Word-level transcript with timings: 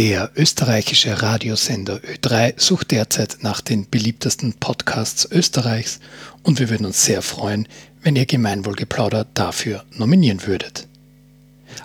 Der 0.00 0.30
österreichische 0.34 1.20
Radiosender 1.20 1.98
Ö3 1.98 2.54
sucht 2.56 2.90
derzeit 2.90 3.36
nach 3.42 3.60
den 3.60 3.86
beliebtesten 3.90 4.54
Podcasts 4.54 5.28
Österreichs 5.30 6.00
und 6.42 6.58
wir 6.58 6.70
würden 6.70 6.86
uns 6.86 7.04
sehr 7.04 7.20
freuen, 7.20 7.68
wenn 8.00 8.16
ihr 8.16 8.24
Gemeinwohlgeplauder 8.24 9.26
dafür 9.34 9.84
nominieren 9.92 10.46
würdet. 10.46 10.88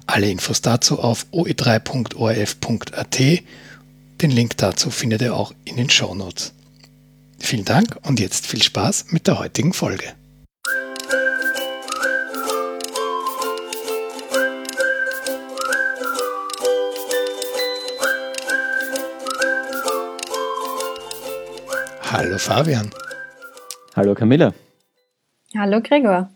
Alle 0.08 0.32
Infos 0.32 0.62
dazu 0.62 1.00
auf 1.00 1.26
oe3.orf.at. 1.34 3.20
Den 4.22 4.32
Link 4.32 4.56
dazu 4.56 4.92
findet 4.92 5.22
ihr 5.22 5.36
auch 5.36 5.54
in 5.66 5.76
den 5.76 5.90
Show 5.90 6.16
Notes. 6.16 6.54
Vielen 7.38 7.66
Dank 7.66 7.98
und 8.04 8.22
jetzt 8.22 8.48
viel 8.48 8.64
Spaß 8.64 9.08
mit 9.10 9.28
der 9.28 9.40
heutigen 9.40 9.74
Folge. 9.74 10.14
Hallo 22.12 22.38
Fabian. 22.38 22.92
Hallo 23.96 24.14
Camilla. 24.14 24.54
Hallo 25.58 25.82
Gregor. 25.82 26.30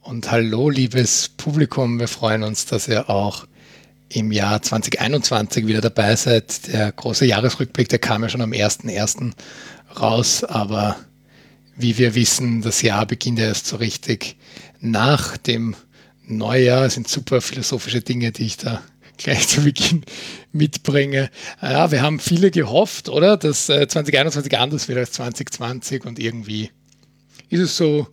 Und 0.00 0.30
hallo 0.30 0.70
liebes 0.70 1.28
Publikum. 1.28 1.98
Wir 1.98 2.06
freuen 2.06 2.44
uns, 2.44 2.66
dass 2.66 2.86
ihr 2.86 3.10
auch 3.10 3.46
im 4.08 4.30
Jahr 4.30 4.62
2021 4.62 5.66
wieder 5.66 5.80
dabei 5.80 6.14
seid. 6.14 6.72
Der 6.72 6.92
große 6.92 7.26
Jahresrückblick, 7.26 7.88
der 7.88 7.98
kam 7.98 8.22
ja 8.22 8.28
schon 8.28 8.42
am 8.42 8.52
1.1. 8.52 9.32
raus, 10.00 10.44
aber 10.44 10.96
wie 11.76 11.98
wir 11.98 12.14
wissen, 12.14 12.62
das 12.62 12.82
Jahr 12.82 13.04
beginnt 13.04 13.40
erst 13.40 13.66
so 13.66 13.76
richtig 13.76 14.36
nach 14.78 15.36
dem 15.36 15.74
Neujahr. 16.24 16.86
Es 16.86 16.94
sind 16.94 17.08
super 17.08 17.40
philosophische 17.40 18.02
Dinge, 18.02 18.30
die 18.30 18.46
ich 18.46 18.56
da 18.56 18.80
gleich 19.18 19.48
zu 19.48 19.62
Beginn 19.62 20.04
mitbringe. 20.52 21.30
Ja, 21.60 21.90
wir 21.90 22.02
haben 22.02 22.18
viele 22.18 22.50
gehofft, 22.50 23.08
oder? 23.08 23.36
Dass 23.36 23.66
2021 23.66 24.52
äh, 24.52 24.56
anders 24.56 24.88
wird 24.88 24.98
als 24.98 25.12
2020 25.12 26.04
und 26.04 26.18
irgendwie 26.18 26.70
ist 27.48 27.60
es 27.60 27.76
so 27.76 28.08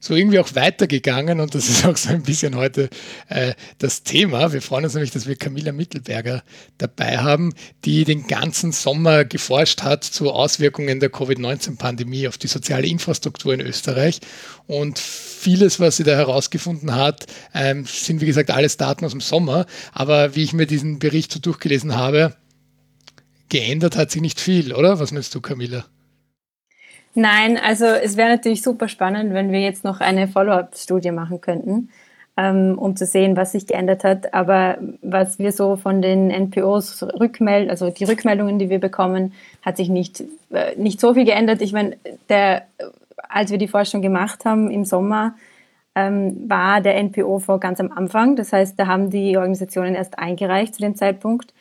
so 0.00 0.14
irgendwie 0.14 0.38
auch 0.38 0.54
weitergegangen 0.54 1.40
und 1.40 1.54
das 1.54 1.68
ist 1.68 1.84
auch 1.86 1.96
so 1.96 2.10
ein 2.10 2.22
bisschen 2.22 2.54
heute 2.54 2.88
äh, 3.28 3.54
das 3.78 4.02
Thema. 4.02 4.52
Wir 4.52 4.62
freuen 4.62 4.84
uns 4.84 4.94
nämlich, 4.94 5.10
dass 5.10 5.26
wir 5.26 5.36
Camilla 5.36 5.72
Mittelberger 5.72 6.42
dabei 6.78 7.18
haben, 7.18 7.54
die 7.84 8.04
den 8.04 8.26
ganzen 8.26 8.72
Sommer 8.72 9.24
geforscht 9.24 9.82
hat 9.82 10.04
zu 10.04 10.30
Auswirkungen 10.30 11.00
der 11.00 11.10
Covid-19-Pandemie 11.10 12.28
auf 12.28 12.38
die 12.38 12.46
soziale 12.46 12.86
Infrastruktur 12.86 13.54
in 13.54 13.60
Österreich. 13.60 14.20
Und 14.66 14.98
vieles, 14.98 15.80
was 15.80 15.96
sie 15.96 16.04
da 16.04 16.16
herausgefunden 16.16 16.94
hat, 16.94 17.26
ähm, 17.54 17.84
sind 17.86 18.20
wie 18.20 18.26
gesagt 18.26 18.50
alles 18.50 18.76
Daten 18.76 19.04
aus 19.04 19.12
dem 19.12 19.20
Sommer. 19.20 19.66
Aber 19.92 20.34
wie 20.34 20.42
ich 20.42 20.52
mir 20.52 20.66
diesen 20.66 20.98
Bericht 20.98 21.32
so 21.32 21.38
durchgelesen 21.38 21.96
habe, 21.96 22.36
geändert 23.48 23.96
hat 23.96 24.10
sich 24.10 24.22
nicht 24.22 24.40
viel, 24.40 24.72
oder? 24.72 24.98
Was 24.98 25.12
meinst 25.12 25.34
du, 25.34 25.40
Camilla? 25.40 25.86
Nein, 27.18 27.56
also 27.56 27.86
es 27.86 28.18
wäre 28.18 28.28
natürlich 28.28 28.60
super 28.60 28.88
spannend, 28.88 29.32
wenn 29.32 29.50
wir 29.50 29.60
jetzt 29.60 29.84
noch 29.84 30.00
eine 30.00 30.28
Follow-up-Studie 30.28 31.12
machen 31.12 31.40
könnten, 31.40 31.88
ähm, 32.36 32.76
um 32.76 32.94
zu 32.94 33.06
sehen, 33.06 33.38
was 33.38 33.52
sich 33.52 33.66
geändert 33.66 34.04
hat. 34.04 34.34
Aber 34.34 34.76
was 35.00 35.38
wir 35.38 35.50
so 35.52 35.76
von 35.76 36.02
den 36.02 36.30
NPOs 36.30 37.02
rückmelden, 37.02 37.70
also 37.70 37.88
die 37.88 38.04
Rückmeldungen, 38.04 38.58
die 38.58 38.68
wir 38.68 38.78
bekommen, 38.80 39.32
hat 39.62 39.78
sich 39.78 39.88
nicht, 39.88 40.24
äh, 40.50 40.76
nicht 40.76 41.00
so 41.00 41.14
viel 41.14 41.24
geändert. 41.24 41.62
Ich 41.62 41.72
meine, 41.72 41.96
der, 42.28 42.66
als 43.30 43.50
wir 43.50 43.56
die 43.56 43.68
Forschung 43.68 44.02
gemacht 44.02 44.44
haben 44.44 44.70
im 44.70 44.84
Sommer, 44.84 45.36
ähm, 45.94 46.50
war 46.50 46.82
der 46.82 47.02
NPO 47.02 47.38
vor 47.38 47.60
ganz 47.60 47.80
am 47.80 47.92
Anfang. 47.92 48.36
Das 48.36 48.52
heißt, 48.52 48.78
da 48.78 48.88
haben 48.88 49.08
die 49.08 49.38
Organisationen 49.38 49.94
erst 49.94 50.18
eingereicht 50.18 50.74
zu 50.74 50.82
dem 50.82 50.96
Zeitpunkt. 50.96 51.54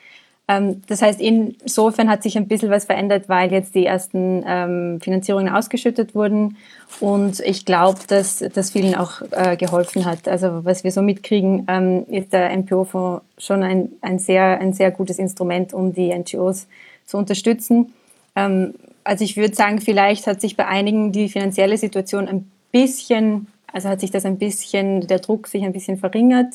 Ähm, 0.47 0.81
das 0.87 1.01
heißt, 1.01 1.19
insofern 1.19 2.09
hat 2.09 2.23
sich 2.23 2.37
ein 2.37 2.47
bisschen 2.47 2.69
was 2.69 2.85
verändert, 2.85 3.27
weil 3.27 3.51
jetzt 3.51 3.73
die 3.73 3.85
ersten 3.85 4.43
ähm, 4.45 4.99
Finanzierungen 5.01 5.53
ausgeschüttet 5.53 6.13
wurden. 6.13 6.57
Und 6.99 7.39
ich 7.39 7.65
glaube, 7.65 7.99
dass 8.07 8.43
das 8.53 8.71
vielen 8.71 8.95
auch 8.95 9.21
äh, 9.31 9.57
geholfen 9.57 10.05
hat. 10.05 10.27
Also 10.27 10.63
was 10.63 10.83
wir 10.83 10.91
so 10.91 11.01
mitkriegen, 11.01 11.65
ähm, 11.67 12.05
ist 12.07 12.31
der 12.31 12.51
NPO-Fonds 12.55 13.23
schon 13.37 13.63
ein, 13.63 13.89
ein, 14.01 14.19
sehr, 14.19 14.59
ein 14.59 14.73
sehr 14.73 14.91
gutes 14.91 15.17
Instrument, 15.17 15.73
um 15.73 15.93
die 15.93 16.13
NGOs 16.13 16.67
zu 17.05 17.17
unterstützen. 17.17 17.93
Ähm, 18.35 18.75
also 19.03 19.23
ich 19.23 19.37
würde 19.37 19.55
sagen, 19.55 19.81
vielleicht 19.81 20.27
hat 20.27 20.41
sich 20.41 20.55
bei 20.55 20.67
einigen 20.67 21.11
die 21.11 21.29
finanzielle 21.29 21.77
Situation 21.77 22.27
ein 22.27 22.49
bisschen, 22.71 23.47
also 23.71 23.89
hat 23.89 23.99
sich 23.99 24.11
das 24.11 24.25
ein 24.25 24.37
bisschen, 24.37 25.07
der 25.07 25.19
Druck 25.19 25.47
sich 25.47 25.63
ein 25.63 25.73
bisschen 25.73 25.97
verringert. 25.97 26.53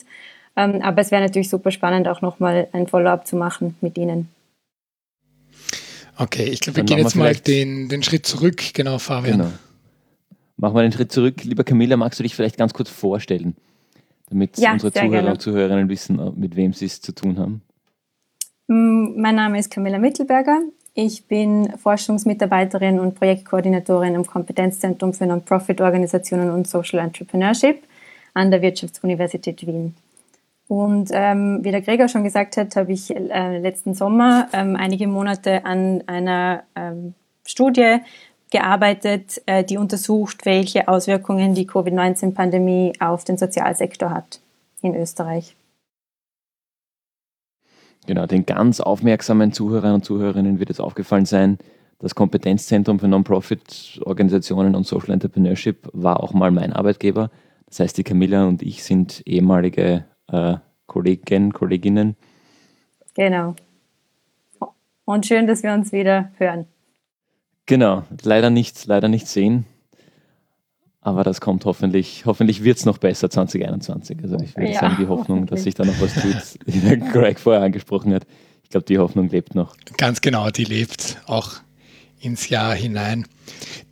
Ähm, 0.57 0.83
aber 0.83 1.01
es 1.01 1.11
wäre 1.11 1.23
natürlich 1.23 1.49
super 1.49 1.71
spannend, 1.71 2.09
auch 2.09 2.23
nochmal 2.23 2.69
ein 2.73 2.87
Follow-up 2.87 3.27
zu 3.27 3.37
machen 3.37 3.77
mit 3.81 3.97
Ihnen. 3.97 4.29
Okay, 6.17 6.45
ich 6.45 6.61
glaube, 6.61 6.79
wir 6.79 6.85
gehen 6.85 6.99
jetzt 6.99 7.15
mal 7.15 7.35
den, 7.35 7.89
den 7.89 8.03
Schritt 8.03 8.27
zurück. 8.27 8.63
Genau, 8.75 8.99
Fabian. 8.99 9.39
Genau. 9.39 9.51
Machen 10.59 10.75
wir 10.75 10.83
den 10.83 10.93
Schritt 10.93 11.11
zurück. 11.13 11.43
Lieber 11.45 11.65
Camilla, 11.65 11.97
magst 11.97 12.19
du 12.19 12.23
dich 12.23 12.35
vielleicht 12.35 12.59
ganz 12.59 12.75
kurz 12.75 12.91
vorstellen, 12.91 13.57
damit 14.29 14.59
ja, 14.59 14.73
unsere 14.73 14.93
Zuhörer 14.93 15.11
gerne. 15.11 15.31
und 15.31 15.41
Zuhörerinnen 15.41 15.89
wissen, 15.89 16.39
mit 16.39 16.57
wem 16.57 16.75
sie 16.75 16.85
es 16.85 17.01
zu 17.01 17.13
tun 17.13 17.39
haben? 17.39 17.63
Mm, 18.67 19.19
mein 19.19 19.37
Name 19.37 19.59
ist 19.59 19.71
Camilla 19.71 19.99
Mittelberger. 19.99 20.61
Ich 20.93 21.27
bin 21.27 21.73
Forschungsmitarbeiterin 21.79 23.01
und 23.01 23.15
Projektkoordinatorin 23.15 24.17
am 24.17 24.27
Kompetenzzentrum 24.27 25.15
für 25.15 25.25
Non-Profit-Organisationen 25.25 26.51
und 26.51 26.69
Social 26.69 26.99
Entrepreneurship 26.99 27.83
an 28.35 28.51
der 28.51 28.61
Wirtschaftsuniversität 28.61 29.67
Wien. 29.67 29.95
Und 30.71 31.11
ähm, 31.13 31.65
wie 31.65 31.73
der 31.73 31.81
Gregor 31.81 32.07
schon 32.07 32.23
gesagt 32.23 32.57
hat, 32.57 32.77
habe 32.77 32.93
ich 32.93 33.11
äh, 33.11 33.59
letzten 33.59 33.95
Sommer 33.95 34.47
ähm, 34.53 34.77
einige 34.77 35.09
Monate 35.09 35.65
an 35.65 36.05
einer 36.07 36.63
ähm, 36.77 37.15
Studie 37.45 37.97
gearbeitet, 38.53 39.43
äh, 39.47 39.65
die 39.65 39.79
untersucht, 39.79 40.47
welche 40.47 40.87
Auswirkungen 40.87 41.55
die 41.55 41.67
Covid-19-Pandemie 41.67 42.93
auf 43.01 43.25
den 43.25 43.37
Sozialsektor 43.37 44.11
hat 44.11 44.39
in 44.81 44.95
Österreich. 44.95 45.57
Genau, 48.07 48.27
den 48.27 48.47
ganz 48.47 48.79
aufmerksamen 48.79 49.53
Zuhörern 49.53 49.95
und 49.95 50.05
Zuhörerinnen 50.05 50.61
wird 50.61 50.71
es 50.71 50.79
aufgefallen 50.79 51.27
sein, 51.27 51.59
das 51.99 52.15
Kompetenzzentrum 52.15 53.01
für 53.01 53.09
Non-Profit-Organisationen 53.09 54.77
und 54.77 54.87
Social 54.87 55.11
Entrepreneurship 55.11 55.89
war 55.93 56.23
auch 56.23 56.33
mal 56.33 56.53
mein 56.53 56.73
Arbeitgeber. 56.73 57.33
Das 57.67 57.81
heißt, 57.81 57.99
die 57.99 58.05
Camilla 58.05 58.47
und 58.47 58.63
ich 58.63 58.85
sind 58.85 59.25
ehemalige 59.27 60.05
äh, 60.33 60.57
Kollegen, 60.87 61.53
Kolleginnen. 61.53 62.17
Genau. 63.15 63.55
Und 65.05 65.27
schön, 65.27 65.47
dass 65.47 65.63
wir 65.63 65.73
uns 65.73 65.93
wieder 65.93 66.31
hören. 66.37 66.67
Genau, 67.67 68.05
leider 68.23 68.51
nicht, 68.51 68.87
leider 68.87 69.09
nicht 69.09 69.27
sehen. 69.27 69.67
Aber 71.03 71.25
das 71.25 71.41
kommt 71.41 71.65
hoffentlich, 71.65 72.27
hoffentlich 72.27 72.63
wird 72.63 72.79
es 72.79 72.85
noch 72.85 72.99
besser 72.99 73.31
2021. 73.31 74.19
Also 74.23 74.37
ich 74.41 74.57
würde 74.57 74.73
ja, 74.73 74.81
sagen, 74.81 74.97
die 75.01 75.07
Hoffnung, 75.07 75.47
dass 75.47 75.63
sich 75.63 75.75
da 75.75 75.85
noch 75.85 75.99
was 76.01 76.15
tut, 76.15 76.59
die 76.67 76.99
Greg 76.99 77.41
vorher 77.41 77.63
angesprochen 77.63 78.13
hat. 78.13 78.27
Ich 78.63 78.71
glaube, 78.71 78.87
die 78.87 78.99
Hoffnung 78.99 79.29
lebt 79.29 79.55
noch. 79.55 79.77
Ganz 79.97 80.21
genau, 80.21 80.51
die 80.51 80.65
lebt 80.65 81.23
auch 81.27 81.55
ins 82.21 82.49
Jahr 82.49 82.75
hinein. 82.75 83.27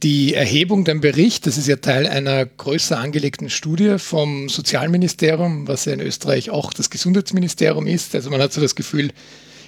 Die 0.03 0.35
Erhebung, 0.35 0.85
den 0.85 1.01
Bericht, 1.01 1.47
das 1.47 1.59
ist 1.59 1.67
ja 1.67 1.77
Teil 1.77 2.07
einer 2.07 2.47
größer 2.47 2.99
angelegten 2.99 3.51
Studie 3.51 3.99
vom 3.99 4.49
Sozialministerium, 4.49 5.67
was 5.67 5.87
ja 5.87 5.93
in 5.93 6.01
Österreich 6.01 6.51
auch 6.51 6.73
das 6.73 6.91
Gesundheitsministerium 6.91 7.87
ist. 7.87 8.15
Also 8.15 8.31
man 8.31 8.41
hat 8.41 8.53
so 8.53 8.61
das 8.61 8.75
Gefühl, 8.75 9.11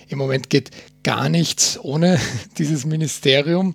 im 0.09 0.19
Moment 0.19 0.51
geht 0.51 0.71
gar 1.03 1.28
nichts 1.28 1.78
ohne 1.83 2.21
dieses 2.59 2.84
Ministerium. 2.84 3.75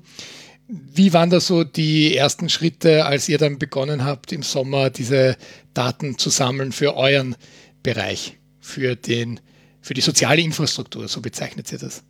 Wie 0.68 1.14
waren 1.14 1.30
da 1.30 1.40
so 1.40 1.64
die 1.64 2.16
ersten 2.16 2.50
Schritte, 2.50 3.06
als 3.06 3.30
ihr 3.30 3.38
dann 3.38 3.60
begonnen 3.60 4.04
habt, 4.04 4.32
im 4.32 4.42
Sommer 4.42 4.90
diese 4.90 5.38
Daten 5.74 6.18
zu 6.18 6.30
sammeln 6.30 6.72
für 6.72 6.96
euren 6.96 7.36
Bereich, 7.84 8.38
für, 8.62 8.96
den, 8.96 9.40
für 9.82 9.94
die 9.94 10.02
soziale 10.02 10.42
Infrastruktur, 10.42 11.08
so 11.08 11.22
bezeichnet 11.22 11.72
ihr 11.72 11.78
das? 11.78 12.04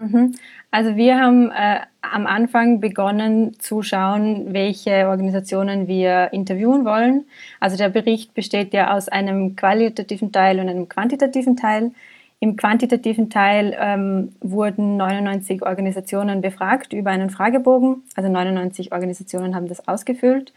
Mhm. 0.00 0.34
Also 0.70 0.96
wir 0.96 1.18
haben 1.18 1.50
äh, 1.50 1.80
am 2.00 2.26
Anfang 2.26 2.80
begonnen 2.80 3.58
zu 3.58 3.82
schauen, 3.82 4.52
welche 4.54 5.08
Organisationen 5.08 5.88
wir 5.88 6.32
interviewen 6.32 6.84
wollen. 6.84 7.26
Also 7.60 7.76
der 7.76 7.90
Bericht 7.90 8.32
besteht 8.32 8.72
ja 8.72 8.96
aus 8.96 9.08
einem 9.08 9.56
qualitativen 9.56 10.32
Teil 10.32 10.58
und 10.58 10.68
einem 10.68 10.88
quantitativen 10.88 11.56
Teil. 11.56 11.92
Im 12.38 12.56
quantitativen 12.56 13.28
Teil 13.28 13.76
ähm, 13.78 14.32
wurden 14.40 14.96
99 14.96 15.62
Organisationen 15.62 16.40
befragt 16.40 16.94
über 16.94 17.10
einen 17.10 17.28
Fragebogen. 17.28 18.02
Also 18.16 18.30
99 18.30 18.92
Organisationen 18.92 19.54
haben 19.54 19.68
das 19.68 19.86
ausgefüllt. 19.86 20.54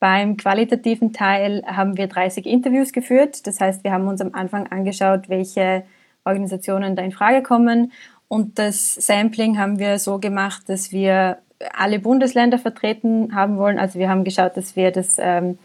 Beim 0.00 0.36
qualitativen 0.36 1.12
Teil 1.12 1.62
haben 1.66 1.96
wir 1.96 2.08
30 2.08 2.46
Interviews 2.46 2.92
geführt. 2.92 3.46
Das 3.46 3.60
heißt, 3.60 3.84
wir 3.84 3.92
haben 3.92 4.08
uns 4.08 4.20
am 4.20 4.34
Anfang 4.34 4.66
angeschaut, 4.66 5.28
welche 5.28 5.84
Organisationen 6.24 6.96
da 6.96 7.02
in 7.02 7.12
Frage 7.12 7.42
kommen 7.42 7.92
und 8.28 8.58
das 8.58 8.94
Sampling 8.94 9.58
haben 9.58 9.78
wir 9.78 9.98
so 9.98 10.18
gemacht, 10.18 10.64
dass 10.66 10.92
wir 10.92 11.38
alle 11.72 11.98
Bundesländer 11.98 12.58
vertreten 12.58 13.34
haben 13.34 13.56
wollen. 13.58 13.78
Also 13.78 13.98
wir 13.98 14.08
haben 14.08 14.24
geschaut, 14.24 14.56
dass 14.56 14.76
wir 14.76 14.90
das, 14.90 15.16
ähm, 15.18 15.58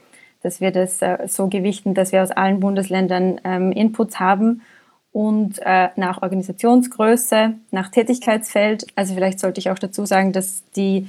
dass 0.44 0.62
wir 0.62 0.72
das 0.72 1.02
äh, 1.02 1.28
so 1.28 1.48
gewichten, 1.48 1.94
dass 1.94 2.12
wir 2.12 2.22
aus 2.22 2.32
allen 2.32 2.60
Bundesländern 2.60 3.42
ähm, 3.44 3.72
Inputs 3.72 4.20
haben. 4.20 4.62
und 5.12 5.60
äh, 5.66 5.90
nach 5.96 6.22
Organisationsgröße, 6.22 7.56
nach 7.72 7.90
Tätigkeitsfeld. 7.90 8.86
Also 8.96 9.16
vielleicht 9.16 9.40
sollte 9.40 9.60
ich 9.60 9.72
auch 9.72 9.80
dazu 9.80 10.06
sagen, 10.06 10.34
dass 10.34 10.64
die, 10.76 11.08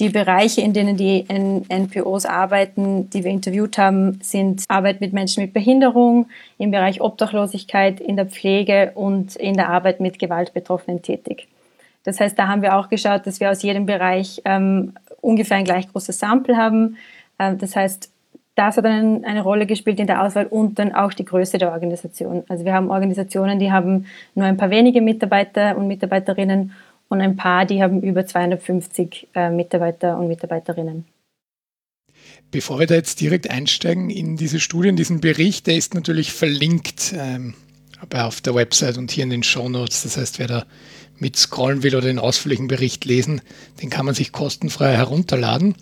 die 0.00 0.08
Bereiche, 0.08 0.62
in 0.62 0.72
denen 0.72 0.96
die 0.96 1.26
NPOs 1.28 2.24
arbeiten, 2.24 3.10
die 3.10 3.22
wir 3.22 3.30
interviewt 3.30 3.76
haben, 3.76 4.18
sind 4.22 4.64
Arbeit 4.68 5.02
mit 5.02 5.12
Menschen 5.12 5.42
mit 5.42 5.52
Behinderung, 5.52 6.26
im 6.56 6.70
Bereich 6.70 7.02
Obdachlosigkeit, 7.02 8.00
in 8.00 8.16
der 8.16 8.24
Pflege 8.24 8.92
und 8.94 9.36
in 9.36 9.54
der 9.54 9.68
Arbeit 9.68 10.00
mit 10.00 10.18
Gewaltbetroffenen 10.18 11.02
tätig. 11.02 11.48
Das 12.04 12.18
heißt, 12.18 12.38
da 12.38 12.48
haben 12.48 12.62
wir 12.62 12.76
auch 12.76 12.88
geschaut, 12.88 13.26
dass 13.26 13.40
wir 13.40 13.50
aus 13.50 13.62
jedem 13.62 13.84
Bereich 13.84 14.40
ähm, 14.46 14.94
ungefähr 15.20 15.58
ein 15.58 15.64
gleich 15.64 15.86
großes 15.92 16.18
Sample 16.18 16.56
haben. 16.56 16.96
Ähm, 17.38 17.58
das 17.58 17.76
heißt, 17.76 18.10
das 18.54 18.78
hat 18.78 18.84
einen, 18.86 19.24
eine 19.26 19.42
Rolle 19.42 19.66
gespielt 19.66 20.00
in 20.00 20.06
der 20.06 20.22
Auswahl 20.22 20.46
und 20.46 20.78
dann 20.78 20.94
auch 20.94 21.12
die 21.12 21.26
Größe 21.26 21.58
der 21.58 21.72
Organisation. 21.72 22.44
Also 22.48 22.64
wir 22.64 22.72
haben 22.72 22.90
Organisationen, 22.90 23.58
die 23.58 23.70
haben 23.70 24.06
nur 24.34 24.46
ein 24.46 24.56
paar 24.56 24.70
wenige 24.70 25.02
Mitarbeiter 25.02 25.76
und 25.76 25.88
Mitarbeiterinnen 25.88 26.72
und 27.10 27.20
ein 27.20 27.36
paar, 27.36 27.66
die 27.66 27.82
haben 27.82 28.02
über 28.02 28.24
250 28.24 29.28
äh, 29.34 29.50
Mitarbeiter 29.50 30.16
und 30.16 30.28
Mitarbeiterinnen. 30.28 31.04
Bevor 32.50 32.78
wir 32.78 32.86
da 32.86 32.94
jetzt 32.94 33.20
direkt 33.20 33.50
einsteigen 33.50 34.10
in 34.10 34.36
diese 34.36 34.60
Studie, 34.60 34.88
in 34.88 34.96
diesen 34.96 35.20
Bericht, 35.20 35.66
der 35.66 35.76
ist 35.76 35.94
natürlich 35.94 36.32
verlinkt 36.32 37.12
ähm, 37.16 37.54
auf 38.12 38.40
der 38.40 38.54
Website 38.54 38.96
und 38.96 39.10
hier 39.10 39.24
in 39.24 39.30
den 39.30 39.42
Show 39.42 39.68
Notes. 39.68 40.04
Das 40.04 40.16
heißt, 40.16 40.38
wer 40.38 40.46
da 40.46 40.66
mit 41.20 41.36
scrollen 41.36 41.82
will 41.82 41.94
oder 41.94 42.06
den 42.06 42.18
ausführlichen 42.18 42.66
Bericht 42.66 43.04
lesen, 43.04 43.40
den 43.82 43.90
kann 43.90 44.06
man 44.06 44.14
sich 44.14 44.32
kostenfrei 44.32 44.96
herunterladen. 44.96 45.74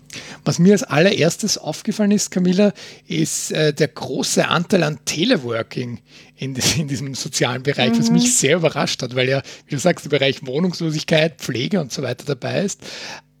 Was 0.45 0.59
mir 0.59 0.73
als 0.73 0.83
allererstes 0.83 1.57
aufgefallen 1.57 2.11
ist, 2.11 2.29
Camilla, 2.29 2.73
ist 3.07 3.51
äh, 3.51 3.73
der 3.73 3.87
große 3.87 4.47
Anteil 4.47 4.83
an 4.83 4.99
Teleworking 5.05 5.99
in, 6.35 6.55
in 6.77 6.87
diesem 6.87 7.15
sozialen 7.15 7.63
Bereich, 7.63 7.93
mhm. 7.93 7.99
was 7.99 8.11
mich 8.11 8.35
sehr 8.35 8.57
überrascht 8.57 9.01
hat, 9.01 9.15
weil 9.15 9.29
ja, 9.29 9.41
wie 9.65 9.75
du 9.75 9.79
sagst, 9.79 10.05
der 10.05 10.09
Bereich 10.09 10.45
Wohnungslosigkeit, 10.45 11.39
Pflege 11.39 11.79
und 11.79 11.91
so 11.91 12.01
weiter 12.01 12.25
dabei 12.25 12.63
ist. 12.63 12.81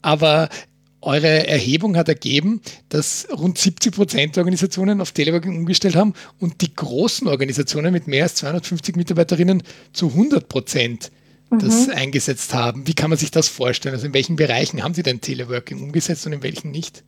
Aber 0.01 0.49
eure 1.01 1.47
Erhebung 1.47 1.95
hat 1.95 2.09
ergeben, 2.09 2.61
dass 2.89 3.27
rund 3.31 3.57
70 3.57 3.95
Prozent 3.95 4.35
der 4.35 4.41
Organisationen 4.41 4.99
auf 4.99 5.13
Teleworking 5.13 5.57
umgestellt 5.57 5.95
haben 5.95 6.13
und 6.39 6.61
die 6.61 6.75
großen 6.75 7.27
Organisationen 7.27 7.93
mit 7.93 8.07
mehr 8.07 8.23
als 8.23 8.35
250 8.35 8.97
Mitarbeiterinnen 8.97 9.63
zu 9.93 10.07
100 10.07 10.49
Prozent 10.49 11.11
das 11.49 11.87
mhm. 11.87 11.93
eingesetzt 11.93 12.53
haben. 12.53 12.87
Wie 12.87 12.93
kann 12.93 13.09
man 13.09 13.17
sich 13.17 13.31
das 13.31 13.47
vorstellen? 13.47 13.95
Also 13.95 14.07
in 14.07 14.13
welchen 14.13 14.35
Bereichen 14.35 14.83
haben 14.83 14.93
Sie 14.93 15.03
denn 15.03 15.21
Teleworking 15.21 15.81
umgesetzt 15.81 16.25
und 16.25 16.33
in 16.33 16.43
welchen 16.43 16.71
nicht? 16.71 17.03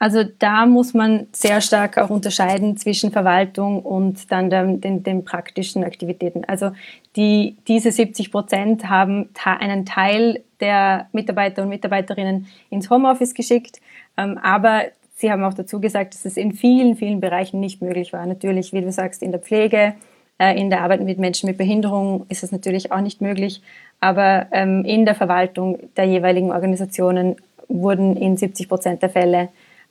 Also 0.00 0.22
da 0.22 0.64
muss 0.64 0.94
man 0.94 1.26
sehr 1.32 1.60
stark 1.60 1.98
auch 1.98 2.10
unterscheiden 2.10 2.76
zwischen 2.76 3.10
Verwaltung 3.10 3.82
und 3.82 4.30
dann 4.30 4.48
den, 4.48 4.80
den, 4.80 5.02
den 5.02 5.24
praktischen 5.24 5.82
Aktivitäten. 5.82 6.44
Also 6.44 6.70
die, 7.16 7.56
diese 7.66 7.90
70 7.90 8.30
Prozent 8.30 8.88
haben 8.88 9.28
einen 9.44 9.84
Teil 9.84 10.44
der 10.60 11.08
Mitarbeiter 11.12 11.62
und 11.62 11.68
Mitarbeiterinnen 11.68 12.46
ins 12.70 12.90
Homeoffice 12.90 13.34
geschickt, 13.34 13.80
ähm, 14.16 14.38
aber 14.38 14.84
Sie 15.20 15.32
haben 15.32 15.42
auch 15.42 15.54
dazu 15.54 15.80
gesagt, 15.80 16.14
dass 16.14 16.24
es 16.24 16.36
in 16.36 16.52
vielen, 16.52 16.94
vielen 16.94 17.20
Bereichen 17.20 17.58
nicht 17.58 17.82
möglich 17.82 18.12
war. 18.12 18.24
Natürlich, 18.24 18.72
wie 18.72 18.82
du 18.82 18.92
sagst, 18.92 19.20
in 19.20 19.32
der 19.32 19.40
Pflege, 19.40 19.94
in 20.38 20.70
der 20.70 20.82
Arbeit 20.82 21.02
mit 21.02 21.18
Menschen 21.18 21.48
mit 21.48 21.58
Behinderung 21.58 22.26
ist 22.28 22.44
es 22.44 22.52
natürlich 22.52 22.92
auch 22.92 23.00
nicht 23.00 23.20
möglich, 23.20 23.60
aber 24.00 24.46
ähm, 24.52 24.84
in 24.84 25.04
der 25.04 25.14
Verwaltung 25.14 25.78
der 25.96 26.04
jeweiligen 26.04 26.52
Organisationen 26.52 27.36
wurden 27.68 28.16
in 28.16 28.36
70 28.36 28.68
Prozent 28.68 29.02
der 29.02 29.10
Fälle 29.10 29.48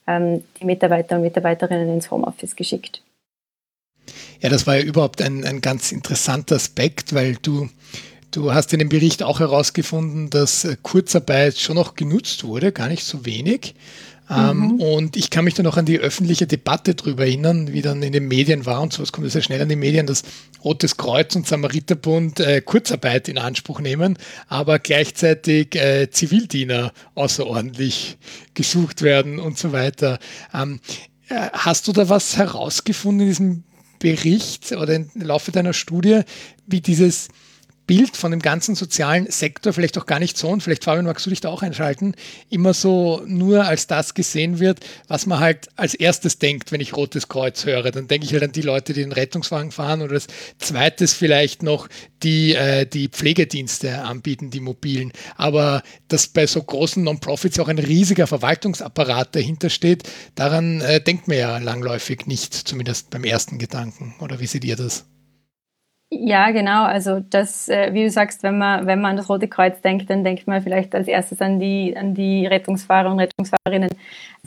ähm, 0.08 0.44
die 0.60 0.66
Mitarbeiter 0.66 1.18
und 1.18 1.24
Mitarbeiterinnen 1.24 1.90
ins 1.90 2.10
Homeoffice 2.10 2.56
geschickt. 2.56 3.02
Ja, 4.40 4.50
das 4.50 4.66
war 4.66 4.78
ja 4.78 4.84
überhaupt 4.84 5.22
ein, 5.22 5.44
ein 5.44 5.62
ganz 5.62 5.92
interessanter 5.92 6.56
Aspekt, 6.56 7.14
weil 7.14 7.36
du, 7.42 7.70
du 8.32 8.54
hast 8.54 8.72
in 8.72 8.80
dem 8.80 8.90
Bericht 8.90 9.24
auch 9.24 9.40
herausgefunden, 9.40 10.30
dass 10.30 10.68
Kurzarbeit 10.82 11.58
schon 11.58 11.76
noch 11.76 11.96
genutzt 11.96 12.46
wurde, 12.46 12.72
gar 12.72 12.88
nicht 12.88 13.04
so 13.04 13.26
wenig. 13.26 13.76
Ähm, 14.30 14.58
mhm. 14.58 14.82
Und 14.82 15.16
ich 15.16 15.30
kann 15.30 15.46
mich 15.46 15.54
dann 15.54 15.64
noch 15.64 15.78
an 15.78 15.86
die 15.86 16.00
öffentliche 16.00 16.48
Debatte 16.48 16.96
darüber 16.96 17.26
erinnern, 17.26 17.72
wie 17.72 17.82
dann 17.82 18.04
in 18.04 18.12
den 18.12 18.28
Medien 18.28 18.66
war 18.66 18.82
und 18.82 18.92
sowas 18.92 19.12
kommt 19.12 19.32
sehr 19.32 19.42
schnell 19.42 19.62
an 19.62 19.70
die 19.70 19.76
Medien, 19.76 20.06
dass 20.06 20.24
Rotes 20.64 20.98
Kreuz 20.98 21.36
und 21.36 21.48
Samariterbund 21.48 22.40
äh, 22.40 22.62
Kurzarbeit 22.62 23.30
in 23.30 23.38
Anspruch 23.38 23.80
nehmen, 23.80 24.18
aber 24.48 24.80
gleichzeitig 24.80 25.76
äh, 25.76 26.10
Zivildiener 26.10 26.92
außerordentlich 27.16 28.18
gesucht 28.54 29.02
werden 29.02 29.40
und 29.40 29.58
so 29.58 29.72
weiter. 29.72 30.20
Ähm, 30.54 30.82
äh, 31.30 31.50
hast 31.54 31.88
du 31.88 31.94
da 31.94 32.10
was 32.10 32.38
herausgefunden 32.38 33.22
in 33.22 33.28
diesem 33.28 33.64
Bericht 34.00 34.74
oder 34.74 34.96
im 34.96 35.10
Laufe 35.16 35.52
deiner 35.52 35.74
Studie, 35.74 36.22
wie 36.66 36.82
dieses 36.82 37.30
Bild 37.88 38.18
von 38.18 38.32
dem 38.32 38.42
ganzen 38.42 38.76
sozialen 38.76 39.32
Sektor, 39.32 39.72
vielleicht 39.72 39.98
auch 39.98 40.06
gar 40.06 40.20
nicht 40.20 40.38
so, 40.38 40.50
und 40.50 40.62
vielleicht 40.62 40.84
Fabian, 40.84 41.06
magst 41.06 41.26
du 41.26 41.30
dich 41.30 41.40
da 41.40 41.50
auch 41.50 41.64
einschalten, 41.64 42.14
immer 42.50 42.74
so 42.74 43.24
nur 43.26 43.66
als 43.66 43.88
das 43.88 44.14
gesehen 44.14 44.60
wird, 44.60 44.82
was 45.08 45.26
man 45.26 45.40
halt 45.40 45.70
als 45.78 45.94
erstes 45.94 46.38
denkt, 46.38 46.74
wenn 46.74 46.82
ich 46.82 46.96
Rotes 46.96 47.30
Kreuz 47.30 47.66
höre. 47.66 47.92
Dann 47.92 48.08
denke 48.08 48.26
ich 48.26 48.34
halt 48.34 48.44
an 48.44 48.52
die 48.52 48.62
Leute, 48.62 48.94
die 48.94 49.02
den 49.02 49.14
Rettungswagen 49.14 49.72
fahren 49.72 50.02
oder 50.02 50.14
als 50.14 50.28
zweites 50.60 51.14
vielleicht 51.14 51.64
noch 51.64 51.88
die, 52.24 52.56
äh, 52.56 52.86
die 52.86 53.08
Pflegedienste 53.08 54.04
anbieten, 54.04 54.50
die 54.50 54.60
mobilen. 54.60 55.14
Aber 55.38 55.82
dass 56.10 56.28
bei 56.28 56.46
so 56.46 56.62
großen 56.62 57.04
Non-Profits 57.04 57.58
auch 57.60 57.70
ein 57.70 57.80
riesiger 57.80 58.28
Verwaltungsapparat 58.28 59.34
dahinter 59.34 59.70
steht, 59.70 60.04
daran 60.36 60.82
äh, 60.82 61.02
denkt 61.02 61.30
man 61.30 61.38
ja 61.38 61.58
langläufig 61.58 62.26
nicht, 62.28 62.54
zumindest 62.54 63.10
beim 63.12 63.24
ersten 63.24 63.58
Gedanken. 63.60 64.16
Oder 64.20 64.42
wie 64.42 64.48
seht 64.48 64.66
ihr 64.66 64.76
das? 64.76 65.06
Ja, 66.10 66.52
genau. 66.52 66.86
Also 66.86 67.20
das, 67.20 67.68
äh, 67.68 67.94
wie 67.94 68.04
du 68.04 68.10
sagst, 68.10 68.42
wenn 68.42 68.58
man, 68.58 68.88
wenn 68.88 69.02
man 69.02 69.12
an 69.12 69.18
das 69.18 69.28
Rote 69.28 69.50
Kreuz 69.50 69.82
denkt, 69.82 70.10
dann 70.10 70.24
denkt 70.24 70.48
man 70.48 70.62
vielleicht 70.62 70.96
als 70.96 71.08
erstes 71.10 71.42
an 71.42 71.60
die, 71.60 71.98
an 71.98 72.14
die 72.14 72.46
Rettungsfahrer 72.48 73.12
und 73.12 73.20
Rettungsfahrerinnen. 73.20 73.90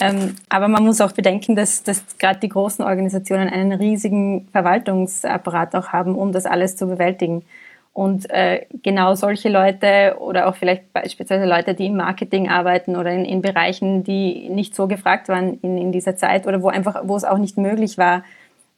Ähm, 0.01 0.37
aber 0.49 0.69
man 0.69 0.85
muss 0.85 1.03
auch 1.03 1.13
bedenken, 1.13 1.57
dass, 1.57 1.83
dass 1.83 2.17
gerade 2.17 2.41
die 2.41 2.49
großen 2.49 2.83
Organisationen 2.83 3.51
einen 3.51 3.73
riesigen 3.73 4.49
Verwaltungsapparat 4.53 5.75
auch 5.75 5.89
haben, 5.89 6.15
um 6.15 6.33
das 6.33 6.47
alles 6.47 6.77
zu 6.77 6.87
bewältigen. 6.87 7.45
Und 7.93 8.31
äh, 8.31 8.65
genau 8.83 9.15
solche 9.15 9.51
Leute 9.51 10.17
oder 10.19 10.47
auch 10.49 10.57
vielleicht 10.57 10.91
beispielsweise 10.95 11.45
Leute, 11.45 11.75
die 11.75 11.87
im 11.87 11.97
Marketing 11.97 12.49
arbeiten 12.49 12.97
oder 12.97 13.11
in, 13.13 13.27
in 13.27 13.43
Bereichen, 13.43 14.03
die 14.03 14.49
nicht 14.49 14.75
so 14.75 14.87
gefragt 14.87 15.29
waren 15.29 15.59
in, 15.61 15.77
in 15.77 15.93
dieser 15.93 16.17
Zeit 16.17 16.47
oder 16.47 16.63
wo 16.63 16.69
einfach, 16.69 17.03
wo 17.05 17.17
es 17.17 17.25
auch 17.25 17.39
nicht 17.39 17.59
möglich 17.59 17.99
war, 17.99 18.25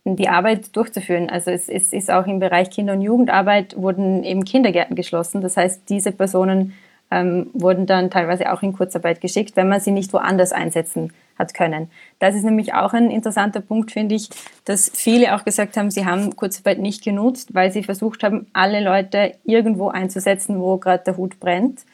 die 0.04 0.28
Arbeit 0.28 0.75
durchzuführen. 0.76 1.31
Also 1.31 1.50
es, 1.50 1.69
es, 1.69 1.93
ist 1.93 2.10
auch 2.10 2.26
im 2.26 2.40
Bereich 2.40 2.70
Kinder- 2.70 2.94
und 2.94 3.02
Jugendarbeit 3.02 3.76
wurden 3.76 4.25
eben 4.25 4.44
Kindergärten 4.44 4.96
geschlossen. 4.96 5.40
Das 5.40 5.56
heißt, 5.56 5.88
diese 5.88 6.12
Personen 6.12 6.75
ähm, 7.10 7.50
wurden 7.53 7.86
dann 7.86 8.10
teilweise 8.10 8.53
auch 8.53 8.62
in 8.62 8.72
Kurzarbeit 8.72 9.20
geschickt, 9.20 9.55
wenn 9.56 9.69
man 9.69 9.81
sie 9.81 9.93
nicht 9.93 10.12
woanders 10.12 10.53
einsetzen 10.53 11.12
hat 11.38 11.55
können. 11.55 11.91
Das 12.19 12.34
ist 12.34 12.44
nämlich 12.44 12.74
auch 12.74 12.93
ein 12.94 13.10
interessanter 13.10 13.60
Punkt, 13.60 13.93
finde 13.93 14.15
ich, 14.15 14.29
dass 14.65 14.91
viele 14.93 15.34
auch 15.34 15.44
gesagt 15.44 15.76
haben, 15.76 15.91
sie 15.91 16.05
haben 16.05 16.36
Kurzarbeit 16.36 16.79
nicht 16.79 17.05
genutzt, 17.05 17.55
weil 17.55 17.70
sie 17.70 17.84
versucht 17.84 18.22
haben, 18.22 18.46
alle 18.53 18.82
Leute 18.82 19.34
irgendwo 19.44 19.88
einzusetzen, 19.88 20.60
wo 20.60 20.79
gerade 20.79 21.05
der 21.05 21.17
Hut 21.17 21.38
brennt. 21.38 21.84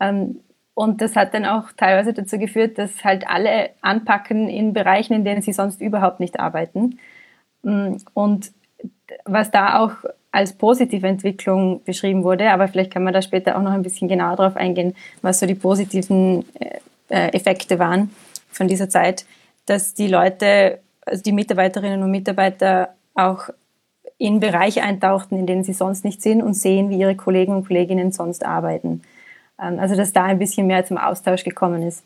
Ähm, 0.00 0.40
und 0.74 1.02
das 1.02 1.16
hat 1.16 1.34
dann 1.34 1.44
auch 1.44 1.72
teilweise 1.76 2.14
dazu 2.14 2.38
geführt, 2.38 2.78
dass 2.78 3.04
halt 3.04 3.28
alle 3.28 3.70
anpacken 3.82 4.48
in 4.48 4.72
Bereichen, 4.72 5.12
in 5.12 5.24
denen 5.24 5.42
sie 5.42 5.52
sonst 5.52 5.82
überhaupt 5.82 6.18
nicht 6.18 6.40
arbeiten. 6.40 6.98
Mm, 7.62 7.96
und 8.14 8.52
was 9.24 9.50
da 9.50 9.80
auch 9.80 9.92
als 10.30 10.54
positive 10.54 11.06
Entwicklung 11.06 11.82
beschrieben 11.84 12.24
wurde, 12.24 12.50
aber 12.50 12.66
vielleicht 12.68 12.90
kann 12.90 13.04
man 13.04 13.12
da 13.12 13.20
später 13.20 13.56
auch 13.56 13.62
noch 13.62 13.72
ein 13.72 13.82
bisschen 13.82 14.08
genauer 14.08 14.36
darauf 14.36 14.56
eingehen, 14.56 14.94
was 15.20 15.40
so 15.40 15.46
die 15.46 15.54
positiven 15.54 16.44
äh, 16.58 16.78
äh, 17.08 17.28
Effekte 17.34 17.78
waren 17.78 18.10
von 18.50 18.68
dieser 18.68 18.88
Zeit, 18.88 19.26
dass 19.66 19.94
die 19.94 20.08
Leute, 20.08 20.80
also 21.04 21.22
die 21.22 21.32
Mitarbeiterinnen 21.32 22.02
und 22.02 22.10
Mitarbeiter 22.10 22.94
auch 23.14 23.50
in 24.16 24.40
Bereiche 24.40 24.82
eintauchten, 24.82 25.36
in 25.36 25.46
denen 25.46 25.64
sie 25.64 25.72
sonst 25.74 26.04
nicht 26.04 26.22
sind 26.22 26.42
und 26.42 26.54
sehen, 26.54 26.90
wie 26.90 26.98
ihre 26.98 27.16
Kollegen 27.16 27.54
und 27.54 27.66
Kolleginnen 27.66 28.12
sonst 28.12 28.44
arbeiten. 28.44 29.02
Ähm, 29.60 29.78
also 29.78 29.96
dass 29.96 30.12
da 30.12 30.24
ein 30.24 30.38
bisschen 30.38 30.66
mehr 30.66 30.84
zum 30.86 30.96
Austausch 30.96 31.44
gekommen 31.44 31.82
ist. 31.82 32.02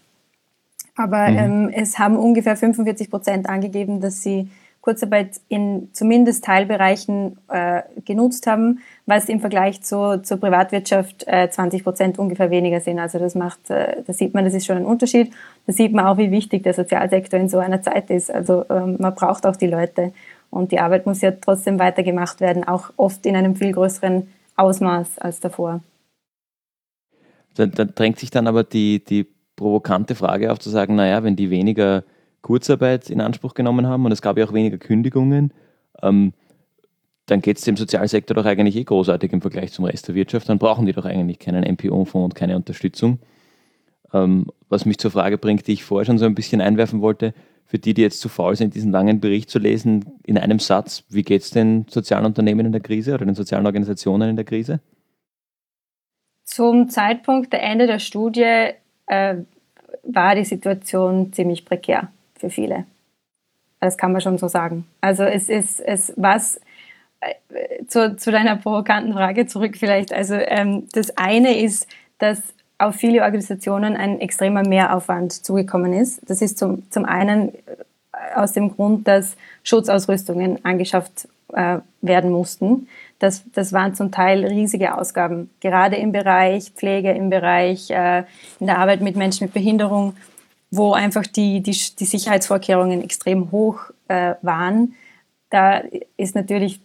Aber 0.96 1.28
mhm. 1.28 1.38
ähm, 1.38 1.70
es 1.72 1.98
haben 1.98 2.16
ungefähr 2.16 2.56
45 2.56 3.10
Prozent 3.10 3.48
angegeben, 3.48 4.00
dass 4.00 4.22
sie 4.22 4.50
Kurzarbeit 4.86 5.40
in 5.48 5.88
zumindest 5.92 6.44
Teilbereichen 6.44 7.38
äh, 7.48 7.82
genutzt 8.04 8.46
haben, 8.46 8.78
was 9.04 9.28
im 9.28 9.40
Vergleich 9.40 9.82
zu, 9.82 10.22
zur 10.22 10.36
Privatwirtschaft 10.36 11.26
äh, 11.26 11.50
20 11.50 11.82
Prozent 11.82 12.18
ungefähr 12.20 12.52
weniger 12.52 12.78
sind. 12.78 13.00
Also 13.00 13.18
das 13.18 13.34
macht, 13.34 13.68
äh, 13.68 14.04
da 14.06 14.12
sieht 14.12 14.32
man, 14.32 14.44
das 14.44 14.54
ist 14.54 14.64
schon 14.64 14.76
ein 14.76 14.84
Unterschied. 14.84 15.32
Da 15.66 15.72
sieht 15.72 15.92
man 15.92 16.06
auch, 16.06 16.18
wie 16.18 16.30
wichtig 16.30 16.62
der 16.62 16.72
Sozialsektor 16.72 17.40
in 17.40 17.48
so 17.48 17.58
einer 17.58 17.82
Zeit 17.82 18.10
ist. 18.10 18.30
Also 18.30 18.64
ähm, 18.70 18.94
man 19.00 19.12
braucht 19.16 19.44
auch 19.44 19.56
die 19.56 19.66
Leute 19.66 20.12
und 20.50 20.70
die 20.70 20.78
Arbeit 20.78 21.04
muss 21.04 21.20
ja 21.20 21.32
trotzdem 21.32 21.80
weitergemacht 21.80 22.40
werden, 22.40 22.62
auch 22.62 22.90
oft 22.96 23.26
in 23.26 23.34
einem 23.34 23.56
viel 23.56 23.72
größeren 23.72 24.28
Ausmaß 24.54 25.18
als 25.18 25.40
davor. 25.40 25.80
Da, 27.56 27.66
da 27.66 27.86
drängt 27.86 28.20
sich 28.20 28.30
dann 28.30 28.46
aber 28.46 28.62
die, 28.62 29.04
die 29.04 29.26
provokante 29.56 30.14
Frage 30.14 30.52
auf 30.52 30.60
zu 30.60 30.70
sagen, 30.70 30.94
naja, 30.94 31.24
wenn 31.24 31.34
die 31.34 31.50
weniger 31.50 32.04
Kurzarbeit 32.46 33.10
in 33.10 33.20
Anspruch 33.20 33.54
genommen 33.54 33.88
haben 33.88 34.04
und 34.04 34.12
es 34.12 34.22
gab 34.22 34.38
ja 34.38 34.44
auch 34.44 34.52
weniger 34.52 34.78
Kündigungen. 34.78 35.52
Ähm, 36.00 36.32
dann 37.26 37.40
geht 37.40 37.58
es 37.58 37.64
dem 37.64 37.76
Sozialsektor 37.76 38.36
doch 38.36 38.44
eigentlich 38.44 38.76
eh 38.76 38.84
großartig 38.84 39.32
im 39.32 39.40
Vergleich 39.40 39.72
zum 39.72 39.84
Rest 39.84 40.06
der 40.06 40.14
Wirtschaft. 40.14 40.48
Dann 40.48 40.60
brauchen 40.60 40.86
die 40.86 40.92
doch 40.92 41.04
eigentlich 41.04 41.40
keinen 41.40 41.64
MPO-Fonds 41.64 42.14
und 42.14 42.34
keine 42.36 42.54
Unterstützung. 42.54 43.18
Ähm, 44.12 44.46
was 44.68 44.86
mich 44.86 44.98
zur 44.98 45.10
Frage 45.10 45.38
bringt, 45.38 45.66
die 45.66 45.72
ich 45.72 45.82
vorher 45.82 46.04
schon 46.06 46.18
so 46.18 46.24
ein 46.24 46.36
bisschen 46.36 46.60
einwerfen 46.60 47.00
wollte, 47.00 47.34
für 47.64 47.80
die, 47.80 47.94
die 47.94 48.02
jetzt 48.02 48.20
zu 48.20 48.28
faul 48.28 48.54
sind, 48.54 48.76
diesen 48.76 48.92
langen 48.92 49.18
Bericht 49.18 49.50
zu 49.50 49.58
lesen, 49.58 50.04
in 50.22 50.38
einem 50.38 50.60
Satz, 50.60 51.02
wie 51.08 51.24
geht 51.24 51.42
es 51.42 51.50
den 51.50 51.86
sozialen 51.88 52.26
Unternehmen 52.26 52.66
in 52.66 52.70
der 52.70 52.80
Krise 52.80 53.14
oder 53.14 53.24
den 53.24 53.34
sozialen 53.34 53.66
Organisationen 53.66 54.30
in 54.30 54.36
der 54.36 54.44
Krise? 54.44 54.78
Zum 56.44 56.90
Zeitpunkt 56.90 57.52
der 57.52 57.64
Ende 57.64 57.88
der 57.88 57.98
Studie 57.98 58.68
äh, 59.06 59.34
war 60.04 60.36
die 60.36 60.44
Situation 60.44 61.32
ziemlich 61.32 61.64
prekär 61.64 62.12
für 62.38 62.50
viele. 62.50 62.84
Das 63.80 63.98
kann 63.98 64.12
man 64.12 64.20
schon 64.20 64.38
so 64.38 64.48
sagen. 64.48 64.86
Also 65.00 65.24
es 65.24 65.48
ist 65.48 65.80
es 65.80 66.12
was 66.16 66.60
äh, 67.20 67.84
zu, 67.86 68.16
zu 68.16 68.30
deiner 68.30 68.56
provokanten 68.56 69.12
Frage 69.12 69.46
zurück 69.46 69.76
vielleicht. 69.76 70.12
Also 70.12 70.34
ähm, 70.34 70.88
das 70.92 71.16
eine 71.16 71.60
ist, 71.60 71.86
dass 72.18 72.40
auf 72.78 72.96
viele 72.96 73.22
Organisationen 73.22 73.96
ein 73.96 74.20
extremer 74.20 74.66
Mehraufwand 74.66 75.32
zugekommen 75.32 75.92
ist. 75.92 76.20
Das 76.28 76.42
ist 76.42 76.58
zum, 76.58 76.90
zum 76.90 77.04
einen 77.04 77.54
äh, 77.54 77.58
aus 78.34 78.52
dem 78.52 78.74
Grund, 78.74 79.08
dass 79.08 79.36
Schutzausrüstungen 79.62 80.64
angeschafft 80.64 81.28
äh, 81.52 81.78
werden 82.02 82.30
mussten. 82.30 82.88
Das, 83.18 83.44
das 83.54 83.72
waren 83.72 83.94
zum 83.94 84.10
Teil 84.10 84.44
riesige 84.44 84.96
Ausgaben, 84.96 85.50
gerade 85.60 85.96
im 85.96 86.12
Bereich 86.12 86.70
Pflege, 86.72 87.12
im 87.12 87.30
Bereich 87.30 87.90
äh, 87.90 88.24
in 88.60 88.66
der 88.66 88.78
Arbeit 88.78 89.00
mit 89.00 89.16
Menschen 89.16 89.44
mit 89.44 89.54
Behinderung, 89.54 90.14
wo 90.70 90.92
einfach 90.92 91.26
die, 91.26 91.60
die, 91.60 91.76
die 91.98 92.04
Sicherheitsvorkehrungen 92.04 93.02
extrem 93.02 93.50
hoch 93.52 93.80
äh, 94.08 94.34
waren. 94.42 94.94
Da 95.50 95.82
ist 96.16 96.34
natürlich 96.34 96.80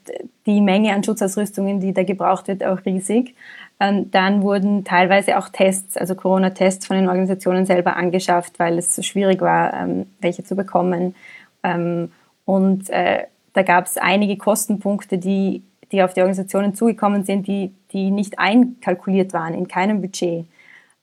die 0.45 0.61
Menge 0.61 0.93
an 0.93 1.03
Schutzausrüstungen, 1.03 1.79
die 1.79 1.93
da 1.93 2.03
gebraucht 2.03 2.47
wird, 2.47 2.63
auch 2.63 2.85
riesig. 2.85 3.35
Ähm, 3.79 4.11
dann 4.11 4.43
wurden 4.43 4.83
teilweise 4.83 5.39
auch 5.39 5.49
Tests, 5.49 5.97
also 5.97 6.13
Corona-Tests 6.13 6.85
von 6.85 6.97
den 6.97 7.07
Organisationen 7.07 7.65
selber 7.65 7.95
angeschafft, 7.95 8.59
weil 8.59 8.77
es 8.77 8.95
so 8.95 9.01
schwierig 9.01 9.41
war, 9.41 9.73
ähm, 9.73 10.05
welche 10.19 10.43
zu 10.43 10.55
bekommen. 10.55 11.15
Ähm, 11.63 12.11
und 12.45 12.89
äh, 12.91 13.23
da 13.53 13.63
gab 13.63 13.87
es 13.87 13.97
einige 13.97 14.37
Kostenpunkte, 14.37 15.17
die, 15.17 15.63
die 15.91 16.03
auf 16.03 16.13
die 16.13 16.21
Organisationen 16.21 16.75
zugekommen 16.75 17.23
sind, 17.23 17.47
die, 17.47 17.71
die 17.91 18.11
nicht 18.11 18.37
einkalkuliert 18.37 19.33
waren 19.33 19.55
in 19.55 19.67
keinem 19.67 20.01
Budget. 20.01 20.45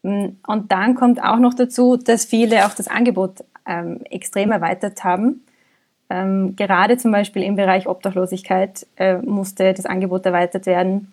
Und 0.03 0.73
dann 0.73 0.95
kommt 0.95 1.23
auch 1.23 1.39
noch 1.39 1.55
dazu, 1.55 1.97
dass 1.97 2.25
viele 2.25 2.67
auch 2.67 2.75
das 2.75 2.89
Angebot 2.89 3.45
ähm, 3.67 4.01
extrem 4.05 4.53
erweitert 4.53 5.03
haben. 5.05 5.45
Ähm, 6.09 6.57
gerade 6.57 6.97
zum 6.97 7.13
Beispiel 7.13 7.43
im 7.43 7.57
Bereich 7.57 7.87
Obdachlosigkeit 7.87 8.87
äh, 8.97 9.19
musste 9.19 9.75
das 9.75 9.87
Angebot 9.87 10.25
erweitert 10.25 10.67
werden 10.67 11.13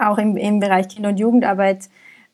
auch 0.00 0.18
im, 0.18 0.36
im 0.36 0.60
Bereich 0.60 0.88
Kinder- 0.88 1.10
und 1.10 1.20
Jugendarbeit 1.20 1.88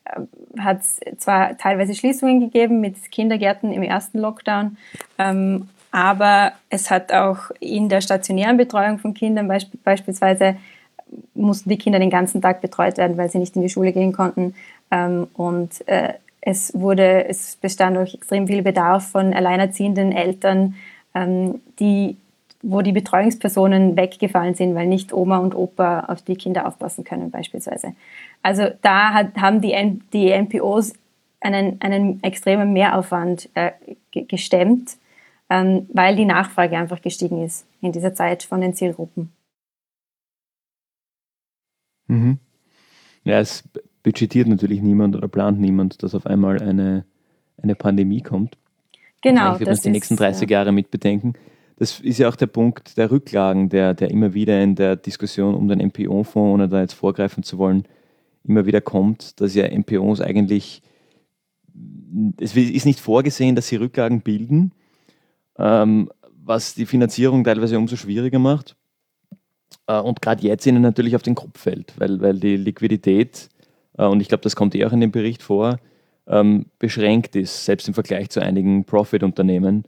äh, 0.05 0.21
hat 0.61 0.81
es 0.81 1.01
zwar 1.19 1.59
teilweise 1.59 1.95
Schließungen 1.95 2.41
gegeben 2.41 2.81
mit 2.81 3.11
Kindergärten 3.11 3.73
im 3.73 3.83
ersten 3.83 4.19
Lockdown, 4.19 4.77
ähm, 5.19 5.69
aber 5.91 6.53
es 6.71 6.91
hat 6.91 7.13
auch 7.13 7.51
in 7.61 7.89
der 7.89 8.01
stationären 8.01 8.57
Betreuung 8.57 8.99
von 8.99 9.15
Kindern 9.15 9.49
beisp 9.49 9.73
beispielsweise 9.85 10.57
mussten 11.35 11.71
die 11.71 11.79
Kinder 11.79 12.01
den 12.01 12.11
ganzen 12.11 12.43
Tag 12.43 12.61
betreut 12.61 12.99
werden, 12.99 13.17
weil 13.17 13.31
sie 13.31 13.39
nicht 13.39 13.55
in 13.55 13.63
die 13.63 13.69
Schule 13.69 13.93
gehen 13.93 14.13
konnten. 14.13 14.55
Ähm, 14.91 15.29
und 15.35 15.87
äh, 15.89 16.15
es 16.41 16.73
wurde, 16.79 17.27
es 17.29 17.57
bestand 17.57 17.97
auch 17.99 18.13
extrem 18.13 18.47
viel 18.47 18.63
Bedarf 18.63 19.09
von 19.09 19.35
alleinerziehenden 19.35 20.13
Eltern, 20.13 20.77
ähm, 21.15 21.61
die 21.81 22.17
wo 22.69 22.83
die 22.83 22.93
Betreuungspersonen 22.93 23.97
weggefallen 23.97 24.55
sind, 24.55 24.75
weil 24.75 24.89
nicht 24.89 25.13
Oma 25.13 25.39
und 25.39 25.55
Opa 25.55 26.01
auf 26.09 26.23
die 26.23 26.35
Kinder 26.35 26.67
aufpassen 26.67 27.05
können 27.05 27.31
beispielsweise. 27.31 27.95
Also 28.43 28.71
da 28.83 29.13
hat, 29.13 29.37
haben 29.37 29.61
die, 29.61 30.01
die 30.13 30.31
NPOs 30.31 30.95
einen, 31.41 31.81
einen 31.81 32.23
extremen 32.25 32.73
Mehraufwand 32.73 33.49
äh, 33.55 33.73
gestemmt, 34.11 34.97
ähm, 35.49 35.89
weil 35.93 36.17
die 36.17 36.25
Nachfrage 36.25 36.77
einfach 36.77 37.01
gestiegen 37.03 37.45
ist 37.45 37.67
in 37.81 37.93
dieser 37.93 38.15
Zeit 38.15 38.43
von 38.43 38.61
den 38.61 38.75
Zielgruppen. 38.75 39.33
Mhm. 42.09 42.39
Ja, 43.23 43.41
es 43.41 43.63
budgetiert 44.07 44.49
natürlich 44.49 44.81
niemand 44.81 45.17
oder 45.17 45.29
plant 45.29 45.61
niemand, 45.61 46.03
dass 46.03 46.15
auf 46.15 46.27
einmal 46.27 46.63
eine, 46.63 47.05
eine 47.63 47.75
Pandemie 47.75 48.23
kommt. 48.23 48.57
Genau. 49.23 49.41
Vielleicht 49.41 49.61
wird 49.61 49.71
man 49.71 49.79
die 49.83 49.91
nächsten 49.91 50.17
30 50.17 50.49
ja. 50.49 50.59
Jahre 50.59 50.73
mitbedenken 50.73 51.35
das 51.77 52.01
ist 52.01 52.19
ja 52.19 52.29
auch 52.29 52.37
der 52.37 52.47
Punkt 52.47 52.97
der 52.97 53.11
Rücklagen, 53.11 53.69
der, 53.69 53.95
der 53.95 54.11
immer 54.11 54.35
wieder 54.35 54.61
in 54.63 54.75
der 54.75 54.97
Diskussion 54.97 55.55
um 55.55 55.69
den 55.69 55.87
MPO-Fonds, 55.87 56.55
ohne 56.55 56.69
da 56.69 56.81
jetzt 56.81 56.95
vorgreifen 56.95 57.43
zu 57.43 57.59
wollen, 57.59 57.85
immer 58.45 58.67
wieder 58.67 58.81
kommt, 58.81 59.41
dass 59.41 59.55
ja 59.55 59.69
MPOs 59.69 60.21
eigentlich, 60.21 60.83
es 62.41 62.57
ist 62.57 62.87
nicht 62.87 63.01
vorgesehen, 63.01 63.57
dass 63.57 63.69
sie 63.69 63.77
Rücklagen 63.77 64.23
bilden, 64.23 64.73
ähm, 65.59 66.11
was 66.43 66.75
die 66.75 66.87
Finanzierung 66.87 67.45
teilweise 67.45 67.77
umso 67.77 67.97
schwieriger 67.97 68.39
macht 68.39 68.75
äh, 69.87 69.99
und 69.99 70.23
gerade 70.23 70.47
jetzt 70.47 70.65
ihnen 70.67 70.81
natürlich 70.81 71.15
auf 71.15 71.23
den 71.23 71.35
Kopf 71.35 71.61
fällt, 71.61 71.93
weil, 71.99 72.21
weil 72.21 72.39
die 72.39 72.57
Liquidität, 72.57 73.51
und 74.05 74.21
ich 74.21 74.29
glaube, 74.29 74.43
das 74.43 74.57
kommt 74.57 74.75
eh 74.75 74.85
auch 74.85 74.93
in 74.93 75.01
dem 75.01 75.11
Bericht 75.11 75.43
vor, 75.43 75.79
ähm, 76.29 76.67
beschränkt 76.79 77.37
ist, 77.37 77.65
selbst 77.65 77.89
im 77.89 77.95
Vergleich 77.95 78.31
zu 78.31 78.41
einigen 78.41 78.85
Profit-Unternehmen 78.85 79.85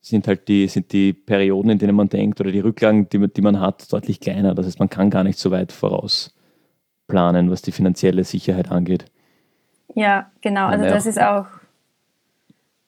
sind 0.00 0.26
halt 0.26 0.48
die, 0.48 0.68
sind 0.68 0.92
die 0.92 1.12
Perioden, 1.12 1.70
in 1.70 1.78
denen 1.78 1.94
man 1.94 2.08
denkt, 2.08 2.40
oder 2.40 2.50
die 2.50 2.60
Rücklagen, 2.60 3.08
die, 3.08 3.28
die 3.28 3.42
man 3.42 3.60
hat, 3.60 3.92
deutlich 3.92 4.20
kleiner. 4.20 4.54
Das 4.54 4.66
heißt, 4.66 4.78
man 4.78 4.88
kann 4.88 5.10
gar 5.10 5.24
nicht 5.24 5.38
so 5.38 5.50
weit 5.50 5.72
voraus 5.72 6.34
planen, 7.08 7.50
was 7.50 7.62
die 7.62 7.72
finanzielle 7.72 8.24
Sicherheit 8.24 8.70
angeht. 8.70 9.06
Ja, 9.94 10.30
genau. 10.40 10.66
Also 10.66 10.84
das 10.84 11.06
ist 11.06 11.20
auch, 11.20 11.46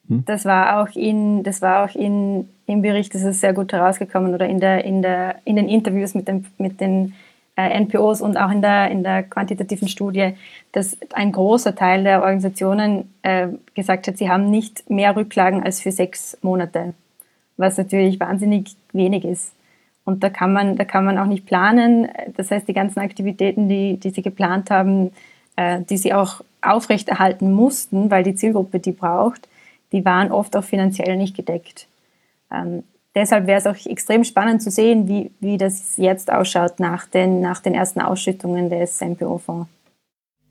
hm? 0.09 0.25
das 0.27 0.45
war 0.45 0.81
auch 0.81 0.95
in, 0.95 1.43
das 1.43 1.62
war 1.62 1.85
auch 1.85 1.95
in, 1.95 2.49
im 2.67 2.83
Bericht, 2.83 3.15
das 3.15 3.23
ist 3.23 3.41
sehr 3.41 3.55
gut 3.55 3.73
herausgekommen 3.73 4.35
oder 4.35 4.47
in 4.49 4.61
der, 4.61 4.85
in 4.85 5.03
der, 5.03 5.37
in 5.45 5.57
den 5.57 5.69
Interviews 5.69 6.15
mit, 6.15 6.29
dem, 6.29 6.45
mit 6.59 6.81
den 6.81 7.07
äh, 7.07 7.30
NPOs 7.69 8.21
und 8.21 8.37
auch 8.37 8.50
in 8.50 8.62
der, 8.62 8.90
in 8.90 9.02
der 9.02 9.23
quantitativen 9.23 9.88
Studie, 9.88 10.35
dass 10.73 10.97
ein 11.12 11.33
großer 11.33 11.75
Teil 11.75 12.05
der 12.05 12.23
Organisationen 12.23 13.12
äh, 13.23 13.49
gesagt 13.75 14.07
hat, 14.07 14.17
sie 14.19 14.31
haben 14.31 14.50
nicht 14.50 14.88
mehr 14.88 15.17
Rücklagen 15.17 15.62
als 15.62 15.81
für 15.81 15.93
sechs 15.93 16.38
Monate 16.43 16.95
was 17.61 17.79
natürlich 17.79 18.19
wahnsinnig 18.19 18.75
wenig 18.93 19.25
ist. 19.25 19.52
Und 20.05 20.25
da 20.25 20.31
kann 20.31 20.52
man, 20.52 20.76
da 20.76 20.85
kann 20.85 21.05
man 21.05 21.19
auch 21.19 21.26
nicht 21.26 21.47
planen. 21.47 22.09
Das 22.37 22.50
heißt, 22.50 22.67
die 22.67 22.73
ganzen 22.73 23.00
Aktivitäten, 23.00 23.69
die, 23.69 23.99
die 23.99 24.11
sie 24.11 24.23
geplant 24.23 24.71
haben, 24.71 25.12
äh, 25.57 25.83
die 25.83 25.99
sie 25.99 26.14
auch 26.14 26.40
aufrechterhalten 26.62 27.52
mussten, 27.52 28.11
weil 28.11 28.25
die 28.25 28.35
Zielgruppe 28.35 28.81
die 28.81 28.93
braucht, 28.93 29.49
die 29.93 30.05
waren 30.05 30.33
oft 30.33 30.57
auch 30.57 30.64
finanziell 30.64 31.17
nicht 31.17 31.37
gedeckt. 31.37 31.87
Ähm, 32.50 32.83
deshalb 33.14 33.47
wäre 33.47 33.59
es 33.59 33.67
auch 33.67 33.87
extrem 33.87 34.25
spannend 34.25 34.62
zu 34.62 34.71
sehen, 34.71 35.09
wie, 35.09 35.31
wie 35.40 35.59
das 35.59 35.97
jetzt 35.97 36.33
ausschaut 36.33 36.81
nach 36.81 37.07
den, 37.07 37.40
nach 37.40 37.61
den 37.61 37.75
ersten 37.75 38.00
Ausschüttungen 38.00 38.71
des 38.71 39.00
MPO-Fonds. 39.00 39.69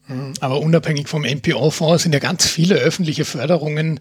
Hm, 0.05 0.33
aber 0.39 0.59
unabhängig 0.59 1.07
vom 1.07 1.23
MPO-Fonds 1.23 2.03
sind 2.03 2.13
ja 2.13 2.19
ganz 2.19 2.47
viele 2.47 2.75
öffentliche 2.75 3.25
Förderungen 3.25 3.99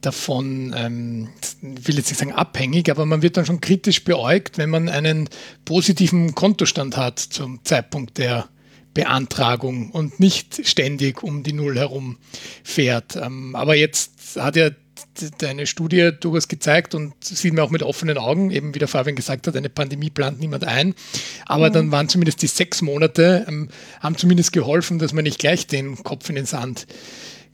davon, 0.00 0.74
ähm, 0.76 1.28
will 1.60 1.96
jetzt 1.96 2.08
nicht 2.08 2.18
sagen 2.18 2.32
abhängig, 2.32 2.90
aber 2.90 3.04
man 3.06 3.22
wird 3.22 3.36
dann 3.36 3.46
schon 3.46 3.60
kritisch 3.60 4.04
beäugt, 4.04 4.58
wenn 4.58 4.70
man 4.70 4.88
einen 4.88 5.28
positiven 5.64 6.34
Kontostand 6.34 6.96
hat 6.96 7.18
zum 7.18 7.64
Zeitpunkt 7.64 8.18
der 8.18 8.48
Beantragung 8.94 9.90
und 9.90 10.20
nicht 10.20 10.66
ständig 10.66 11.22
um 11.22 11.42
die 11.42 11.52
Null 11.52 11.76
herum 11.76 12.18
fährt. 12.62 13.16
Ähm, 13.16 13.54
aber 13.54 13.74
jetzt 13.74 14.36
hat 14.36 14.56
ja 14.56 14.70
deine 15.38 15.66
Studie 15.66 16.10
durchaus 16.18 16.48
gezeigt 16.48 16.94
und 16.94 17.12
sieht 17.22 17.52
man 17.54 17.64
auch 17.64 17.70
mit 17.70 17.82
offenen 17.82 18.18
Augen, 18.18 18.50
eben 18.50 18.74
wie 18.74 18.78
der 18.78 18.88
Fabian 18.88 19.16
gesagt 19.16 19.46
hat, 19.46 19.56
eine 19.56 19.68
Pandemie 19.68 20.10
plant 20.10 20.40
niemand 20.40 20.64
ein. 20.64 20.94
Aber 21.46 21.68
mhm. 21.68 21.72
dann 21.72 21.92
waren 21.92 22.08
zumindest 22.08 22.42
die 22.42 22.46
sechs 22.46 22.82
Monate, 22.82 23.44
ähm, 23.48 23.68
haben 24.00 24.16
zumindest 24.16 24.52
geholfen, 24.52 24.98
dass 24.98 25.12
man 25.12 25.24
nicht 25.24 25.38
gleich 25.38 25.66
den 25.66 26.02
Kopf 26.02 26.28
in 26.28 26.34
den 26.34 26.46
Sand 26.46 26.86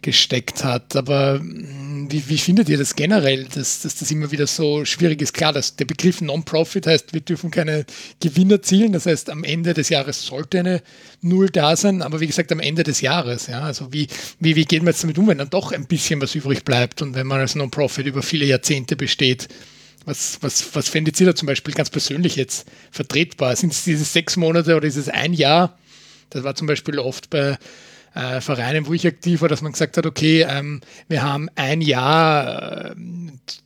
gesteckt 0.05 0.63
hat. 0.63 0.95
Aber 0.95 1.41
hm, 1.41 2.07
wie, 2.11 2.29
wie 2.29 2.39
findet 2.39 2.69
ihr 2.69 2.79
das 2.79 2.95
generell, 2.95 3.45
dass, 3.47 3.81
dass, 3.81 3.97
das 3.97 4.11
immer 4.11 4.31
wieder 4.31 4.47
so 4.47 4.85
schwierig 4.85 5.21
ist? 5.23 5.33
Klar, 5.33 5.53
dass 5.53 5.75
der 5.75 5.87
Begriff 5.87 6.21
Non-Profit 6.21 6.87
heißt, 6.87 7.15
wir 7.15 7.23
dürfen 7.23 7.51
keine 7.51 7.87
Gewinner 8.21 8.63
zielen. 8.63 8.93
Das 8.93 9.07
heißt, 9.07 9.31
am 9.31 9.43
Ende 9.43 9.75
des 9.75 9.89
Jahres 9.89 10.23
sollte 10.23 10.61
eine 10.61 10.83
Null 11.23 11.49
da 11.49 11.75
sein, 11.75 12.03
aber 12.03 12.21
wie 12.21 12.27
gesagt, 12.27 12.53
am 12.53 12.61
Ende 12.61 12.85
des 12.85 13.01
Jahres. 13.01 13.47
Ja, 13.47 13.63
also 13.63 13.93
wie, 13.93 14.07
wie, 14.39 14.55
wie 14.55 14.65
geht 14.67 14.83
man 14.83 14.93
jetzt 14.93 15.03
damit 15.03 15.19
um, 15.19 15.27
wenn 15.27 15.39
dann 15.39 15.51
doch 15.51 15.73
ein 15.73 15.87
bisschen 15.87 16.21
was 16.21 16.35
übrig 16.35 16.65
bleibt 16.65 17.03
und 17.03 17.15
wenn 17.15 17.27
man 17.27 17.41
als 17.41 17.55
Non-Profit 17.55 18.07
über 18.07 18.23
viele 18.23 18.45
Jahrzehnte 18.45 18.95
besteht? 18.95 19.49
Was, 20.05 20.37
was, 20.43 20.75
was 20.75 20.91
fändet 20.91 21.19
ihr 21.19 21.27
da 21.27 21.35
zum 21.35 21.47
Beispiel 21.47 21.73
ganz 21.73 21.89
persönlich 21.89 22.37
jetzt 22.37 22.67
vertretbar? 22.91 23.57
Sind 23.57 23.73
es 23.73 23.85
diese 23.85 24.05
sechs 24.05 24.37
Monate 24.37 24.77
oder 24.77 24.87
ist 24.87 24.97
es 24.97 25.09
ein 25.09 25.33
Jahr? 25.33 25.79
Das 26.29 26.45
war 26.45 26.55
zum 26.55 26.67
Beispiel 26.67 26.99
oft 26.99 27.31
bei 27.31 27.57
äh, 28.15 28.41
Vereinen, 28.41 28.87
wo 28.87 28.93
ich 28.93 29.07
aktiv 29.07 29.41
war, 29.41 29.49
dass 29.49 29.63
man 29.63 29.73
gesagt 29.73 29.97
hat, 29.97 30.07
okay, 30.07 30.47
ähm, 30.49 30.81
wir 31.09 31.23
haben 31.23 31.49
ein 31.57 31.81
Jahr, 31.81 32.93
äh, 32.93 32.95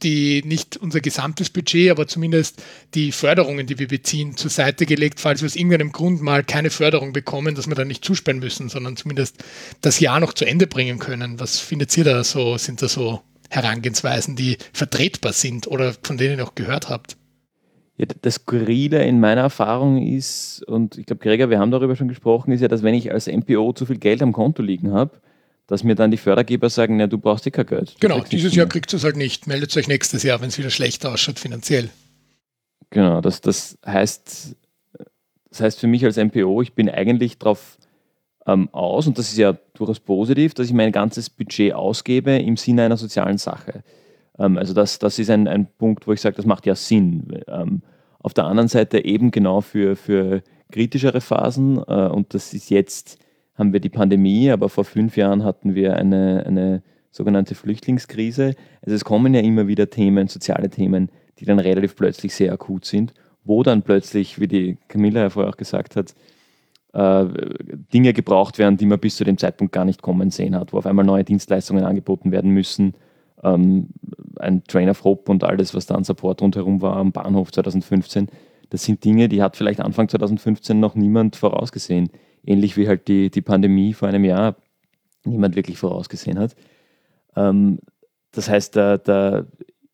die 0.03 0.43
nicht 0.45 0.77
unser 0.77 1.01
gesamtes 1.01 1.51
Budget, 1.51 1.91
aber 1.91 2.07
zumindest 2.07 2.63
die 2.95 3.13
Förderungen, 3.13 3.67
die 3.67 3.79
wir 3.79 3.89
beziehen, 3.89 4.37
zur 4.37 4.51
Seite 4.51 4.87
gelegt, 4.87 5.21
falls 5.21 5.43
wir 5.43 5.47
aus 5.47 5.57
irgendeinem 5.57 5.93
Grund 5.93 6.23
mal 6.23 6.43
keine 6.45 6.71
Förderung 6.71 7.13
bekommen, 7.13 7.55
dass 7.55 7.67
wir 7.67 7.75
dann 7.75 7.89
nicht 7.89 8.05
zusperren 8.05 8.39
müssen, 8.39 8.69
sondern 8.69 8.97
zumindest 8.97 9.37
das 9.83 10.01
Jahr 10.01 10.21
noch 10.21 10.33
zu 10.33 10.47
Ende 10.47 10.67
bringen 10.67 10.99
können. 10.99 11.39
Was 11.39 11.59
findet 11.59 11.97
ihr 11.97 12.05
da 12.05 12.25
so? 12.25 12.57
Sind 12.57 12.81
da 12.81 12.89
so 12.89 13.23
Herangehensweisen, 13.51 14.37
die 14.37 14.57
vertretbar 14.73 15.33
sind 15.33 15.67
oder 15.67 15.95
von 16.03 16.17
denen 16.17 16.39
ihr 16.39 16.47
auch 16.47 16.55
gehört 16.55 16.89
habt? 16.89 17.17
Ja, 17.99 18.07
das 18.23 18.37
Skurrile 18.37 19.05
in 19.05 19.19
meiner 19.19 19.41
Erfahrung 19.41 20.01
ist, 20.01 20.63
und 20.69 20.97
ich 20.97 21.07
glaube, 21.07 21.23
Gregor, 21.23 21.51
wir 21.51 21.59
haben 21.59 21.73
darüber 21.73 21.97
schon 21.97 22.07
gesprochen, 22.07 22.53
ist 22.53 22.61
ja, 22.61 22.69
dass 22.69 22.85
wenn 22.85 22.95
ich 22.95 23.13
als 23.13 23.27
MPO 23.27 23.73
zu 23.73 23.87
viel 23.87 23.99
Geld 23.99 24.23
am 24.23 24.33
Konto 24.33 24.63
liegen 24.63 24.93
habe, 24.93 25.21
dass 25.67 25.83
mir 25.83 25.97
dann 25.97 26.13
die 26.13 26.17
Fördergeber 26.17 26.71
sagen, 26.71 26.97
na, 26.97 27.09
du 27.09 27.19
brauchst 27.19 27.47
eh 27.47 27.51
kein 27.51 27.67
Geld. 27.67 27.97
Genau, 28.01 28.21
dieses 28.21 28.55
Jahr 28.55 28.67
kriegt 28.67 28.93
es 28.95 29.03
halt 29.03 29.17
nicht. 29.17 29.49
Meldet 29.49 29.77
euch 29.77 29.89
nächstes 29.89 30.23
Jahr, 30.23 30.41
wenn 30.41 30.49
es 30.49 30.59
wieder 30.59 30.71
schlechter 30.71 31.13
ausschaut 31.13 31.41
finanziell. 31.41 31.91
Genau, 32.91 33.21
das, 33.21 33.41
das 33.41 33.77
heißt, 33.85 34.57
das 35.51 35.61
heißt 35.61 35.81
für 35.81 35.89
mich 35.89 36.05
als 36.05 36.17
MPO, 36.17 36.63
ich 36.63 36.75
bin 36.75 36.89
eigentlich 36.89 37.39
darauf 37.39 37.79
ähm, 38.47 38.69
aus, 38.73 39.09
und 39.09 39.19
das 39.19 39.31
ist 39.31 39.39
ja 39.39 39.59
durchaus 39.75 39.99
positiv, 39.99 40.55
dass 40.55 40.69
ich 40.69 40.73
mein 40.73 40.93
ganzes 40.93 41.29
Budget 41.29 41.75
ausgebe 41.75 42.39
im 42.39 42.57
Sinne 42.57 42.85
einer 42.85 42.97
sozialen 42.97 43.39
Sache. 43.39 43.83
Ähm, 44.39 44.59
also 44.59 44.75
das, 44.75 44.99
das 44.99 45.19
ist 45.19 45.31
ein, 45.31 45.49
ein 45.49 45.67
Punkt, 45.79 46.07
wo 46.07 46.13
ich 46.13 46.21
sage, 46.21 46.37
das 46.37 46.47
macht 46.47 46.67
ja 46.67 46.75
Sinn. 46.75 47.43
Ähm, 47.47 47.83
auf 48.21 48.35
der 48.35 48.45
anderen 48.45 48.69
Seite 48.69 49.05
eben 49.05 49.31
genau 49.31 49.61
für, 49.61 49.97
für 49.97 50.43
kritischere 50.71 51.21
Phasen, 51.21 51.79
äh, 51.87 52.09
und 52.09 52.35
das 52.35 52.55
ist 52.55 52.71
jetzt, 52.71 53.19
haben 53.55 53.73
wir 53.73 53.81
die 53.81 53.89
Pandemie, 53.89 54.51
aber 54.51 54.69
vor 54.69 54.85
fünf 54.85 55.17
Jahren 55.17 55.45
hatten 55.45 55.75
wir 55.75 55.97
eine, 55.97 56.45
eine 56.47 56.83
sogenannte 57.11 57.55
Flüchtlingskrise. 57.55 58.55
Also 58.83 58.95
es 58.95 59.05
kommen 59.05 59.35
ja 59.35 59.41
immer 59.41 59.67
wieder 59.67 59.91
Themen, 59.91 60.29
soziale 60.29 60.71
Themen, 60.71 61.11
die 61.39 61.45
dann 61.45 61.59
relativ 61.59 61.97
plötzlich 61.97 62.35
sehr 62.35 62.53
akut 62.53 62.85
sind, 62.85 63.15
wo 63.45 63.63
dann 63.63 63.83
plötzlich, 63.83 64.41
wie 64.41 64.49
die 64.49 64.79
Camilla 64.89 65.23
ja 65.23 65.31
vorher 65.31 65.51
auch 65.51 65.57
gesagt 65.57 65.97
hat, 65.97 66.15
äh, 66.93 67.27
Dinge 67.93 68.13
gebraucht 68.13 68.59
werden, 68.59 68.77
die 68.77 68.87
man 68.87 68.99
bis 68.99 69.17
zu 69.17 69.25
dem 69.25 69.39
Zeitpunkt 69.39 69.73
gar 69.73 69.85
nicht 69.85 70.03
kommen 70.03 70.31
sehen 70.31 70.57
hat, 70.57 70.73
wo 70.73 70.79
auf 70.79 70.87
einmal 70.87 71.05
neue 71.05 71.25
Dienstleistungen 71.25 71.85
angeboten 71.85 72.33
werden 72.33 72.51
müssen. 72.51 72.95
Ähm, 73.43 73.89
ein 74.39 74.65
Train 74.65 74.89
of 74.89 75.05
Hope 75.05 75.31
und 75.31 75.45
alles, 75.45 75.75
was 75.75 75.87
da 75.87 75.95
an 75.95 76.05
Support 76.05 76.43
rundherum 76.43 76.81
war 76.83 76.97
am 76.97 77.13
Bahnhof 77.13 77.53
2015, 77.53 78.29
das 78.71 78.85
sind 78.85 79.05
Dinge, 79.05 79.29
die 79.29 79.43
hat 79.43 79.57
vielleicht 79.57 79.81
Anfang 79.81 80.09
2015 80.09 80.79
noch 80.79 80.95
niemand 80.95 81.37
vorausgesehen. 81.37 82.11
Ähnlich 82.45 82.77
wie 82.77 82.89
halt 82.89 83.09
die, 83.09 83.31
die 83.31 83.43
Pandemie 83.43 83.95
vor 83.95 84.09
einem 84.09 84.25
Jahr 84.25 84.57
niemand 85.25 85.57
wirklich 85.57 85.79
vorausgesehen 85.79 86.39
hat. 86.39 86.55
Ähm, 87.37 87.79
das 88.33 88.49
heißt, 88.49 88.77
da, 88.77 88.99
da 88.99 89.47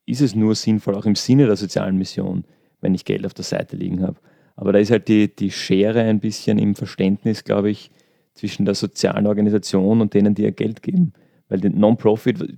ist 0.07 0.21
es 0.21 0.35
nur 0.35 0.55
sinnvoll, 0.55 0.95
auch 0.95 1.07
im 1.07 1.15
Sinne 1.15 1.47
der 1.47 1.57
sozialen 1.57 1.97
Mission, 1.97 2.45
wenn 2.81 2.95
ich 2.95 3.05
Geld 3.05 3.25
auf 3.25 3.35
der 3.35 3.45
Seite 3.45 3.77
liegen 3.77 4.03
habe. 4.03 4.17
Aber 4.57 4.73
da 4.73 4.79
ist 4.79 4.91
halt 4.91 5.09
die, 5.09 5.35
die 5.35 5.51
Schere 5.51 6.03
ein 6.03 6.21
bisschen 6.21 6.59
im 6.59 6.75
Verständnis, 6.75 7.45
glaube 7.45 7.71
ich, 7.71 7.91
zwischen 8.35 8.65
der 8.65 8.75
sozialen 8.75 9.27
Organisation 9.27 10.01
und 10.01 10.15
denen, 10.15 10.35
die 10.35 10.43
ihr 10.43 10.53
Geld 10.53 10.83
geben. 10.83 11.13
Weil 11.49 11.61
den 11.61 11.79
Non-Profit, 11.79 12.57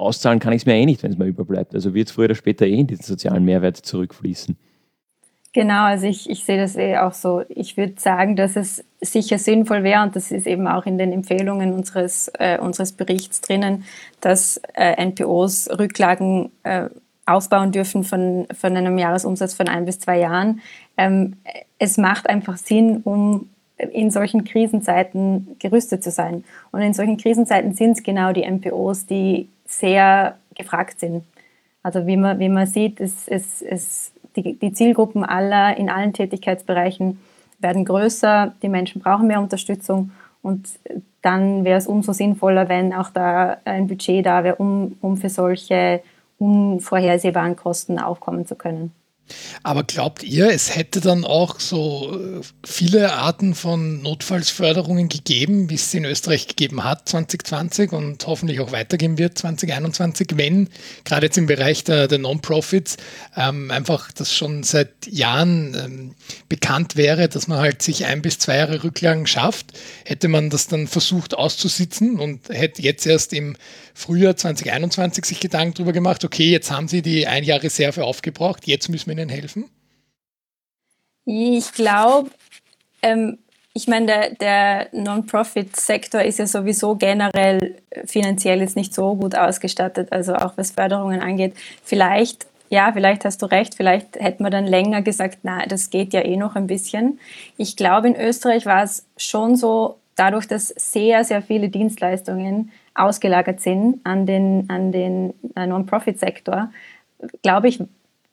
auszahlen 0.00 0.38
kann 0.38 0.52
ich 0.52 0.62
es 0.62 0.66
mir 0.66 0.74
eh 0.74 0.86
nicht, 0.86 1.02
wenn 1.02 1.12
es 1.12 1.18
mir 1.18 1.26
überbleibt. 1.26 1.74
Also 1.74 1.94
wird 1.94 2.08
es 2.08 2.14
früher 2.14 2.26
oder 2.26 2.34
später 2.34 2.66
eh 2.66 2.80
in 2.80 2.86
diesen 2.86 3.04
sozialen 3.04 3.44
Mehrwert 3.44 3.76
zurückfließen. 3.76 4.56
Genau, 5.52 5.84
also 5.84 6.06
ich, 6.06 6.30
ich 6.30 6.44
sehe 6.44 6.60
das 6.60 6.76
eh 6.76 6.96
auch 6.98 7.12
so. 7.12 7.42
Ich 7.48 7.76
würde 7.76 7.94
sagen, 7.98 8.36
dass 8.36 8.54
es 8.54 8.84
sicher 9.00 9.38
sinnvoll 9.38 9.82
wäre, 9.82 10.04
und 10.04 10.14
das 10.14 10.30
ist 10.30 10.46
eben 10.46 10.68
auch 10.68 10.86
in 10.86 10.96
den 10.96 11.12
Empfehlungen 11.12 11.72
unseres, 11.72 12.30
äh, 12.38 12.58
unseres 12.58 12.92
Berichts 12.92 13.40
drinnen, 13.40 13.84
dass 14.20 14.60
äh, 14.74 15.04
NPOs 15.04 15.68
Rücklagen 15.76 16.52
äh, 16.62 16.88
aufbauen 17.26 17.72
dürfen 17.72 18.04
von, 18.04 18.46
von 18.56 18.76
einem 18.76 18.96
Jahresumsatz 18.96 19.54
von 19.54 19.68
ein 19.68 19.86
bis 19.86 19.98
zwei 19.98 20.20
Jahren. 20.20 20.60
Ähm, 20.96 21.36
es 21.78 21.96
macht 21.96 22.28
einfach 22.28 22.56
Sinn, 22.56 23.00
um 23.02 23.48
in 23.92 24.10
solchen 24.10 24.44
Krisenzeiten 24.44 25.56
gerüstet 25.58 26.04
zu 26.04 26.10
sein. 26.10 26.44
Und 26.70 26.82
in 26.82 26.94
solchen 26.94 27.16
Krisenzeiten 27.16 27.74
sind 27.74 27.92
es 27.92 28.02
genau 28.02 28.32
die 28.32 28.48
MPOs, 28.48 29.06
die 29.06 29.48
sehr 29.70 30.36
gefragt 30.54 31.00
sind. 31.00 31.24
Also 31.82 32.06
wie 32.06 32.16
man, 32.16 32.38
wie 32.38 32.48
man 32.48 32.66
sieht, 32.66 33.00
ist, 33.00 33.28
ist, 33.28 33.62
ist 33.62 34.12
die, 34.36 34.58
die 34.58 34.72
Zielgruppen 34.72 35.24
aller 35.24 35.76
in 35.76 35.88
allen 35.88 36.12
Tätigkeitsbereichen 36.12 37.18
werden 37.58 37.84
größer, 37.84 38.54
die 38.62 38.68
Menschen 38.68 39.00
brauchen 39.00 39.26
mehr 39.26 39.40
Unterstützung 39.40 40.12
und 40.42 40.68
dann 41.22 41.64
wäre 41.64 41.78
es 41.78 41.86
umso 41.86 42.12
sinnvoller, 42.12 42.68
wenn 42.68 42.94
auch 42.94 43.10
da 43.10 43.58
ein 43.64 43.86
Budget 43.86 44.24
da 44.24 44.42
wäre, 44.44 44.56
um, 44.56 44.96
um 45.00 45.16
für 45.18 45.28
solche 45.28 46.02
unvorhersehbaren 46.38 47.56
Kosten 47.56 47.98
aufkommen 47.98 48.46
zu 48.46 48.54
können. 48.54 48.92
Aber 49.62 49.84
glaubt 49.84 50.22
ihr, 50.22 50.50
es 50.50 50.74
hätte 50.74 51.00
dann 51.00 51.24
auch 51.24 51.60
so 51.60 52.18
äh, 52.18 52.40
viele 52.64 53.12
Arten 53.12 53.54
von 53.54 54.02
Notfallsförderungen 54.02 55.08
gegeben, 55.08 55.70
wie 55.70 55.74
es 55.74 55.92
in 55.94 56.04
Österreich 56.04 56.48
gegeben 56.48 56.84
hat 56.84 57.08
2020 57.08 57.92
und 57.92 58.26
hoffentlich 58.26 58.60
auch 58.60 58.72
weitergehen 58.72 59.18
wird 59.18 59.38
2021, 59.38 60.28
wenn 60.34 60.68
gerade 61.04 61.26
jetzt 61.26 61.38
im 61.38 61.46
Bereich 61.46 61.84
der, 61.84 62.08
der 62.08 62.18
Non-Profits 62.18 62.96
ähm, 63.36 63.70
einfach 63.70 64.12
das 64.12 64.34
schon 64.34 64.62
seit 64.62 65.06
Jahren 65.06 65.74
ähm, 65.74 66.14
bekannt 66.48 66.96
wäre, 66.96 67.28
dass 67.28 67.48
man 67.48 67.58
halt 67.58 67.82
sich 67.82 68.06
ein 68.06 68.22
bis 68.22 68.38
zwei 68.38 68.56
Jahre 68.56 68.82
Rücklagen 68.84 69.26
schafft, 69.26 69.78
hätte 70.04 70.28
man 70.28 70.50
das 70.50 70.66
dann 70.68 70.86
versucht 70.86 71.34
auszusitzen 71.34 72.18
und 72.18 72.48
hätte 72.48 72.82
jetzt 72.82 73.06
erst 73.06 73.32
im 73.32 73.56
Frühjahr 73.94 74.36
2021 74.36 75.24
sich 75.26 75.40
Gedanken 75.40 75.74
darüber 75.74 75.92
gemacht, 75.92 76.24
okay, 76.24 76.50
jetzt 76.50 76.70
haben 76.70 76.88
sie 76.88 77.02
die 77.02 77.26
ein 77.26 77.44
Jahr 77.44 77.62
Reserve 77.62 78.04
aufgebraucht, 78.04 78.66
jetzt 78.66 78.88
müssen 78.88 79.08
wir 79.08 79.14
ihnen 79.20 79.30
helfen? 79.30 79.68
Ich 81.24 81.72
glaube, 81.72 82.30
ähm, 83.02 83.38
ich 83.72 83.86
meine, 83.86 84.06
der, 84.06 84.34
der 84.34 84.88
Non-Profit-Sektor 84.92 86.22
ist 86.22 86.38
ja 86.38 86.46
sowieso 86.46 86.96
generell 86.96 87.76
finanziell 88.04 88.60
jetzt 88.60 88.76
nicht 88.76 88.92
so 88.92 89.14
gut 89.14 89.36
ausgestattet, 89.36 90.12
also 90.12 90.34
auch 90.34 90.54
was 90.56 90.72
Förderungen 90.72 91.20
angeht. 91.20 91.54
Vielleicht, 91.84 92.46
ja, 92.68 92.90
vielleicht 92.92 93.24
hast 93.24 93.42
du 93.42 93.46
recht, 93.46 93.76
vielleicht 93.76 94.16
hätte 94.16 94.42
man 94.42 94.50
dann 94.50 94.66
länger 94.66 95.02
gesagt, 95.02 95.38
na, 95.44 95.66
das 95.66 95.90
geht 95.90 96.12
ja 96.12 96.22
eh 96.22 96.36
noch 96.36 96.56
ein 96.56 96.66
bisschen. 96.66 97.20
Ich 97.56 97.76
glaube, 97.76 98.08
in 98.08 98.16
Österreich 98.16 98.66
war 98.66 98.82
es 98.82 99.06
schon 99.16 99.54
so, 99.54 99.96
dadurch, 100.16 100.46
dass 100.48 100.68
sehr, 100.68 101.24
sehr 101.24 101.40
viele 101.40 101.68
Dienstleistungen 101.68 102.72
ausgelagert 102.94 103.60
sind 103.60 104.00
an 104.04 104.26
den, 104.26 104.68
an 104.68 104.90
den 104.90 105.32
äh, 105.54 105.66
Non-Profit-Sektor, 105.66 106.70
glaube 107.42 107.68
ich, 107.68 107.80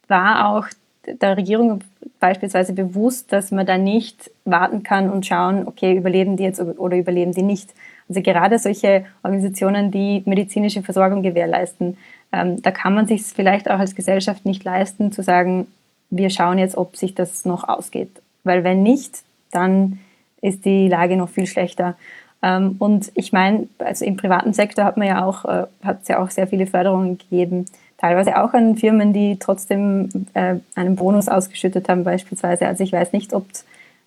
war 0.08 0.50
auch 0.50 0.67
der 1.06 1.38
Regierung 1.38 1.82
beispielsweise 2.20 2.74
bewusst, 2.74 3.32
dass 3.32 3.52
man 3.52 3.65
da 3.65 3.78
nicht 3.78 4.32
warten 4.46 4.84
kann 4.84 5.10
und 5.10 5.26
schauen, 5.26 5.67
okay, 5.67 5.96
überleben 5.96 6.38
die 6.38 6.43
jetzt 6.43 6.60
oder 6.60 6.98
überleben 6.98 7.32
die 7.32 7.43
nicht. 7.43 7.74
Also 8.10 8.22
gerade 8.22 8.58
solche 8.60 9.06
Organisationen, 9.24 9.91
die 9.91 10.24
medizinische 10.26 10.82
Versorgung 10.82 11.22
gewährleisten, 11.22 11.98
ähm, 12.32 12.62
da 12.62 12.72
kann 12.72 12.93
man 12.93 13.08
sich 13.08 13.24
vielleicht 13.24 13.70
auch 13.70 13.80
als 13.80 13.96
Gesellschaft 13.96 14.46
nicht 14.46 14.63
leisten, 14.63 15.12
zu 15.12 15.24
sagen, 15.24 15.67
wir 16.10 16.30
schauen 16.30 16.58
jetzt, 16.58 16.78
ob 16.78 16.96
sich 16.96 17.15
das 17.15 17.46
noch 17.46 17.67
ausgeht. 17.67 18.12
Weil 18.43 18.63
wenn 18.63 18.84
nicht, 18.84 19.24
dann 19.52 20.00
ist 20.41 20.65
die 20.65 20.88
Lage 20.88 21.17
noch 21.17 21.30
viel 21.30 21.48
schlechter. 21.48 21.96
Ähm, 22.41 22.76
und 22.80 23.12
ich 23.15 23.34
meine, 23.34 23.67
also 23.80 24.06
im 24.06 24.17
privaten 24.17 24.54
Sektor 24.54 24.86
hat 24.86 24.98
man 24.98 25.08
ja 25.08 25.26
auch, 25.26 25.46
äh, 25.46 25.65
hat 25.84 26.02
es 26.04 26.08
ja 26.08 26.20
auch 26.20 26.30
sehr 26.30 26.48
viele 26.48 26.67
Förderungen 26.67 27.17
gegeben, 27.17 27.65
teilweise 27.97 28.41
auch 28.41 28.53
an 28.53 28.77
Firmen, 28.77 29.13
die 29.13 29.38
trotzdem 29.39 30.10
äh, 30.33 30.55
einen 30.75 30.95
Bonus 30.95 31.27
ausgeschüttet 31.27 31.89
haben, 31.89 32.03
beispielsweise. 32.03 32.67
Also 32.67 32.83
ich 32.83 32.91
weiß 32.91 33.13
nicht, 33.13 33.33
ob 33.33 33.45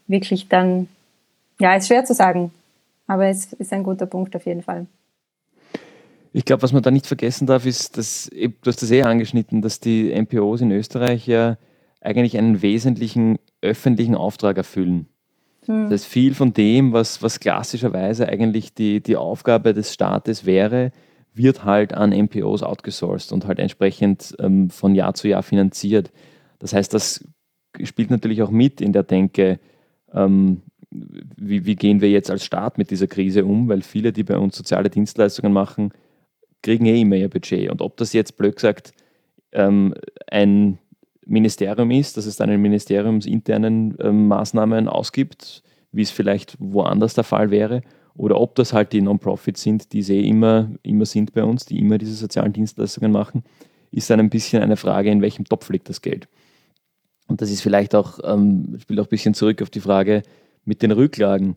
wirklich 0.07 0.49
dann, 0.49 0.89
ja, 1.61 1.75
ist 1.75 1.89
schwer 1.89 2.05
zu 2.05 2.15
sagen, 2.15 2.53
aber 3.07 3.27
es 3.27 3.53
ist 3.55 3.73
ein 3.73 3.83
guter 3.83 4.07
Punkt 4.07 4.35
auf 4.37 4.47
jeden 4.47 4.63
Fall. 4.63 4.87
Ich 6.33 6.45
glaube, 6.45 6.63
was 6.63 6.73
man 6.73 6.83
da 6.83 6.93
nicht 6.93 7.07
vergessen 7.07 7.47
darf, 7.47 7.67
ist, 7.67 7.97
dass, 7.97 8.31
du 8.31 8.53
hast 8.67 8.83
das 8.83 8.91
eh 8.93 9.03
angeschnitten, 9.03 9.63
dass 9.63 9.81
die 9.81 10.13
NPOs 10.13 10.61
in 10.61 10.71
Österreich 10.71 11.27
ja 11.27 11.57
eigentlich 12.01 12.39
einen 12.39 12.63
wesentlichen 12.63 13.39
öffentlichen 13.63 14.15
Auftrag 14.15 14.57
erfüllen. 14.57 15.09
Hm. 15.67 15.91
Das 15.91 16.03
heißt, 16.03 16.07
viel 16.07 16.35
von 16.35 16.53
dem, 16.53 16.93
was, 16.93 17.21
was 17.21 17.41
klassischerweise 17.41 18.29
eigentlich 18.29 18.75
die, 18.75 19.01
die 19.01 19.17
Aufgabe 19.17 19.75
des 19.75 19.93
Staates 19.93 20.47
wäre, 20.47 20.93
wird 21.35 21.65
halt 21.65 21.95
an 21.95 22.11
MPOs 22.11 22.63
outgesourced 22.63 23.33
und 23.33 23.47
halt 23.47 23.59
entsprechend 23.59 24.35
ähm, 24.39 24.71
von 24.71 24.95
Jahr 24.95 25.15
zu 25.15 25.29
Jahr 25.29 25.43
finanziert. 25.43 26.11
Das 26.59 26.73
heißt, 26.73 26.93
das 26.93 27.25
spielt 27.83 28.11
natürlich 28.11 28.43
auch 28.43 28.51
mit 28.51 28.81
in 28.81 28.93
der 28.93 29.05
Denke, 29.05 29.61
ähm, 30.13 30.63
wie, 30.91 31.65
wie, 31.67 31.77
gehen 31.77 32.01
wir 32.01 32.11
jetzt 32.11 32.31
als 32.31 32.45
Staat 32.45 32.79
mit 32.79 32.91
dieser 32.91 33.07
Krise 33.07 33.45
um, 33.45 33.69
weil 33.69 33.83
viele, 33.83 34.13
die 34.13 34.25
bei 34.25 34.37
uns 34.37 34.57
soziale 34.57 34.91
Dienstleistungen 34.91 35.53
machen, 35.53 35.93
kriegen 36.63 36.87
eh 36.87 37.01
immer 37.01 37.17
ihr 37.17 37.29
Budget. 37.29 37.71
Und 37.71 37.81
ob 37.81 37.97
das 37.97 38.13
jetzt 38.13 38.37
blöd 38.37 38.57
gesagt 38.57 38.93
ähm, 39.53 39.95
ein 40.27 40.79
Ministerium 41.27 41.93
ist, 41.93 42.17
dass 42.17 42.27
es 42.27 42.37
dann 42.37 42.51
in 42.51 42.61
ministeriumsinternen 42.61 43.97
ähm, 44.01 44.27
Maßnahmen 44.27 44.89
ausgibt, 44.89 45.63
wie 45.93 46.03
es 46.03 46.11
vielleicht 46.11 46.57
woanders 46.59 47.15
der 47.15 47.25
Fall 47.25 47.51
wäre, 47.51 47.83
oder 48.15 48.41
ob 48.41 48.55
das 48.55 48.73
halt 48.73 48.93
die 48.93 49.01
Non-Profits 49.01 49.63
sind, 49.63 49.93
die 49.93 50.03
sie 50.03 50.29
immer, 50.29 50.71
immer 50.83 51.07
sind 51.07 51.33
bei 51.33 51.45
uns, 51.45 51.67
die 51.67 51.79
immer 51.79 51.99
diese 51.99 52.15
sozialen 52.15 52.53
Dienstleistungen 52.53 53.13
machen, 53.13 53.45
ist 53.93 54.11
dann 54.11 54.21
ein 54.21 54.31
bisschen 54.31 54.63
eine 54.63 54.77
Frage, 54.77 55.11
in 55.11 55.23
welchem 55.23 55.45
Topf 55.45 55.69
liegt 55.71 55.89
das 55.89 56.03
Geld. 56.03 56.29
Und 57.27 57.41
das 57.41 57.51
ist 57.51 57.63
vielleicht 57.63 57.95
auch, 57.95 58.19
ähm, 58.25 58.77
spielt 58.81 59.01
auch 59.01 59.07
ein 59.07 59.11
bisschen 59.11 59.35
zurück 59.35 59.63
auf 59.63 59.71
die 59.71 59.81
Frage 59.81 60.23
mit 60.65 60.83
den 60.83 60.91
Rücklagen. 60.91 61.57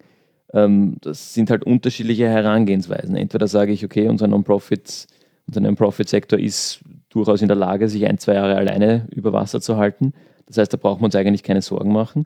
Ähm, 0.54 0.98
das 1.02 1.34
sind 1.34 1.50
halt 1.50 1.64
unterschiedliche 1.64 2.30
Herangehensweisen. 2.30 3.16
Entweder 3.16 3.48
sage 3.48 3.72
ich, 3.72 3.84
okay, 3.84 4.08
unser 4.08 4.28
Non-Profit, 4.28 5.08
unser 5.48 5.62
Non-Profit-Sektor 5.62 6.40
ist 6.40 6.82
durchaus 7.10 7.42
in 7.42 7.48
der 7.48 7.58
Lage, 7.58 7.90
sich 7.90 8.06
ein, 8.06 8.20
zwei 8.20 8.36
Jahre 8.36 8.56
alleine 8.56 9.08
über 9.12 9.34
Wasser 9.34 9.62
zu 9.62 9.78
halten. 9.78 10.14
Das 10.46 10.58
heißt, 10.58 10.74
da 10.74 10.78
brauchen 10.78 11.02
wir 11.02 11.06
uns 11.06 11.16
eigentlich 11.16 11.44
keine 11.44 11.62
Sorgen 11.62 11.92
machen. 11.92 12.26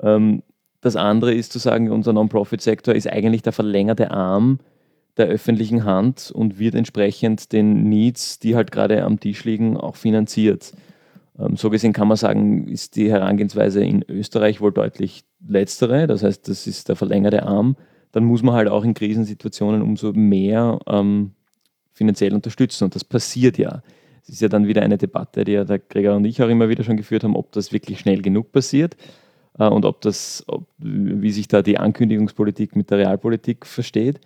Ähm, 0.00 0.42
das 0.80 0.96
andere 0.96 1.34
ist 1.34 1.52
zu 1.52 1.58
sagen, 1.58 1.90
unser 1.90 2.12
Non-Profit-Sektor 2.12 2.94
ist 2.94 3.08
eigentlich 3.08 3.42
der 3.42 3.52
verlängerte 3.52 4.10
Arm 4.10 4.60
der 5.16 5.26
öffentlichen 5.26 5.84
Hand 5.84 6.30
und 6.32 6.60
wird 6.60 6.76
entsprechend 6.76 7.52
den 7.52 7.88
Needs, 7.88 8.38
die 8.38 8.54
halt 8.54 8.70
gerade 8.70 9.02
am 9.02 9.18
Tisch 9.18 9.44
liegen, 9.44 9.76
auch 9.76 9.96
finanziert. 9.96 10.72
Ähm, 11.38 11.56
so 11.56 11.70
gesehen 11.70 11.92
kann 11.92 12.06
man 12.06 12.16
sagen, 12.16 12.68
ist 12.68 12.94
die 12.94 13.10
Herangehensweise 13.10 13.82
in 13.82 14.04
Österreich 14.08 14.60
wohl 14.60 14.72
deutlich 14.72 15.24
letztere. 15.46 16.06
Das 16.06 16.22
heißt, 16.22 16.48
das 16.48 16.68
ist 16.68 16.88
der 16.88 16.94
verlängerte 16.94 17.42
Arm. 17.42 17.76
Dann 18.12 18.24
muss 18.24 18.44
man 18.44 18.54
halt 18.54 18.68
auch 18.68 18.84
in 18.84 18.94
Krisensituationen 18.94 19.82
umso 19.82 20.12
mehr 20.12 20.78
ähm, 20.86 21.32
finanziell 21.92 22.32
unterstützen. 22.32 22.84
Und 22.84 22.94
das 22.94 23.02
passiert 23.02 23.58
ja. 23.58 23.82
Es 24.22 24.28
ist 24.28 24.40
ja 24.40 24.48
dann 24.48 24.68
wieder 24.68 24.82
eine 24.82 24.98
Debatte, 24.98 25.42
die 25.42 25.52
ja 25.52 25.64
der 25.64 25.80
Gregor 25.80 26.14
und 26.14 26.24
ich 26.26 26.40
auch 26.40 26.48
immer 26.48 26.68
wieder 26.68 26.84
schon 26.84 26.96
geführt 26.96 27.24
haben, 27.24 27.34
ob 27.34 27.50
das 27.50 27.72
wirklich 27.72 27.98
schnell 27.98 28.22
genug 28.22 28.52
passiert 28.52 28.96
und 29.66 29.84
ob 29.84 30.00
das, 30.00 30.44
ob, 30.46 30.66
wie 30.78 31.32
sich 31.32 31.48
da 31.48 31.62
die 31.62 31.78
Ankündigungspolitik 31.78 32.76
mit 32.76 32.90
der 32.90 32.98
Realpolitik 32.98 33.66
versteht. 33.66 34.20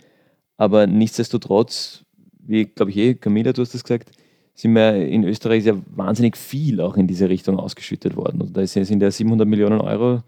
Aber 0.58 0.86
nichtsdestotrotz, 0.86 2.04
wie 2.38 2.66
glaube 2.66 2.90
ich 2.90 2.96
eh, 2.98 3.14
Camilla, 3.14 3.52
du 3.52 3.62
hast 3.62 3.72
das 3.72 3.82
gesagt, 3.82 4.10
sind 4.54 4.74
wir 4.74 4.94
in 5.06 5.24
Österreich 5.24 5.64
ja 5.64 5.74
wahnsinnig 5.86 6.36
viel 6.36 6.80
auch 6.80 6.96
in 6.96 7.06
diese 7.06 7.28
Richtung 7.28 7.58
ausgeschüttet 7.58 8.16
worden. 8.16 8.42
Also 8.42 8.52
da 8.52 8.66
sind 8.66 9.00
ja 9.00 9.10
700 9.10 9.48
Millionen 9.48 9.80
Euro 9.80 10.22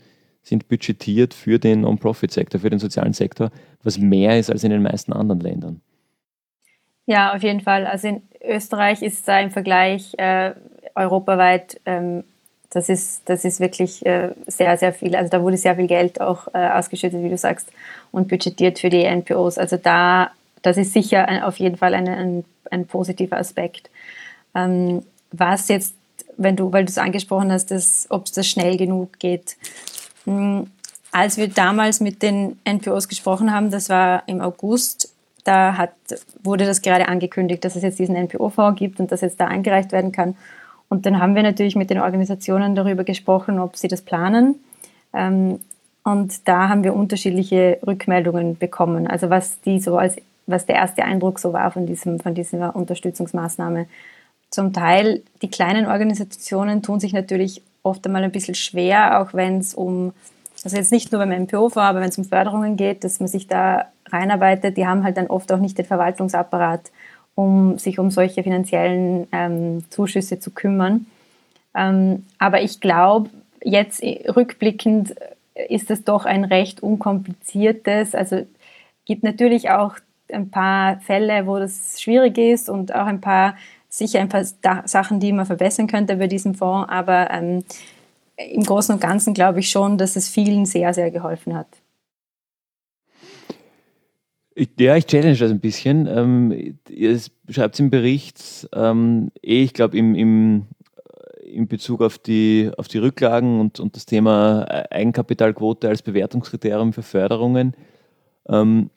sind 0.44 0.68
budgetiert 0.68 1.34
für 1.34 1.58
den 1.58 1.80
Non-Profit-Sektor, 1.80 2.60
für 2.60 2.70
den 2.70 2.78
sozialen 2.78 3.14
Sektor, 3.14 3.50
was 3.82 3.98
mehr 3.98 4.38
ist 4.38 4.50
als 4.50 4.62
in 4.62 4.70
den 4.70 4.82
meisten 4.82 5.12
anderen 5.12 5.40
Ländern. 5.40 5.80
Ja, 7.06 7.34
auf 7.34 7.42
jeden 7.42 7.60
Fall. 7.60 7.86
Also 7.86 8.08
in 8.08 8.22
Österreich 8.42 9.02
ist 9.02 9.26
da 9.26 9.40
im 9.40 9.50
Vergleich 9.50 10.12
äh, 10.18 10.54
europaweit 10.94 11.80
ähm, 11.86 12.24
das 12.74 12.88
ist, 12.88 13.22
das 13.26 13.44
ist 13.44 13.60
wirklich 13.60 14.04
äh, 14.04 14.30
sehr, 14.46 14.76
sehr 14.76 14.92
viel. 14.92 15.14
Also 15.14 15.30
da 15.30 15.40
wurde 15.40 15.56
sehr 15.56 15.76
viel 15.76 15.86
Geld 15.86 16.20
auch 16.20 16.48
äh, 16.52 16.68
ausgeschüttet, 16.70 17.22
wie 17.22 17.28
du 17.28 17.38
sagst, 17.38 17.68
und 18.10 18.28
budgetiert 18.28 18.80
für 18.80 18.90
die 18.90 19.04
NPOs. 19.04 19.58
Also 19.58 19.76
da, 19.76 20.32
das 20.62 20.76
ist 20.76 20.92
sicher 20.92 21.46
auf 21.46 21.58
jeden 21.58 21.76
Fall 21.76 21.94
ein, 21.94 22.08
ein, 22.08 22.44
ein 22.70 22.86
positiver 22.86 23.36
Aspekt. 23.36 23.90
Ähm, 24.56 25.04
was 25.30 25.68
jetzt, 25.68 25.94
wenn 26.36 26.56
du, 26.56 26.72
weil 26.72 26.84
du 26.84 26.90
es 26.90 26.98
angesprochen 26.98 27.52
hast, 27.52 27.72
ob 28.10 28.26
es 28.26 28.32
das 28.32 28.46
schnell 28.46 28.76
genug 28.76 29.20
geht. 29.20 29.56
Hm, 30.24 30.66
als 31.12 31.36
wir 31.36 31.46
damals 31.46 32.00
mit 32.00 32.22
den 32.22 32.58
NPOs 32.64 33.08
gesprochen 33.08 33.52
haben, 33.52 33.70
das 33.70 33.88
war 33.88 34.24
im 34.26 34.40
August, 34.40 35.14
da 35.44 35.76
hat, 35.76 35.92
wurde 36.42 36.66
das 36.66 36.82
gerade 36.82 37.06
angekündigt, 37.06 37.64
dass 37.64 37.76
es 37.76 37.84
jetzt 37.84 38.00
diesen 38.00 38.16
NPO-Fonds 38.16 38.78
gibt 38.78 38.98
und 38.98 39.12
dass 39.12 39.20
jetzt 39.20 39.38
da 39.38 39.46
eingereicht 39.46 39.92
werden 39.92 40.10
kann. 40.10 40.36
Und 40.94 41.06
dann 41.06 41.18
haben 41.18 41.34
wir 41.34 41.42
natürlich 41.42 41.74
mit 41.74 41.90
den 41.90 41.98
Organisationen 41.98 42.76
darüber 42.76 43.02
gesprochen, 43.02 43.58
ob 43.58 43.76
sie 43.76 43.88
das 43.88 44.00
planen. 44.00 44.54
Ähm, 45.12 45.58
und 46.04 46.46
da 46.46 46.68
haben 46.68 46.84
wir 46.84 46.94
unterschiedliche 46.94 47.78
Rückmeldungen 47.84 48.56
bekommen. 48.58 49.08
Also 49.08 49.28
was 49.28 49.60
die 49.62 49.80
so 49.80 49.98
als 49.98 50.18
was 50.46 50.66
der 50.66 50.76
erste 50.76 51.02
Eindruck 51.02 51.40
so 51.40 51.52
war 51.52 51.72
von, 51.72 51.84
diesem, 51.84 52.20
von 52.20 52.32
dieser 52.32 52.76
Unterstützungsmaßnahme. 52.76 53.86
Zum 54.50 54.72
Teil, 54.72 55.22
die 55.42 55.50
kleinen 55.50 55.86
Organisationen 55.86 56.80
tun 56.80 57.00
sich 57.00 57.12
natürlich 57.12 57.60
oft 57.82 58.06
einmal 58.06 58.22
ein 58.22 58.30
bisschen 58.30 58.54
schwer, 58.54 59.20
auch 59.20 59.34
wenn 59.34 59.58
es 59.58 59.74
um, 59.74 60.12
also 60.62 60.76
jetzt 60.76 60.92
nicht 60.92 61.10
nur 61.10 61.26
beim 61.26 61.42
MPO 61.42 61.74
war, 61.74 61.88
aber 61.88 62.02
wenn 62.02 62.10
es 62.10 62.18
um 62.18 62.24
Förderungen 62.24 62.76
geht, 62.76 63.02
dass 63.02 63.18
man 63.18 63.28
sich 63.28 63.48
da 63.48 63.86
reinarbeitet, 64.12 64.76
die 64.76 64.86
haben 64.86 65.02
halt 65.02 65.16
dann 65.16 65.26
oft 65.26 65.50
auch 65.50 65.58
nicht 65.58 65.76
den 65.76 65.86
Verwaltungsapparat 65.86 66.92
um 67.34 67.78
sich 67.78 67.98
um 67.98 68.10
solche 68.10 68.42
finanziellen 68.42 69.26
ähm, 69.32 69.84
Zuschüsse 69.90 70.38
zu 70.38 70.50
kümmern. 70.50 71.06
Ähm, 71.74 72.24
aber 72.38 72.62
ich 72.62 72.80
glaube, 72.80 73.30
jetzt 73.62 74.02
rückblickend 74.02 75.14
ist 75.68 75.90
es 75.90 76.04
doch 76.04 76.24
ein 76.24 76.44
recht 76.44 76.82
unkompliziertes. 76.82 78.14
Also 78.14 78.46
gibt 79.04 79.22
natürlich 79.22 79.70
auch 79.70 79.96
ein 80.32 80.50
paar 80.50 81.00
Fälle, 81.00 81.46
wo 81.46 81.58
das 81.58 82.00
schwierig 82.00 82.38
ist 82.38 82.68
und 82.68 82.94
auch 82.94 83.06
ein 83.06 83.20
paar 83.20 83.56
sicher 83.88 84.20
ein 84.20 84.28
paar 84.28 84.44
Sachen, 84.44 85.20
die 85.20 85.32
man 85.32 85.46
verbessern 85.46 85.86
könnte 85.86 86.16
bei 86.16 86.26
diesem 86.26 86.54
Fonds. 86.54 86.88
Aber 86.88 87.30
ähm, 87.30 87.64
im 88.36 88.64
Großen 88.64 88.94
und 88.94 89.00
Ganzen 89.00 89.34
glaube 89.34 89.60
ich 89.60 89.70
schon, 89.70 89.98
dass 89.98 90.16
es 90.16 90.28
vielen 90.28 90.66
sehr, 90.66 90.92
sehr 90.92 91.10
geholfen 91.10 91.54
hat. 91.54 91.68
Ja, 94.56 94.96
ich 94.96 95.06
challenge 95.06 95.36
das 95.36 95.50
ein 95.50 95.60
bisschen. 95.60 96.06
Ähm, 96.06 96.78
ihr 96.88 97.20
schreibt 97.48 97.80
im 97.80 97.90
Bericht, 97.90 98.68
ähm, 98.72 99.32
eh, 99.42 99.64
ich 99.64 99.72
glaube, 99.72 99.96
im, 99.98 100.14
im, 100.14 100.66
in 101.42 101.66
Bezug 101.66 102.00
auf 102.02 102.18
die, 102.18 102.70
auf 102.76 102.86
die 102.86 102.98
Rücklagen 102.98 103.58
und, 103.60 103.80
und 103.80 103.96
das 103.96 104.06
Thema 104.06 104.64
Eigenkapitalquote 104.90 105.88
als 105.88 106.02
Bewertungskriterium 106.02 106.92
für 106.92 107.02
Förderungen, 107.02 107.74
ähm, 108.48 108.90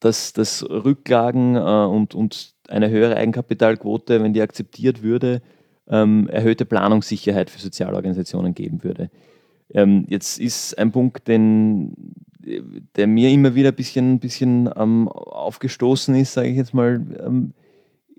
dass, 0.00 0.32
dass 0.32 0.64
Rücklagen 0.68 1.56
äh, 1.56 1.60
und, 1.60 2.14
und 2.14 2.54
eine 2.68 2.88
höhere 2.88 3.16
Eigenkapitalquote, 3.16 4.22
wenn 4.22 4.32
die 4.32 4.40
akzeptiert 4.40 5.02
würde, 5.02 5.42
ähm, 5.88 6.26
erhöhte 6.28 6.64
Planungssicherheit 6.64 7.50
für 7.50 7.60
Sozialorganisationen 7.60 8.54
geben 8.54 8.82
würde. 8.82 9.10
Ähm, 9.74 10.06
jetzt 10.08 10.38
ist 10.38 10.78
ein 10.78 10.90
Punkt, 10.90 11.28
den, 11.28 12.14
der 12.96 13.06
mir 13.06 13.30
immer 13.30 13.54
wieder 13.54 13.68
ein 13.68 13.74
bisschen, 13.74 14.18
bisschen 14.18 14.68
ähm, 14.76 15.08
aufgestoßen 15.08 16.14
ist, 16.14 16.32
sage 16.32 16.48
ich 16.48 16.56
jetzt 16.56 16.74
mal, 16.74 17.00
ähm, 17.24 17.52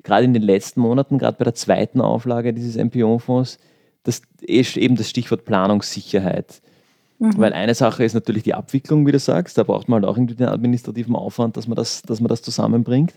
gerade 0.03 0.25
in 0.25 0.33
den 0.33 0.43
letzten 0.43 0.81
Monaten, 0.81 1.17
gerade 1.17 1.38
bei 1.38 1.45
der 1.45 1.55
zweiten 1.55 2.01
Auflage 2.01 2.53
dieses 2.53 2.75
MPO-Fonds, 2.75 3.57
das 4.03 4.21
ist 4.41 4.77
eben 4.77 4.95
das 4.95 5.09
Stichwort 5.09 5.45
Planungssicherheit. 5.45 6.62
Mhm. 7.19 7.38
Weil 7.38 7.53
eine 7.53 7.73
Sache 7.73 8.03
ist 8.03 8.13
natürlich 8.13 8.43
die 8.43 8.53
Abwicklung, 8.53 9.07
wie 9.07 9.12
du 9.12 9.19
sagst, 9.19 9.57
da 9.57 9.63
braucht 9.63 9.88
man 9.88 10.01
halt 10.01 10.12
auch 10.12 10.17
irgendwie 10.17 10.36
den 10.36 10.47
administrativen 10.47 11.15
Aufwand, 11.15 11.55
dass 11.57 11.67
man 11.67 11.75
das, 11.75 12.01
dass 12.01 12.19
man 12.19 12.27
das 12.27 12.41
zusammenbringt. 12.41 13.13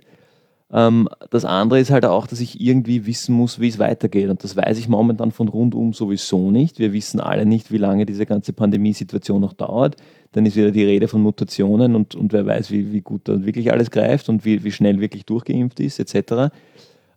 Ähm, 0.72 1.08
das 1.30 1.44
andere 1.44 1.78
ist 1.78 1.90
halt 1.90 2.04
auch, 2.04 2.26
dass 2.26 2.40
ich 2.40 2.60
irgendwie 2.60 3.06
wissen 3.06 3.34
muss, 3.34 3.60
wie 3.60 3.68
es 3.68 3.78
weitergeht. 3.78 4.28
Und 4.28 4.42
das 4.42 4.56
weiß 4.56 4.78
ich 4.78 4.88
momentan 4.88 5.30
von 5.30 5.48
rundum 5.48 5.92
sowieso 5.92 6.50
nicht. 6.50 6.78
Wir 6.78 6.92
wissen 6.92 7.20
alle 7.20 7.46
nicht, 7.46 7.70
wie 7.70 7.78
lange 7.78 8.06
diese 8.06 8.26
ganze 8.26 8.52
Pandemiesituation 8.52 9.40
noch 9.40 9.52
dauert. 9.52 9.96
Dann 10.32 10.44
ist 10.44 10.56
wieder 10.56 10.72
die 10.72 10.84
Rede 10.84 11.08
von 11.08 11.22
Mutationen 11.22 11.94
und, 11.94 12.14
und 12.14 12.32
wer 12.32 12.44
weiß, 12.44 12.70
wie, 12.70 12.92
wie 12.92 13.00
gut 13.00 13.22
da 13.24 13.44
wirklich 13.44 13.72
alles 13.72 13.90
greift 13.90 14.28
und 14.28 14.44
wie, 14.44 14.64
wie 14.64 14.72
schnell 14.72 15.00
wirklich 15.00 15.24
durchgeimpft 15.24 15.78
ist, 15.80 16.00
etc. 16.00 16.52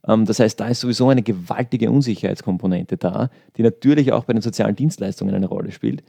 Ähm, 0.08 0.26
das 0.26 0.40
heißt, 0.40 0.60
da 0.60 0.68
ist 0.68 0.82
sowieso 0.82 1.10
eine 1.10 1.24
gewaltige 1.24 1.90
Unsicherheitskomponente 1.90 2.98
da, 2.98 3.30
die 3.58 3.64
natürlich 3.64 4.12
auch 4.14 4.26
bei 4.26 4.34
den 4.34 4.42
sozialen 4.44 4.76
Dienstleistungen 4.76 5.34
eine 5.34 5.48
Rolle 5.48 5.72
spielt. 5.72 6.04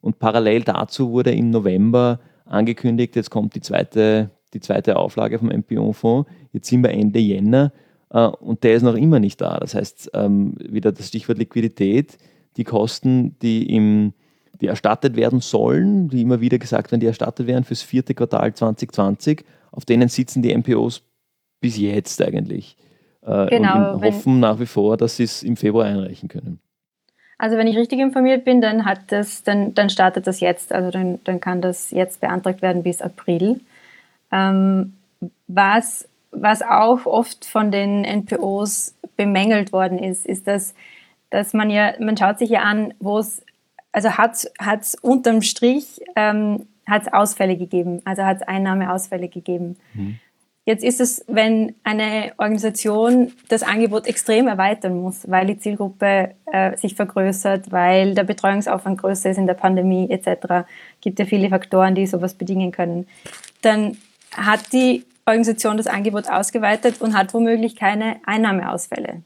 Und 0.00 0.18
parallel 0.18 0.62
dazu 0.62 1.10
wurde 1.10 1.32
im 1.32 1.50
November 1.50 2.20
angekündigt, 2.46 3.16
jetzt 3.16 3.30
kommt 3.30 3.54
die 3.54 3.60
zweite 3.60 4.30
die 4.54 4.60
zweite 4.60 4.96
Auflage 4.96 5.38
vom 5.38 5.48
MPO-Fonds. 5.48 6.30
Jetzt 6.52 6.68
sind 6.68 6.82
wir 6.82 6.90
Ende 6.90 7.18
Jänner 7.18 7.72
äh, 8.10 8.26
und 8.26 8.64
der 8.64 8.74
ist 8.74 8.82
noch 8.82 8.94
immer 8.94 9.20
nicht 9.20 9.40
da. 9.40 9.58
Das 9.58 9.74
heißt, 9.74 10.10
ähm, 10.14 10.54
wieder 10.58 10.92
das 10.92 11.08
Stichwort 11.08 11.38
Liquidität, 11.38 12.18
die 12.56 12.64
Kosten, 12.64 13.38
die, 13.40 13.74
im, 13.74 14.12
die 14.60 14.66
erstattet 14.66 15.16
werden 15.16 15.40
sollen, 15.40 16.08
die 16.08 16.22
immer 16.22 16.40
wieder 16.40 16.58
gesagt 16.58 16.90
werden, 16.90 17.00
die 17.00 17.06
erstattet 17.06 17.46
werden 17.46 17.64
fürs 17.64 17.82
vierte 17.82 18.14
Quartal 18.14 18.54
2020, 18.54 19.44
auf 19.72 19.84
denen 19.84 20.08
sitzen 20.08 20.42
die 20.42 20.56
MPOs 20.56 21.02
bis 21.60 21.78
jetzt 21.78 22.22
eigentlich. 22.22 22.76
Äh, 23.22 23.46
genau, 23.46 23.94
und 23.94 24.04
hoffen 24.04 24.40
nach 24.40 24.60
wie 24.60 24.66
vor, 24.66 24.96
dass 24.96 25.16
sie 25.16 25.24
es 25.24 25.42
im 25.42 25.56
Februar 25.56 25.86
einreichen 25.86 26.28
können. 26.28 26.60
Also 27.38 27.58
wenn 27.58 27.66
ich 27.66 27.76
richtig 27.76 27.98
informiert 27.98 28.44
bin, 28.44 28.60
dann 28.60 28.86
hat 28.86 29.00
das, 29.08 29.42
dann, 29.42 29.74
dann 29.74 29.90
startet 29.90 30.26
das 30.26 30.40
jetzt. 30.40 30.72
Also 30.72 30.90
dann, 30.90 31.18
dann 31.24 31.40
kann 31.40 31.60
das 31.60 31.90
jetzt 31.90 32.20
beantragt 32.20 32.62
werden 32.62 32.82
bis 32.82 33.02
April. 33.02 33.60
Ähm, 34.32 34.94
was, 35.46 36.08
was 36.30 36.62
auch 36.62 37.06
oft 37.06 37.44
von 37.44 37.70
den 37.70 38.04
NPOs 38.04 38.94
bemängelt 39.16 39.72
worden 39.72 39.98
ist, 39.98 40.26
ist, 40.26 40.46
dass, 40.46 40.74
dass 41.30 41.52
man 41.54 41.70
ja, 41.70 41.94
man 42.00 42.16
schaut 42.16 42.38
sich 42.38 42.50
ja 42.50 42.60
an, 42.60 42.94
wo 43.00 43.18
es, 43.18 43.42
also 43.92 44.18
hat 44.18 44.48
es 44.80 44.94
unterm 44.96 45.42
Strich 45.42 46.00
ähm, 46.16 46.66
hat 46.86 47.12
Ausfälle 47.12 47.56
gegeben, 47.56 48.00
also 48.04 48.22
hat 48.22 48.38
es 48.38 48.42
Einnahmeausfälle 48.42 49.28
gegeben. 49.28 49.76
Mhm. 49.94 50.18
Jetzt 50.68 50.82
ist 50.82 51.00
es, 51.00 51.24
wenn 51.28 51.76
eine 51.84 52.32
Organisation 52.38 53.32
das 53.48 53.62
Angebot 53.62 54.08
extrem 54.08 54.48
erweitern 54.48 55.00
muss, 55.00 55.30
weil 55.30 55.46
die 55.46 55.58
Zielgruppe 55.58 56.34
äh, 56.52 56.76
sich 56.76 56.96
vergrößert, 56.96 57.70
weil 57.70 58.14
der 58.14 58.24
Betreuungsaufwand 58.24 59.00
größer 59.00 59.30
ist 59.30 59.36
in 59.36 59.46
der 59.46 59.54
Pandemie 59.54 60.10
etc., 60.10 60.66
gibt 61.00 61.20
ja 61.20 61.24
viele 61.24 61.50
Faktoren, 61.50 61.94
die 61.94 62.08
sowas 62.08 62.34
bedingen 62.34 62.72
können, 62.72 63.06
dann 63.62 63.96
hat 64.36 64.72
die 64.72 65.04
Organisation 65.26 65.76
das 65.76 65.86
Angebot 65.86 66.28
ausgeweitet 66.28 67.00
und 67.00 67.16
hat 67.16 67.34
womöglich 67.34 67.76
keine 67.76 68.16
Einnahmeausfälle. 68.26 69.22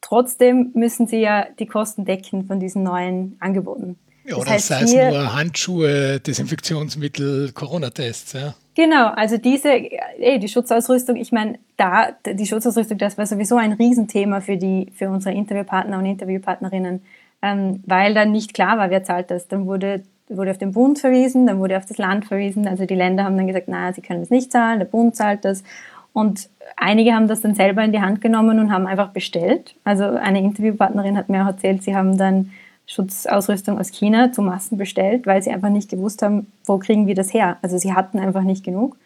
Trotzdem 0.00 0.70
müssen 0.74 1.06
sie 1.06 1.20
ja 1.20 1.46
die 1.58 1.66
Kosten 1.66 2.04
decken 2.04 2.46
von 2.46 2.60
diesen 2.60 2.82
neuen 2.82 3.36
Angeboten. 3.40 3.98
Ja, 4.24 4.36
das 4.36 4.38
oder 4.38 4.50
heißt 4.50 4.68
sei 4.68 4.82
es 4.82 4.92
nur 4.92 5.34
Handschuhe, 5.34 6.20
Desinfektionsmittel, 6.20 7.52
Corona-Tests, 7.52 8.32
ja. 8.34 8.54
Genau, 8.74 9.08
also 9.08 9.36
diese, 9.36 9.70
ey, 9.70 10.38
die 10.38 10.48
Schutzausrüstung, 10.48 11.16
ich 11.16 11.32
meine, 11.32 11.58
da, 11.76 12.12
die 12.24 12.46
Schutzausrüstung, 12.46 12.98
das 12.98 13.18
war 13.18 13.26
sowieso 13.26 13.56
ein 13.56 13.72
Riesenthema 13.72 14.40
für 14.40 14.56
die, 14.56 14.92
für 14.94 15.08
unsere 15.10 15.34
Interviewpartner 15.34 15.98
und 15.98 16.06
Interviewpartnerinnen, 16.06 17.02
ähm, 17.42 17.82
weil 17.86 18.14
dann 18.14 18.32
nicht 18.32 18.54
klar 18.54 18.78
war, 18.78 18.90
wer 18.90 19.02
zahlt 19.02 19.30
das. 19.30 19.48
Dann 19.48 19.66
wurde, 19.66 20.02
wurde 20.30 20.50
auf 20.50 20.58
den 20.58 20.72
Bund 20.72 20.98
verwiesen, 20.98 21.46
dann 21.46 21.58
wurde 21.58 21.76
auf 21.76 21.86
das 21.86 21.98
Land 21.98 22.24
verwiesen. 22.26 22.66
Also 22.66 22.86
die 22.86 22.94
Länder 22.94 23.24
haben 23.24 23.36
dann 23.36 23.46
gesagt, 23.46 23.68
na, 23.68 23.92
sie 23.92 24.00
können 24.00 24.20
das 24.20 24.30
nicht 24.30 24.52
zahlen, 24.52 24.78
der 24.78 24.86
Bund 24.86 25.16
zahlt 25.16 25.44
das. 25.44 25.62
Und 26.12 26.48
einige 26.76 27.12
haben 27.12 27.28
das 27.28 27.40
dann 27.40 27.54
selber 27.54 27.84
in 27.84 27.92
die 27.92 28.00
Hand 28.00 28.20
genommen 28.20 28.58
und 28.58 28.72
haben 28.72 28.86
einfach 28.86 29.10
bestellt. 29.10 29.74
Also 29.84 30.04
eine 30.04 30.40
Interviewpartnerin 30.40 31.16
hat 31.16 31.28
mir 31.28 31.42
auch 31.42 31.48
erzählt, 31.48 31.82
sie 31.82 31.94
haben 31.94 32.16
dann 32.16 32.50
Schutzausrüstung 32.86 33.78
aus 33.78 33.92
China 33.92 34.32
zu 34.32 34.42
Massen 34.42 34.76
bestellt, 34.76 35.24
weil 35.26 35.40
sie 35.42 35.50
einfach 35.50 35.68
nicht 35.68 35.90
gewusst 35.90 36.22
haben, 36.22 36.48
wo 36.64 36.78
kriegen 36.78 37.06
wir 37.06 37.14
das 37.14 37.32
her. 37.32 37.58
Also 37.62 37.78
sie 37.78 37.94
hatten 37.94 38.18
einfach 38.18 38.42
nicht 38.42 38.64
genug, 38.64 38.96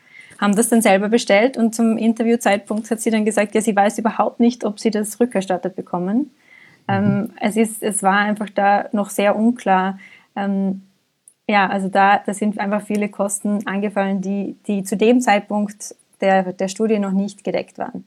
haben 0.41 0.57
das 0.57 0.71
dann 0.71 0.81
selber 0.81 1.11
bestellt 1.11 1.59
und 1.59 1.75
zum 1.75 1.99
Interviewzeitpunkt 1.99 2.91
hat 2.91 3.01
sie 3.01 3.11
dann 3.11 3.27
gesagt, 3.27 3.55
ja, 3.55 3.61
sie 3.61 3.77
weiß 3.77 3.99
überhaupt 3.99 4.41
nicht, 4.41 4.65
ob 4.65 4.81
sie 4.81 4.91
das 4.91 5.21
rückerstattet 5.21 5.77
bekommen. 5.77 6.31
Mhm. 6.89 6.95
Ähm, 6.95 7.31
es, 7.41 7.57
ist, 7.57 7.83
es 7.83 8.03
war 8.03 8.19
einfach 8.19 8.49
da 8.49 8.87
noch 8.93 9.11
sehr 9.11 9.37
unklar. 9.37 9.99
Ähm, 10.35 10.83
ja, 11.49 11.69
also 11.69 11.89
da, 11.89 12.19
da 12.19 12.33
sind 12.33 12.59
einfach 12.59 12.83
viele 12.83 13.09
Kosten 13.09 13.67
angefallen, 13.67 14.21
die, 14.21 14.57
die 14.67 14.83
zu 14.83 14.97
dem 14.97 15.21
Zeitpunkt 15.21 15.95
der, 16.21 16.53
der 16.53 16.69
Studie 16.69 16.99
noch 16.99 17.13
nicht 17.13 17.45
gedeckt 17.45 17.79
waren. 17.79 18.05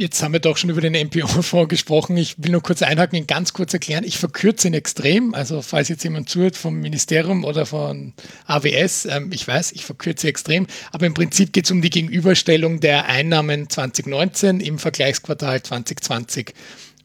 Jetzt 0.00 0.22
haben 0.22 0.32
wir 0.32 0.38
doch 0.38 0.56
schon 0.56 0.70
über 0.70 0.80
den 0.80 0.92
MPO-Fonds 0.92 1.68
gesprochen. 1.68 2.16
Ich 2.16 2.40
will 2.40 2.52
nur 2.52 2.62
kurz 2.62 2.82
einhaken, 2.82 3.18
ihn 3.18 3.26
ganz 3.26 3.52
kurz 3.52 3.74
erklären. 3.74 4.04
Ich 4.04 4.16
verkürze 4.16 4.68
ihn 4.68 4.74
extrem. 4.74 5.34
Also 5.34 5.60
falls 5.60 5.88
jetzt 5.88 6.04
jemand 6.04 6.28
zuhört 6.28 6.56
vom 6.56 6.76
Ministerium 6.76 7.42
oder 7.42 7.66
von 7.66 8.12
AWS, 8.46 9.06
ähm, 9.06 9.32
ich 9.32 9.48
weiß, 9.48 9.72
ich 9.72 9.84
verkürze 9.84 10.28
extrem. 10.28 10.68
Aber 10.92 11.04
im 11.04 11.14
Prinzip 11.14 11.52
geht 11.52 11.64
es 11.64 11.72
um 11.72 11.82
die 11.82 11.90
Gegenüberstellung 11.90 12.78
der 12.78 13.06
Einnahmen 13.06 13.68
2019 13.68 14.60
im 14.60 14.78
Vergleichsquartal 14.78 15.64
2020. 15.64 16.54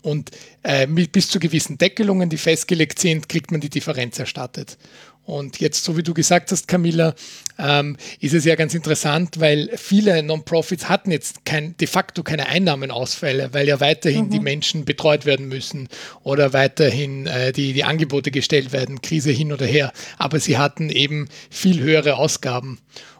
Und 0.03 0.31
äh, 0.63 0.85
bis 0.85 1.29
zu 1.29 1.39
gewissen 1.39 1.77
Deckelungen, 1.77 2.29
die 2.29 2.37
festgelegt 2.37 2.99
sind, 2.99 3.29
kriegt 3.29 3.51
man 3.51 3.61
die 3.61 3.69
Differenz 3.69 4.19
erstattet. 4.19 4.77
Und 5.25 5.61
jetzt, 5.61 5.85
so 5.85 5.95
wie 5.95 6.03
du 6.03 6.13
gesagt 6.13 6.51
hast, 6.51 6.67
Camilla, 6.67 7.15
ähm, 7.57 7.95
ist 8.19 8.33
es 8.33 8.43
ja 8.43 8.55
ganz 8.55 8.73
interessant, 8.73 9.39
weil 9.39 9.69
viele 9.77 10.21
Non-Profits 10.21 10.89
hatten 10.89 11.11
jetzt 11.11 11.45
kein, 11.45 11.77
de 11.77 11.87
facto 11.87 12.23
keine 12.23 12.47
Einnahmenausfälle, 12.47 13.53
weil 13.53 13.65
ja 13.65 13.79
weiterhin 13.79 14.25
mhm. 14.25 14.31
die 14.31 14.39
Menschen 14.41 14.83
betreut 14.83 15.25
werden 15.25 15.47
müssen 15.47 15.87
oder 16.23 16.51
weiterhin 16.51 17.25
äh, 17.25 17.53
die, 17.53 17.71
die 17.71 17.85
Angebote 17.85 18.31
gestellt 18.31 18.73
werden, 18.73 19.01
Krise 19.01 19.31
hin 19.31 19.53
oder 19.53 19.65
her. 19.65 19.93
Aber 20.17 20.41
sie 20.41 20.57
hatten 20.57 20.89
eben 20.89 21.29
viel 21.49 21.79
höhere 21.79 22.17
Ausgaben. 22.17 22.79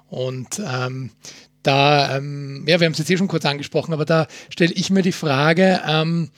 Und 0.10 0.60
ähm, 0.60 1.12
da, 1.64 2.18
ähm, 2.18 2.66
ja, 2.68 2.82
wir 2.82 2.86
haben 2.86 2.92
es 2.92 3.00
jetzt 3.00 3.10
eh 3.10 3.18
schon 3.18 3.30
kurz 3.30 3.46
angesprochen, 3.46 3.94
aber 3.94 4.04
da 4.04 4.28
stelle 4.50 4.74
ich 4.74 4.90
mir 4.90 5.02
die 5.02 5.14
Frage, 5.14 5.82
ähm, 5.88 6.30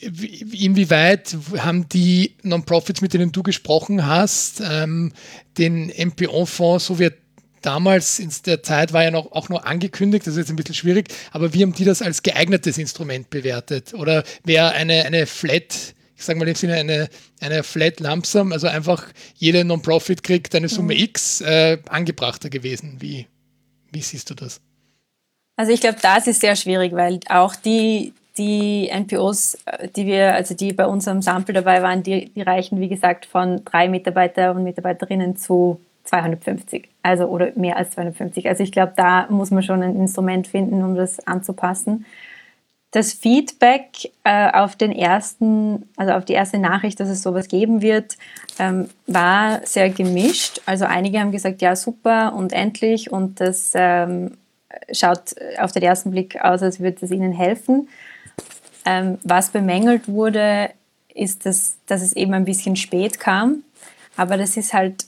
inwieweit 0.00 1.36
haben 1.58 1.88
die 1.88 2.36
Non-Profits, 2.42 3.00
mit 3.00 3.14
denen 3.14 3.32
du 3.32 3.42
gesprochen 3.42 4.06
hast, 4.06 4.62
ähm, 4.64 5.12
den 5.56 5.88
MPO-Fonds, 5.88 6.86
so 6.86 6.98
wie 6.98 7.10
damals 7.62 8.18
in 8.18 8.30
der 8.46 8.62
Zeit 8.62 8.92
war 8.92 9.02
ja 9.02 9.10
noch, 9.10 9.32
auch 9.32 9.48
noch 9.48 9.64
angekündigt, 9.64 10.26
das 10.26 10.34
ist 10.34 10.38
jetzt 10.38 10.50
ein 10.50 10.56
bisschen 10.56 10.74
schwierig, 10.74 11.08
aber 11.32 11.52
wie 11.52 11.62
haben 11.62 11.72
die 11.72 11.84
das 11.84 12.02
als 12.02 12.22
geeignetes 12.22 12.78
Instrument 12.78 13.30
bewertet? 13.30 13.94
Oder 13.94 14.22
wäre 14.44 14.72
eine, 14.72 15.04
eine 15.04 15.26
Flat, 15.26 15.94
ich 16.16 16.24
sage 16.24 16.38
mal 16.38 16.46
im 16.46 16.54
Sinne 16.54 16.74
eine, 16.74 17.08
eine 17.40 17.62
Flat 17.64 17.98
Lumpsum, 17.98 18.52
also 18.52 18.68
einfach 18.68 19.06
jeder 19.36 19.64
Non-Profit 19.64 20.22
kriegt 20.22 20.54
eine 20.54 20.68
Summe 20.68 20.94
mhm. 20.94 21.00
X, 21.00 21.40
äh, 21.40 21.78
angebrachter 21.88 22.50
gewesen? 22.50 22.96
Wie, 23.00 23.26
wie 23.90 24.02
siehst 24.02 24.30
du 24.30 24.34
das? 24.34 24.60
Also 25.56 25.72
ich 25.72 25.80
glaube, 25.80 25.98
das 26.00 26.28
ist 26.28 26.40
sehr 26.40 26.54
schwierig, 26.54 26.92
weil 26.92 27.18
auch 27.28 27.56
die, 27.56 28.12
die 28.38 28.88
NPOs, 28.88 29.58
äh, 29.66 29.88
die 29.88 30.06
wir, 30.06 30.34
also 30.34 30.54
die 30.54 30.72
bei 30.72 30.86
unserem 30.86 31.20
Sample 31.22 31.54
dabei 31.54 31.82
waren, 31.82 32.02
die, 32.02 32.30
die 32.30 32.42
reichen, 32.42 32.80
wie 32.80 32.88
gesagt, 32.88 33.26
von 33.26 33.64
drei 33.64 33.88
Mitarbeiter 33.88 34.52
und 34.52 34.64
Mitarbeiterinnen 34.64 35.36
zu 35.36 35.80
250, 36.04 36.88
also 37.02 37.26
oder 37.26 37.52
mehr 37.54 37.76
als 37.76 37.90
250. 37.90 38.48
Also 38.48 38.62
ich 38.62 38.72
glaube, 38.72 38.94
da 38.96 39.26
muss 39.28 39.50
man 39.50 39.62
schon 39.62 39.82
ein 39.82 39.96
Instrument 39.96 40.46
finden, 40.46 40.82
um 40.82 40.94
das 40.94 41.26
anzupassen. 41.26 42.06
Das 42.92 43.12
Feedback 43.12 44.10
äh, 44.24 44.50
auf 44.50 44.74
den 44.74 44.92
ersten, 44.92 45.86
also 45.96 46.14
auf 46.14 46.24
die 46.24 46.32
erste 46.32 46.58
Nachricht, 46.58 46.98
dass 47.00 47.10
es 47.10 47.22
sowas 47.22 47.48
geben 47.48 47.82
wird, 47.82 48.16
ähm, 48.58 48.88
war 49.06 49.60
sehr 49.66 49.90
gemischt. 49.90 50.62
Also 50.64 50.86
einige 50.86 51.20
haben 51.20 51.30
gesagt, 51.30 51.60
ja 51.60 51.76
super 51.76 52.32
und 52.34 52.54
endlich 52.54 53.12
und 53.12 53.40
das 53.40 53.72
ähm, 53.74 54.38
schaut 54.90 55.34
auf 55.58 55.72
den 55.72 55.82
ersten 55.82 56.10
Blick 56.10 56.42
aus, 56.42 56.62
als 56.62 56.80
würde 56.80 56.96
es 57.02 57.10
ihnen 57.10 57.32
helfen. 57.32 57.88
Ähm, 58.88 59.18
was 59.22 59.50
bemängelt 59.50 60.08
wurde, 60.08 60.70
ist, 61.14 61.44
dass, 61.44 61.76
dass 61.86 62.00
es 62.00 62.14
eben 62.14 62.32
ein 62.32 62.46
bisschen 62.46 62.74
spät 62.74 63.20
kam. 63.20 63.62
Aber 64.16 64.38
das 64.38 64.56
ist 64.56 64.72
halt, 64.72 65.04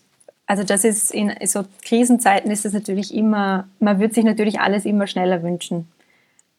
also 0.47 0.65
das 0.65 0.85
ist 0.85 1.11
in 1.11 1.33
so 1.47 1.65
Krisenzeiten 1.83 2.51
ist 2.51 2.67
das 2.67 2.75
natürlich 2.75 3.15
immer, 3.15 3.67
man 3.79 3.99
würde 3.99 4.13
sich 4.13 4.25
natürlich 4.25 4.61
alles 4.61 4.85
immer 4.85 5.07
schneller 5.07 5.43
wünschen. 5.43 5.89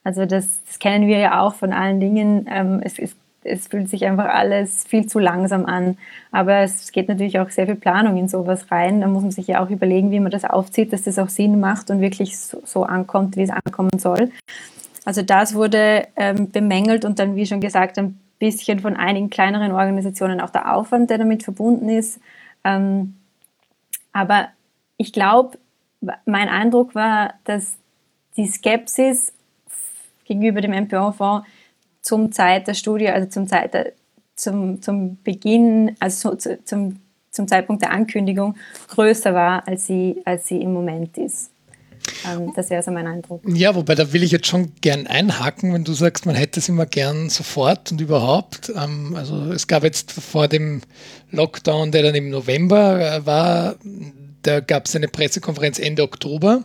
Also 0.04 0.26
das, 0.26 0.48
das 0.66 0.80
kennen 0.80 1.08
wir 1.08 1.20
ja 1.20 1.42
auch 1.42 1.54
von 1.54 1.74
allen 1.74 2.00
Dingen. 2.00 2.48
Ähm, 2.50 2.82
es, 2.84 2.98
ist, 2.98 3.16
es 3.44 3.68
fühlt 3.68 3.88
sich 3.88 4.04
einfach 4.06 4.26
alles 4.26 4.84
viel 4.86 5.06
zu 5.06 5.20
langsam 5.20 5.68
an. 5.68 6.00
Aber 6.32 6.62
es 6.62 6.92
geht 6.92 7.08
natürlich 7.08 7.38
auch 7.38 7.52
sehr 7.52 7.68
viel 7.68 7.76
Planung 7.76 8.18
in 8.18 8.30
sowas 8.30 8.72
rein. 8.72 9.02
Da 9.02 9.08
muss 9.08 9.22
man 9.22 9.32
sich 9.32 9.46
ja 9.46 9.64
auch 9.64 9.70
überlegen, 9.70 10.10
wie 10.10 10.20
man 10.20 10.32
das 10.32 10.44
aufzieht, 10.44 10.92
dass 10.92 11.04
das 11.04 11.20
auch 11.20 11.30
Sinn 11.30 11.60
macht 11.60 11.92
und 11.92 12.02
wirklich 12.02 12.40
so, 12.40 12.64
so 12.66 12.84
ankommt, 12.84 13.38
wie 13.38 13.44
es 13.44 13.52
ankommen 13.52 14.00
soll. 14.00 14.32
Also 15.06 15.22
das 15.22 15.56
wurde 15.56 16.08
ähm, 16.16 16.52
bemängelt 16.52 17.06
und 17.06 17.20
dann, 17.20 17.36
wie 17.36 17.46
schon 17.46 17.62
gesagt, 17.62 17.98
ein 17.98 18.20
bisschen 18.40 18.80
von 18.80 18.96
einigen 18.96 19.30
kleineren 19.30 19.72
Organisationen 19.72 20.42
auch 20.42 20.50
der 20.50 20.76
Aufwand, 20.76 21.10
der 21.10 21.18
damit 21.18 21.44
verbunden 21.44 21.90
ist. 21.90 22.20
Ähm, 22.64 23.16
aber 24.14 24.50
ich 24.98 25.14
glaube, 25.14 25.58
mein 26.26 26.50
Eindruck 26.50 26.96
war, 26.96 27.36
dass 27.44 27.76
die 28.38 28.48
Skepsis 28.48 29.34
gegenüber 30.26 30.62
dem 30.62 30.72
MPO-Fonds 30.72 31.48
zum 32.02 32.32
Zeit 32.32 32.68
der 32.68 32.74
Studie, 32.74 33.10
also 33.10 33.30
zum, 33.30 33.48
Zeit 33.48 33.74
der, 33.74 33.94
zum, 34.36 34.82
zum 34.82 35.22
Beginn, 35.24 35.96
also 36.00 36.36
zum, 36.36 37.00
zum 37.30 37.48
Zeitpunkt 37.48 37.84
der 37.84 37.92
Ankündigung 37.92 38.56
größer 38.90 39.34
war, 39.34 39.68
als 39.68 39.88
sie, 39.88 40.22
als 40.26 40.48
sie 40.48 40.62
im 40.62 40.74
Moment 40.74 41.18
ist. 41.18 41.51
Ähm, 42.28 42.52
das 42.56 42.70
wäre 42.70 42.84
so 42.84 42.92
mein 42.92 43.08
Eindruck. 43.08 43.42
Ja, 43.48 43.76
wobei 43.76 43.96
da 43.96 44.14
will 44.14 44.24
ich 44.24 44.32
jetzt 44.32 44.48
schon 44.48 44.74
gern 44.82 45.08
einhaken, 45.08 45.74
wenn 45.74 45.84
du 45.84 45.94
sagst, 45.94 46.26
man 46.26 46.36
hätte 46.36 46.60
es 46.60 46.70
immer 46.70 46.86
gern 46.86 47.30
sofort 47.30 47.92
und 47.92 48.02
überhaupt. 48.02 48.72
Ähm, 48.76 49.16
also 49.16 49.52
es 49.52 49.68
gab 49.68 49.84
jetzt 49.84 50.12
vor 50.12 50.48
dem 50.48 50.82
Lockdown, 51.32 51.92
der 51.92 52.04
dann 52.04 52.16
im 52.16 52.30
November 52.30 53.16
äh, 53.16 53.26
war, 53.26 53.76
da 54.44 54.60
gab 54.60 54.86
es 54.86 54.96
eine 54.96 55.08
Pressekonferenz 55.08 55.80
Ende 55.80 56.04
Oktober, 56.04 56.64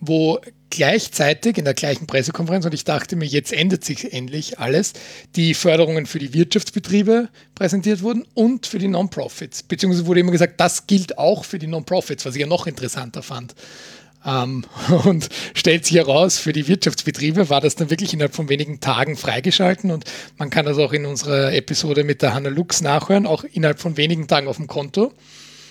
wo 0.00 0.38
gleichzeitig 0.70 1.58
in 1.58 1.64
der 1.64 1.74
gleichen 1.74 2.06
Pressekonferenz, 2.06 2.64
und 2.66 2.74
ich 2.74 2.84
dachte 2.84 3.16
mir, 3.16 3.24
jetzt 3.24 3.52
ändert 3.52 3.84
sich 3.84 4.12
endlich 4.12 4.58
alles, 4.58 4.92
die 5.34 5.54
Förderungen 5.54 6.06
für 6.06 6.18
die 6.18 6.34
Wirtschaftsbetriebe 6.34 7.28
präsentiert 7.54 8.02
wurden 8.02 8.24
und 8.34 8.66
für 8.66 8.78
die 8.78 8.88
Non-Profits. 8.88 9.62
Beziehungsweise 9.62 10.06
wurde 10.06 10.20
immer 10.20 10.32
gesagt, 10.32 10.60
das 10.60 10.86
gilt 10.86 11.18
auch 11.18 11.44
für 11.44 11.58
die 11.58 11.66
Non-Profits, 11.66 12.26
was 12.26 12.34
ich 12.34 12.40
ja 12.42 12.46
noch 12.46 12.66
interessanter 12.66 13.22
fand. 13.22 13.54
Ähm, 14.24 14.64
und 15.04 15.28
stellt 15.54 15.84
sich 15.86 15.96
heraus, 15.96 16.38
für 16.38 16.52
die 16.52 16.68
Wirtschaftsbetriebe 16.68 17.50
war 17.50 17.60
das 17.60 17.76
dann 17.76 17.90
wirklich 17.90 18.12
innerhalb 18.12 18.34
von 18.34 18.48
wenigen 18.48 18.80
Tagen 18.80 19.16
freigeschalten 19.16 19.90
und 19.90 20.04
man 20.36 20.50
kann 20.50 20.66
das 20.66 20.78
auch 20.78 20.92
in 20.92 21.06
unserer 21.06 21.52
Episode 21.52 22.04
mit 22.04 22.22
der 22.22 22.34
Hanna 22.34 22.48
Lux 22.48 22.80
nachhören, 22.80 23.26
auch 23.26 23.44
innerhalb 23.44 23.80
von 23.80 23.96
wenigen 23.96 24.26
Tagen 24.26 24.48
auf 24.48 24.56
dem 24.56 24.66
Konto. 24.66 25.12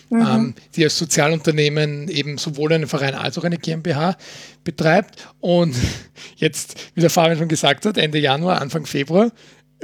Mhm. 0.10 0.22
Ähm, 0.22 0.54
die 0.76 0.86
als 0.86 0.98
Sozialunternehmen 0.98 2.08
eben 2.08 2.38
sowohl 2.38 2.72
einen 2.72 2.88
Verein 2.88 3.14
als 3.14 3.38
auch 3.38 3.44
eine 3.44 3.58
GmbH 3.58 4.16
betreibt. 4.64 5.28
Und 5.42 5.76
jetzt, 6.38 6.92
wie 6.96 7.02
der 7.02 7.10
Fabian 7.10 7.38
schon 7.38 7.50
gesagt 7.50 7.86
hat, 7.86 7.98
Ende 7.98 8.18
Januar, 8.18 8.62
Anfang 8.62 8.86
Februar 8.86 9.32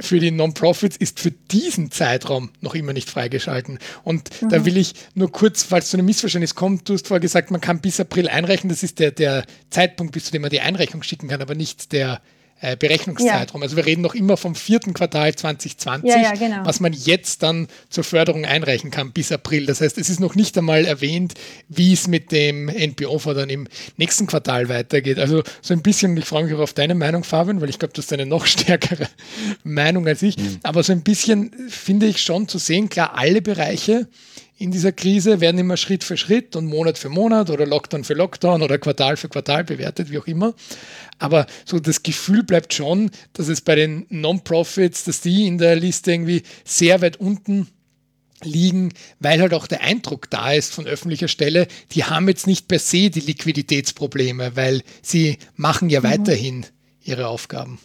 für 0.00 0.18
die 0.18 0.30
Non-Profits 0.30 0.96
ist 0.96 1.20
für 1.20 1.30
diesen 1.30 1.90
Zeitraum 1.90 2.50
noch 2.60 2.74
immer 2.74 2.92
nicht 2.92 3.08
freigeschalten. 3.08 3.78
Und 4.02 4.42
mhm. 4.42 4.48
da 4.48 4.64
will 4.64 4.76
ich 4.76 4.94
nur 5.14 5.30
kurz, 5.30 5.62
falls 5.62 5.90
zu 5.90 5.96
einem 5.96 6.06
Missverständnis 6.06 6.54
kommt, 6.54 6.88
du 6.88 6.94
hast 6.94 7.06
vorher 7.06 7.20
gesagt, 7.20 7.50
man 7.50 7.60
kann 7.60 7.80
bis 7.80 8.00
April 8.00 8.28
einreichen, 8.28 8.68
das 8.68 8.82
ist 8.82 8.98
der, 8.98 9.12
der 9.12 9.44
Zeitpunkt, 9.70 10.12
bis 10.12 10.26
zu 10.26 10.32
dem 10.32 10.42
man 10.42 10.50
die 10.50 10.60
Einreichung 10.60 11.02
schicken 11.02 11.28
kann, 11.28 11.42
aber 11.42 11.54
nicht 11.54 11.92
der 11.92 12.20
äh, 12.64 12.76
Berechnungszeitraum. 12.76 13.60
Ja. 13.60 13.64
Also 13.64 13.76
wir 13.76 13.84
reden 13.84 14.00
noch 14.00 14.14
immer 14.14 14.38
vom 14.38 14.54
vierten 14.54 14.94
Quartal 14.94 15.34
2020, 15.34 16.10
ja, 16.10 16.18
ja, 16.18 16.32
genau. 16.32 16.64
was 16.64 16.80
man 16.80 16.94
jetzt 16.94 17.42
dann 17.42 17.68
zur 17.90 18.04
Förderung 18.04 18.46
einreichen 18.46 18.90
kann 18.90 19.12
bis 19.12 19.30
April. 19.32 19.66
Das 19.66 19.82
heißt, 19.82 19.98
es 19.98 20.08
ist 20.08 20.18
noch 20.18 20.34
nicht 20.34 20.56
einmal 20.56 20.86
erwähnt, 20.86 21.34
wie 21.68 21.92
es 21.92 22.08
mit 22.08 22.32
dem 22.32 22.68
NPO 22.68 23.20
dann 23.34 23.50
im 23.50 23.68
nächsten 23.98 24.26
Quartal 24.26 24.70
weitergeht. 24.70 25.18
Also 25.18 25.42
so 25.60 25.74
ein 25.74 25.82
bisschen, 25.82 26.16
ich 26.16 26.24
freue 26.24 26.44
mich 26.44 26.54
auch 26.54 26.60
auf 26.60 26.72
deine 26.72 26.94
Meinung, 26.94 27.22
Fabian, 27.22 27.60
weil 27.60 27.68
ich 27.68 27.78
glaube, 27.78 27.92
du 27.92 28.00
hast 28.00 28.12
eine 28.14 28.24
noch 28.24 28.46
stärkere 28.54 29.08
Meinung 29.62 30.06
als 30.06 30.22
ich. 30.22 30.38
Mhm. 30.38 30.60
Aber 30.62 30.82
so 30.82 30.92
ein 30.92 31.02
bisschen 31.02 31.52
finde 31.68 32.06
ich 32.06 32.22
schon 32.22 32.48
zu 32.48 32.56
sehen, 32.56 32.88
klar, 32.88 33.12
alle 33.14 33.42
Bereiche 33.42 34.08
in 34.56 34.70
dieser 34.70 34.92
Krise 34.92 35.40
werden 35.40 35.58
immer 35.58 35.76
Schritt 35.76 36.04
für 36.04 36.16
Schritt 36.16 36.54
und 36.54 36.66
Monat 36.66 36.96
für 36.96 37.08
Monat 37.08 37.50
oder 37.50 37.66
Lockdown 37.66 38.04
für 38.04 38.14
Lockdown 38.14 38.62
oder 38.62 38.78
Quartal 38.78 39.16
für 39.16 39.28
Quartal 39.28 39.64
bewertet, 39.64 40.10
wie 40.10 40.18
auch 40.18 40.26
immer. 40.26 40.54
Aber 41.18 41.46
so 41.64 41.80
das 41.80 42.02
Gefühl 42.02 42.44
bleibt 42.44 42.72
schon, 42.72 43.10
dass 43.32 43.48
es 43.48 43.60
bei 43.60 43.74
den 43.74 44.06
Non-Profits, 44.10 45.04
dass 45.04 45.20
die 45.20 45.46
in 45.46 45.58
der 45.58 45.76
Liste 45.76 46.12
irgendwie 46.12 46.42
sehr 46.64 47.02
weit 47.02 47.18
unten 47.18 47.66
liegen, 48.44 48.92
weil 49.18 49.40
halt 49.40 49.54
auch 49.54 49.66
der 49.66 49.80
Eindruck 49.80 50.30
da 50.30 50.52
ist 50.52 50.72
von 50.72 50.86
öffentlicher 50.86 51.28
Stelle, 51.28 51.66
die 51.92 52.04
haben 52.04 52.28
jetzt 52.28 52.46
nicht 52.46 52.68
per 52.68 52.78
se 52.78 53.10
die 53.10 53.20
Liquiditätsprobleme, 53.20 54.54
weil 54.54 54.82
sie 55.02 55.38
machen 55.56 55.90
ja 55.90 56.00
mhm. 56.00 56.04
weiterhin 56.04 56.66
ihre 57.02 57.26
Aufgaben. 57.26 57.78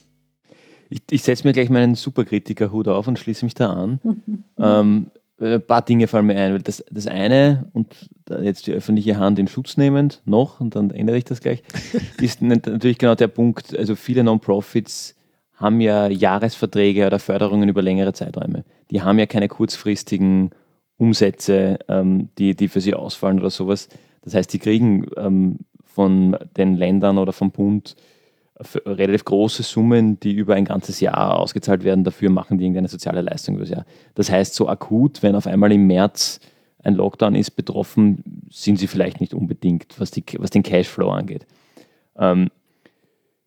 Ich, 0.90 1.02
ich 1.10 1.24
setze 1.24 1.48
mir 1.48 1.54
gleich 1.54 1.70
meinen 1.70 1.96
Superkritiker-Hut 1.96 2.88
auf 2.88 3.08
und 3.08 3.18
schließe 3.18 3.46
mich 3.46 3.56
da 3.56 3.74
an. 3.74 4.00
Ähm, 4.62 5.10
ein 5.40 5.46
äh, 5.46 5.60
paar 5.60 5.82
Dinge 5.82 6.08
fallen 6.08 6.26
mir 6.26 6.36
ein. 6.36 6.62
Das, 6.64 6.84
das 6.92 7.08
eine, 7.08 7.70
und 7.74 8.10
jetzt 8.42 8.68
die 8.68 8.74
öffentliche 8.74 9.18
Hand 9.18 9.40
in 9.40 9.48
Schutz 9.48 9.78
nehmend, 9.78 10.22
noch, 10.26 10.60
und 10.60 10.76
dann 10.76 10.92
ändere 10.92 11.18
ich 11.18 11.26
das 11.26 11.42
gleich, 11.42 11.64
ist 12.22 12.42
natürlich 12.42 12.98
genau 12.98 13.16
der 13.16 13.28
Punkt, 13.28 13.78
also 13.78 13.96
viele 13.96 14.24
Non-Profits 14.24 15.16
haben 15.56 15.82
ja 15.82 16.08
Jahresverträge 16.08 17.06
oder 17.06 17.20
Förderungen 17.20 17.68
über 17.68 17.82
längere 17.82 18.14
Zeiträume. 18.14 18.64
Die 18.92 19.02
haben 19.02 19.20
ja 19.20 19.26
keine 19.26 19.50
kurzfristigen 19.50 20.52
Umsätze, 20.98 21.80
ähm, 21.88 22.30
die, 22.38 22.56
die 22.56 22.70
für 22.70 22.82
sie 22.82 22.94
ausfallen 22.94 23.40
oder 23.40 23.50
sowas. 23.50 23.90
Das 24.22 24.34
heißt, 24.34 24.54
die 24.54 24.60
kriegen 24.60 25.08
ähm, 25.18 25.60
von 25.84 26.38
den 26.56 26.76
Ländern 26.76 27.18
oder 27.18 27.34
vom 27.34 27.52
Bund 27.52 27.96
relativ 28.86 29.24
große 29.26 29.64
Summen, 29.64 30.20
die 30.20 30.34
über 30.34 30.56
ein 30.56 30.66
ganzes 30.66 31.00
Jahr 31.00 31.40
ausgezahlt 31.40 31.84
werden, 31.84 32.04
dafür 32.04 32.30
machen 32.30 32.58
die 32.58 32.66
irgendeine 32.66 32.90
soziale 32.90 33.22
Leistung 33.22 33.56
über 33.56 33.64
das 33.64 33.72
Jahr. 33.72 33.86
Das 34.16 34.30
heißt, 34.30 34.54
so 34.54 34.68
akut, 34.68 35.24
wenn 35.24 35.36
auf 35.36 35.48
einmal 35.48 35.72
im 35.72 35.88
März 35.88 36.40
ein 36.84 36.96
Lockdown 36.96 37.36
ist, 37.36 37.52
betroffen 37.52 38.48
sind 38.50 38.80
sie 38.80 38.88
vielleicht 38.88 39.22
nicht 39.22 39.34
unbedingt, 39.34 40.00
was, 40.00 40.12
die, 40.12 40.24
was 40.38 40.50
den 40.50 40.64
Cashflow 40.64 41.10
angeht. 41.10 41.46
Ähm, 42.18 42.50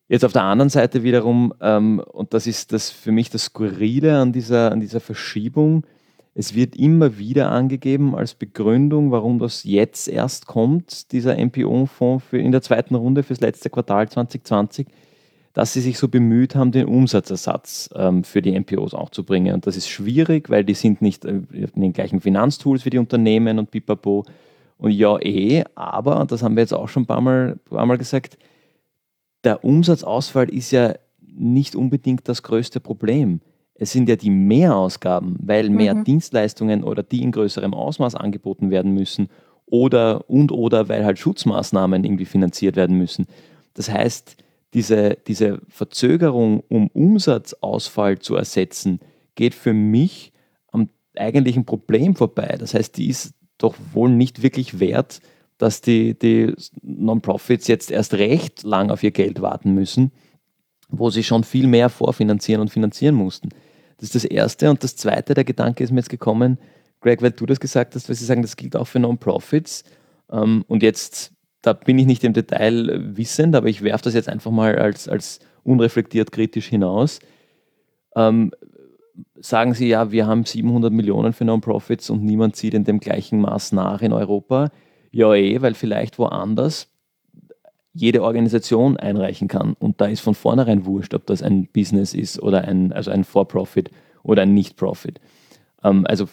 jetzt 0.09 0.25
auf 0.25 0.33
der 0.33 0.45
anderen 0.45 0.71
Seite 0.71 1.03
wiederum, 1.03 1.53
ähm, 1.61 2.03
und 2.13 2.33
das 2.33 2.47
ist 2.47 2.73
das 2.73 2.91
für 2.91 3.13
mich 3.13 3.31
das 3.31 3.45
Skurrile 3.45 4.19
an 4.19 4.33
dieser, 4.33 4.73
an 4.73 4.81
dieser 4.81 5.01
Verschiebung, 5.01 5.85
es 6.35 6.55
wird 6.55 6.77
immer 6.77 7.19
wieder 7.19 7.51
angegeben 7.51 8.15
als 8.15 8.35
Begründung, 8.35 9.11
warum 9.11 9.39
das 9.39 9.65
jetzt 9.65 10.09
erst 10.09 10.47
kommt, 10.47 11.13
dieser 11.13 11.37
MPO-Fonds 11.37 12.25
in 12.33 12.53
der 12.53 12.63
zweiten 12.63 12.95
Runde 12.95 13.23
fürs 13.23 13.41
letzte 13.41 13.69
Quartal 13.69 14.09
2020, 14.09 14.87
dass 15.53 15.75
sie 15.75 15.83
sich 15.83 15.99
so 15.99 16.09
bemüht 16.09 16.55
haben, 16.55 16.73
den 16.73 16.87
Umsatzersatz 16.87 17.91
ähm, 17.95 18.25
für 18.25 18.41
die 18.41 18.59
MPOs 18.59 18.95
auch 18.95 19.11
zu 19.11 19.25
bringen. 19.25 19.53
Und 19.53 19.67
das 19.67 19.77
ist 19.77 19.89
schwierig, 19.89 20.49
weil 20.49 20.65
die 20.65 20.73
sind 20.73 21.03
nicht 21.03 21.27
äh, 21.27 21.43
in 21.53 21.83
den 21.83 21.93
gleichen 21.93 22.23
Finanztools 22.23 22.87
wie 22.87 22.91
die 22.91 22.99
Unternehmen 22.99 23.59
und 23.59 23.71
pipapo. 23.71 24.25
Und 24.79 24.93
ja, 24.93 25.19
eh, 25.21 25.65
aber, 25.75 26.25
das 26.27 26.43
haben 26.43 26.57
wir 26.57 26.63
jetzt 26.63 26.73
auch 26.73 26.89
schon 26.89 27.03
ein 27.03 27.07
paar 27.07 27.21
Mal, 27.21 27.53
ein 27.53 27.71
paar 27.71 27.85
Mal 27.85 27.99
gesagt, 27.99 28.39
der 29.45 29.63
Umsatzausfall 29.65 30.49
ist 30.49 30.71
ja 30.71 30.95
nicht 31.21 31.77
unbedingt 31.77 32.27
das 32.27 32.43
größte 32.43 32.81
Problem 32.81 33.43
es 33.83 33.91
sind 33.91 34.09
ja 34.09 34.15
die 34.15 34.31
Mehrausgaben, 34.31 35.37
weil 35.43 35.69
mehr 35.69 35.97
mhm. 35.97 36.05
Dienstleistungen 36.05 36.85
oder 36.85 37.03
die 37.03 37.21
in 37.21 37.33
größerem 37.33 37.75
Ausmaß 37.75 38.15
angeboten 38.15 38.71
werden 38.71 38.95
müssen 38.95 39.29
oder 39.67 40.31
und 40.31 40.53
oder 40.53 40.89
weil 40.89 41.05
halt 41.05 41.19
Schutzmaßnahmen 41.19 42.05
irgendwie 42.05 42.25
finanziert 42.25 42.77
werden 42.77 42.97
müssen. 42.97 43.27
Das 43.75 43.91
heißt, 43.91 44.37
diese, 44.73 45.19
diese 45.27 45.61
Verzögerung, 45.69 46.63
um 46.69 46.91
Umsatzausfall 46.91 48.21
zu 48.21 48.37
ersetzen, 48.37 49.01
geht 49.35 49.53
für 49.53 49.73
mich 49.73 50.33
am 50.71 50.89
eigentlichen 51.17 51.65
Problem 51.65 52.15
vorbei. 52.15 52.55
Das 52.61 52.75
heißt, 52.75 52.97
die 52.97 53.09
ist 53.09 53.35
doch 53.59 53.75
wohl 53.93 54.11
nicht 54.11 54.45
wirklich 54.45 54.79
wert, 54.79 55.21
dass 55.59 55.81
die, 55.81 56.17
die 56.17 56.55
Non-Profits 56.83 57.67
jetzt 57.67 57.91
erst 57.91 58.15
recht 58.15 58.63
lang 58.63 58.93
auf 58.93 59.03
ihr 59.03 59.11
Geld 59.11 59.43
warten 59.43 59.75
müssen, 59.75 60.13
wo 60.89 61.11
sie 61.11 61.25
schon 61.25 61.43
viel 61.43 61.67
mehr 61.67 61.89
vorfinanzieren 61.89 62.61
und 62.61 62.71
finanzieren 62.71 63.17
mussten. 63.17 63.49
Das 64.03 64.09
ist 64.09 64.17
das 64.17 64.25
Erste. 64.25 64.69
Und 64.69 64.83
das 64.83 64.97
Zweite, 64.97 65.33
der 65.33 65.45
Gedanke 65.45 65.85
ist 65.85 65.93
mir 65.93 66.01
jetzt 66.01 66.11
gekommen, 66.11 66.59
Greg, 67.03 67.23
weil 67.23 67.31
du 67.31 67.47
das 67.47 67.61
gesagt 67.61 67.95
hast, 67.95 68.09
weil 68.09 68.17
Sie 68.17 68.25
sagen, 68.25 68.43
das 68.43 68.57
gilt 68.57 68.75
auch 68.75 68.89
für 68.89 68.99
Non-Profits. 68.99 69.85
Ähm, 70.29 70.65
und 70.67 70.83
jetzt, 70.83 71.31
da 71.63 71.73
bin 71.73 72.01
ich 72.01 72.07
nicht 72.07 72.25
im 72.25 72.33
Detail 72.33 73.17
wissend, 73.17 73.55
aber 73.55 73.69
ich 73.69 73.83
werfe 73.83 74.03
das 74.03 74.15
jetzt 74.15 74.29
einfach 74.29 74.51
mal 74.51 74.77
als, 74.77 75.09
als 75.09 75.39
unreflektiert 75.63 76.33
kritisch 76.33 76.67
hinaus. 76.67 77.21
Ähm, 78.17 78.51
sagen 79.37 79.73
Sie, 79.73 79.87
ja, 79.87 80.11
wir 80.11 80.27
haben 80.27 80.45
700 80.45 80.93
Millionen 80.93 81.33
für 81.33 81.45
Non-Profits 81.45 82.11
und 82.11 82.25
niemand 82.25 82.57
zieht 82.57 82.75
in 82.75 82.83
dem 82.83 82.99
gleichen 82.99 83.41
Maß 83.41 83.71
nach 83.71 84.03
in 84.03 84.13
Europa. 84.13 84.73
Ja, 85.13 85.33
eh, 85.33 85.63
weil 85.63 85.75
vielleicht 85.75 86.19
woanders 86.19 86.92
jede 87.95 88.23
Organisation 88.23 88.97
einreichen 88.97 89.49
kann. 89.49 89.75
Und 89.79 90.01
da 90.01 90.07
ist 90.07 90.21
von 90.21 90.35
vornherein 90.35 90.87
wurscht, 90.87 91.15
ob 91.15 91.27
das 91.27 91.43
ein 91.43 91.67
Business 91.67 92.15
ist 92.15 92.43
oder 92.43 92.63
ein, 92.63 92.93
also 92.93 93.11
ein 93.11 93.25
For-Profit 93.25 93.91
oder 94.23 94.43
ein 94.43 94.55
Nicht-Profit. 94.55 95.21
Ähm, 95.83 96.07
also 96.07 96.29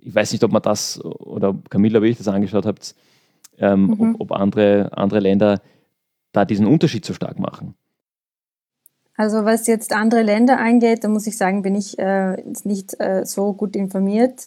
ich 0.00 0.14
weiß 0.14 0.32
nicht, 0.32 0.44
ob 0.44 0.52
man 0.52 0.62
das 0.62 1.04
oder 1.04 1.54
Camilla, 1.68 2.00
wie 2.00 2.08
ich 2.08 2.18
das 2.18 2.28
angeschaut 2.28 2.64
habt, 2.64 2.94
ähm, 3.58 3.86
mhm. 3.86 4.14
ob, 4.14 4.20
ob, 4.20 4.32
andere, 4.32 4.90
andere 4.96 5.20
Länder 5.20 5.60
da 6.32 6.44
diesen 6.44 6.66
Unterschied 6.66 7.04
so 7.04 7.12
stark 7.12 7.38
machen. 7.38 7.74
Also 9.16 9.44
was 9.44 9.66
jetzt 9.66 9.94
andere 9.94 10.22
Länder 10.22 10.58
angeht, 10.58 11.02
da 11.02 11.08
muss 11.08 11.26
ich 11.26 11.36
sagen, 11.36 11.62
bin 11.62 11.74
ich 11.74 11.98
äh, 11.98 12.36
nicht 12.64 13.00
äh, 13.00 13.24
so 13.24 13.54
gut 13.54 13.74
informiert. 13.74 14.46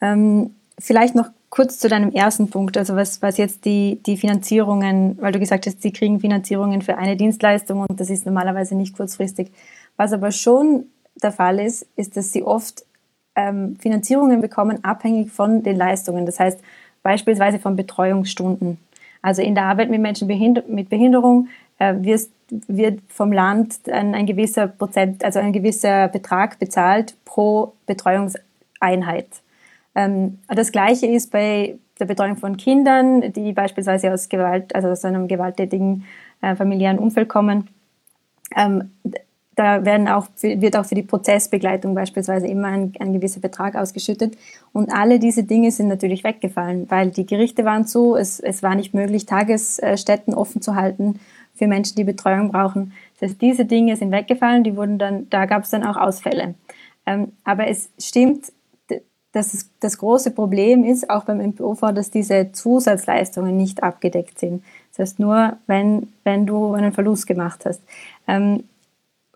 Ähm, 0.00 0.56
vielleicht 0.78 1.14
noch 1.14 1.30
kurz 1.52 1.78
zu 1.78 1.90
deinem 1.90 2.12
ersten 2.12 2.48
Punkt, 2.48 2.78
also 2.78 2.96
was, 2.96 3.20
was 3.20 3.36
jetzt 3.36 3.66
die, 3.66 4.00
die 4.06 4.16
Finanzierungen, 4.16 5.18
weil 5.20 5.32
du 5.32 5.38
gesagt 5.38 5.66
hast, 5.66 5.82
sie 5.82 5.92
kriegen 5.92 6.18
Finanzierungen 6.18 6.80
für 6.80 6.96
eine 6.96 7.14
Dienstleistung 7.14 7.80
und 7.82 8.00
das 8.00 8.08
ist 8.08 8.24
normalerweise 8.24 8.74
nicht 8.74 8.96
kurzfristig. 8.96 9.52
Was 9.98 10.14
aber 10.14 10.32
schon 10.32 10.86
der 11.22 11.30
Fall 11.30 11.60
ist, 11.60 11.86
ist, 11.94 12.16
dass 12.16 12.32
sie 12.32 12.42
oft 12.42 12.86
ähm, 13.36 13.76
Finanzierungen 13.76 14.40
bekommen, 14.40 14.82
abhängig 14.82 15.30
von 15.30 15.62
den 15.62 15.76
Leistungen. 15.76 16.24
Das 16.24 16.40
heißt 16.40 16.58
beispielsweise 17.02 17.58
von 17.58 17.76
Betreuungsstunden. 17.76 18.78
Also 19.20 19.42
in 19.42 19.54
der 19.54 19.64
Arbeit 19.64 19.90
mit 19.90 20.00
Menschen 20.00 20.28
mit 20.28 20.88
Behinderung 20.88 21.48
äh, 21.78 21.94
wird, 21.98 22.30
wird 22.48 23.00
vom 23.08 23.30
Land 23.30 23.90
ein, 23.90 24.14
ein 24.14 24.24
gewisser 24.24 24.68
Prozent, 24.68 25.22
also 25.22 25.38
ein 25.38 25.52
gewisser 25.52 26.08
Betrag 26.08 26.58
bezahlt 26.58 27.14
pro 27.26 27.74
Betreuungseinheit. 27.84 29.41
Ähm, 29.94 30.38
das 30.48 30.72
Gleiche 30.72 31.06
ist 31.06 31.30
bei 31.30 31.78
der 31.98 32.06
Betreuung 32.06 32.36
von 32.36 32.56
Kindern, 32.56 33.32
die 33.32 33.52
beispielsweise 33.52 34.12
aus 34.12 34.28
Gewalt, 34.28 34.74
also 34.74 34.88
aus 34.88 35.04
einem 35.04 35.28
gewalttätigen 35.28 36.04
äh, 36.40 36.56
familiären 36.56 36.98
Umfeld 36.98 37.28
kommen. 37.28 37.68
Ähm, 38.56 38.90
da 39.54 39.84
werden 39.84 40.08
auch, 40.08 40.28
wird 40.40 40.76
auch 40.76 40.86
für 40.86 40.94
die 40.94 41.02
Prozessbegleitung 41.02 41.94
beispielsweise 41.94 42.46
immer 42.46 42.68
ein, 42.68 42.94
ein, 42.98 43.12
gewisser 43.12 43.40
Betrag 43.40 43.74
ausgeschüttet. 43.74 44.36
Und 44.72 44.90
alle 44.90 45.18
diese 45.18 45.44
Dinge 45.44 45.70
sind 45.70 45.88
natürlich 45.88 46.24
weggefallen, 46.24 46.90
weil 46.90 47.10
die 47.10 47.26
Gerichte 47.26 47.64
waren 47.64 47.86
zu, 47.86 48.16
es, 48.16 48.40
es 48.40 48.62
war 48.62 48.74
nicht 48.74 48.94
möglich, 48.94 49.26
Tagesstätten 49.26 50.34
offen 50.34 50.62
zu 50.62 50.74
halten 50.74 51.20
für 51.54 51.66
Menschen, 51.66 51.96
die 51.96 52.04
Betreuung 52.04 52.50
brauchen. 52.50 52.92
Das 53.20 53.30
heißt, 53.30 53.42
diese 53.42 53.66
Dinge 53.66 53.96
sind 53.96 54.10
weggefallen, 54.10 54.64
die 54.64 54.74
wurden 54.74 54.98
dann, 54.98 55.28
da 55.28 55.44
gab 55.44 55.64
es 55.64 55.70
dann 55.70 55.84
auch 55.84 55.96
Ausfälle. 55.98 56.54
Ähm, 57.04 57.32
aber 57.44 57.66
es 57.68 57.90
stimmt, 57.98 58.52
dass 59.32 59.66
das 59.80 59.98
große 59.98 60.30
Problem 60.30 60.84
ist, 60.84 61.08
auch 61.08 61.24
beim 61.24 61.40
MPOV, 61.40 61.92
dass 61.94 62.10
diese 62.10 62.52
Zusatzleistungen 62.52 63.56
nicht 63.56 63.82
abgedeckt 63.82 64.38
sind. 64.38 64.62
Das 64.90 64.98
heißt, 64.98 65.18
nur 65.18 65.56
wenn, 65.66 66.12
wenn 66.24 66.46
du 66.46 66.74
einen 66.74 66.92
Verlust 66.92 67.26
gemacht 67.26 67.64
hast. 67.64 67.80
Ähm, 68.28 68.64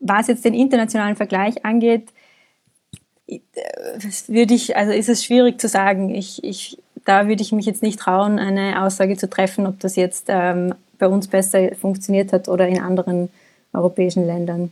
was 0.01 0.27
jetzt 0.27 0.45
den 0.45 0.55
internationalen 0.55 1.17
Vergleich 1.17 1.65
angeht, 1.65 2.09
äh, 3.27 3.41
würde 4.29 4.55
ich, 4.55 4.77
also 4.77 4.93
ist 4.93 5.09
es 5.09 5.25
schwierig 5.25 5.61
zu 5.61 5.69
sagen. 5.69 6.15
Ich, 6.15 6.45
ich, 6.45 6.79
da 7.07 7.27
würde 7.27 7.43
ich 7.43 7.53
mich 7.53 7.65
jetzt 7.65 7.83
nicht 7.83 7.99
trauen, 7.99 8.39
eine 8.39 8.83
Aussage 8.83 9.17
zu 9.17 9.31
treffen, 9.31 9.67
ob 9.67 9.81
das 9.81 9.97
jetzt 9.97 10.27
ähm, 10.29 10.75
bei 10.99 11.09
uns 11.09 11.29
besser 11.29 11.75
funktioniert 11.75 12.33
hat 12.33 12.49
oder 12.49 12.69
in 12.69 12.81
anderen 12.81 13.31
europäischen 13.73 14.27
Ländern. 14.27 14.71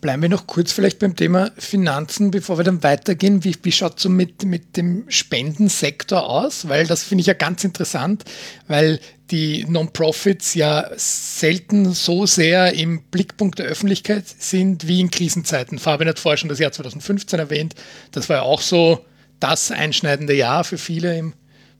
Bleiben 0.00 0.22
wir 0.22 0.28
noch 0.28 0.46
kurz 0.46 0.72
vielleicht 0.72 0.98
beim 1.00 1.16
Thema 1.16 1.50
Finanzen, 1.58 2.30
bevor 2.30 2.58
wir 2.58 2.64
dann 2.64 2.82
weitergehen. 2.82 3.44
Wie, 3.44 3.54
wie 3.62 3.72
schaut 3.72 3.96
es 3.96 4.04
so 4.04 4.08
mit, 4.08 4.44
mit 4.44 4.76
dem 4.76 5.04
Spendensektor 5.08 6.28
aus? 6.28 6.68
Weil 6.68 6.86
das 6.86 7.02
finde 7.02 7.22
ich 7.22 7.26
ja 7.26 7.34
ganz 7.34 7.64
interessant, 7.64 8.24
weil 8.68 9.00
die 9.30 9.64
Non-Profits 9.64 10.54
ja 10.54 10.88
selten 10.96 11.92
so 11.92 12.26
sehr 12.26 12.74
im 12.74 13.02
Blickpunkt 13.04 13.58
der 13.58 13.66
Öffentlichkeit 13.66 14.24
sind 14.26 14.86
wie 14.86 15.00
in 15.00 15.10
Krisenzeiten. 15.10 15.78
Fabian 15.78 16.08
hat 16.08 16.18
vorher 16.18 16.38
schon 16.38 16.48
das 16.48 16.60
Jahr 16.60 16.72
2015 16.72 17.38
erwähnt. 17.38 17.74
Das 18.12 18.28
war 18.28 18.36
ja 18.36 18.42
auch 18.42 18.60
so 18.60 19.04
das 19.40 19.70
einschneidende 19.70 20.34
Jahr 20.34 20.62
für 20.64 20.78
viele 20.78 21.18
im 21.18 21.34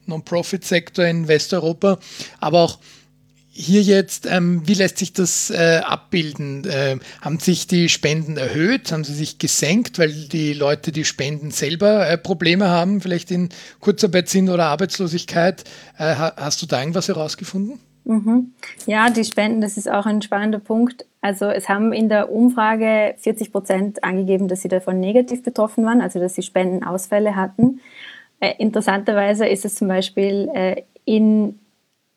Non-Profit-Sektor 0.06 1.04
in 1.04 1.28
Westeuropa. 1.28 1.98
Aber 2.40 2.62
auch 2.62 2.78
hier 3.58 3.80
jetzt, 3.80 4.26
ähm, 4.30 4.62
wie 4.66 4.74
lässt 4.74 4.98
sich 4.98 5.14
das 5.14 5.50
äh, 5.50 5.80
abbilden? 5.82 6.64
Äh, 6.64 6.98
haben 7.22 7.38
sich 7.38 7.66
die 7.66 7.88
Spenden 7.88 8.36
erhöht? 8.36 8.92
Haben 8.92 9.02
sie 9.02 9.14
sich 9.14 9.38
gesenkt, 9.38 9.98
weil 9.98 10.12
die 10.12 10.52
Leute, 10.52 10.92
die 10.92 11.04
spenden, 11.04 11.50
selber 11.50 12.06
äh, 12.06 12.18
Probleme 12.18 12.68
haben, 12.68 13.00
vielleicht 13.00 13.30
in 13.30 13.48
Kurzarbeit 13.80 14.28
sind 14.28 14.50
oder 14.50 14.66
Arbeitslosigkeit? 14.66 15.64
Äh, 15.96 16.14
hast 16.14 16.60
du 16.60 16.66
da 16.66 16.80
irgendwas 16.80 17.08
herausgefunden? 17.08 17.80
Mhm. 18.04 18.52
Ja, 18.84 19.08
die 19.08 19.24
Spenden, 19.24 19.62
das 19.62 19.78
ist 19.78 19.90
auch 19.90 20.04
ein 20.04 20.20
spannender 20.20 20.60
Punkt. 20.60 21.06
Also 21.22 21.46
es 21.46 21.68
haben 21.68 21.92
in 21.92 22.10
der 22.10 22.30
Umfrage 22.30 23.14
40 23.18 23.52
Prozent 23.52 24.04
angegeben, 24.04 24.48
dass 24.48 24.62
sie 24.62 24.68
davon 24.68 25.00
negativ 25.00 25.42
betroffen 25.42 25.84
waren, 25.86 26.02
also 26.02 26.20
dass 26.20 26.34
sie 26.34 26.42
Spendenausfälle 26.42 27.34
hatten. 27.34 27.80
Äh, 28.38 28.52
interessanterweise 28.58 29.46
ist 29.46 29.64
es 29.64 29.76
zum 29.76 29.88
Beispiel 29.88 30.48
äh, 30.54 30.82
in 31.06 31.58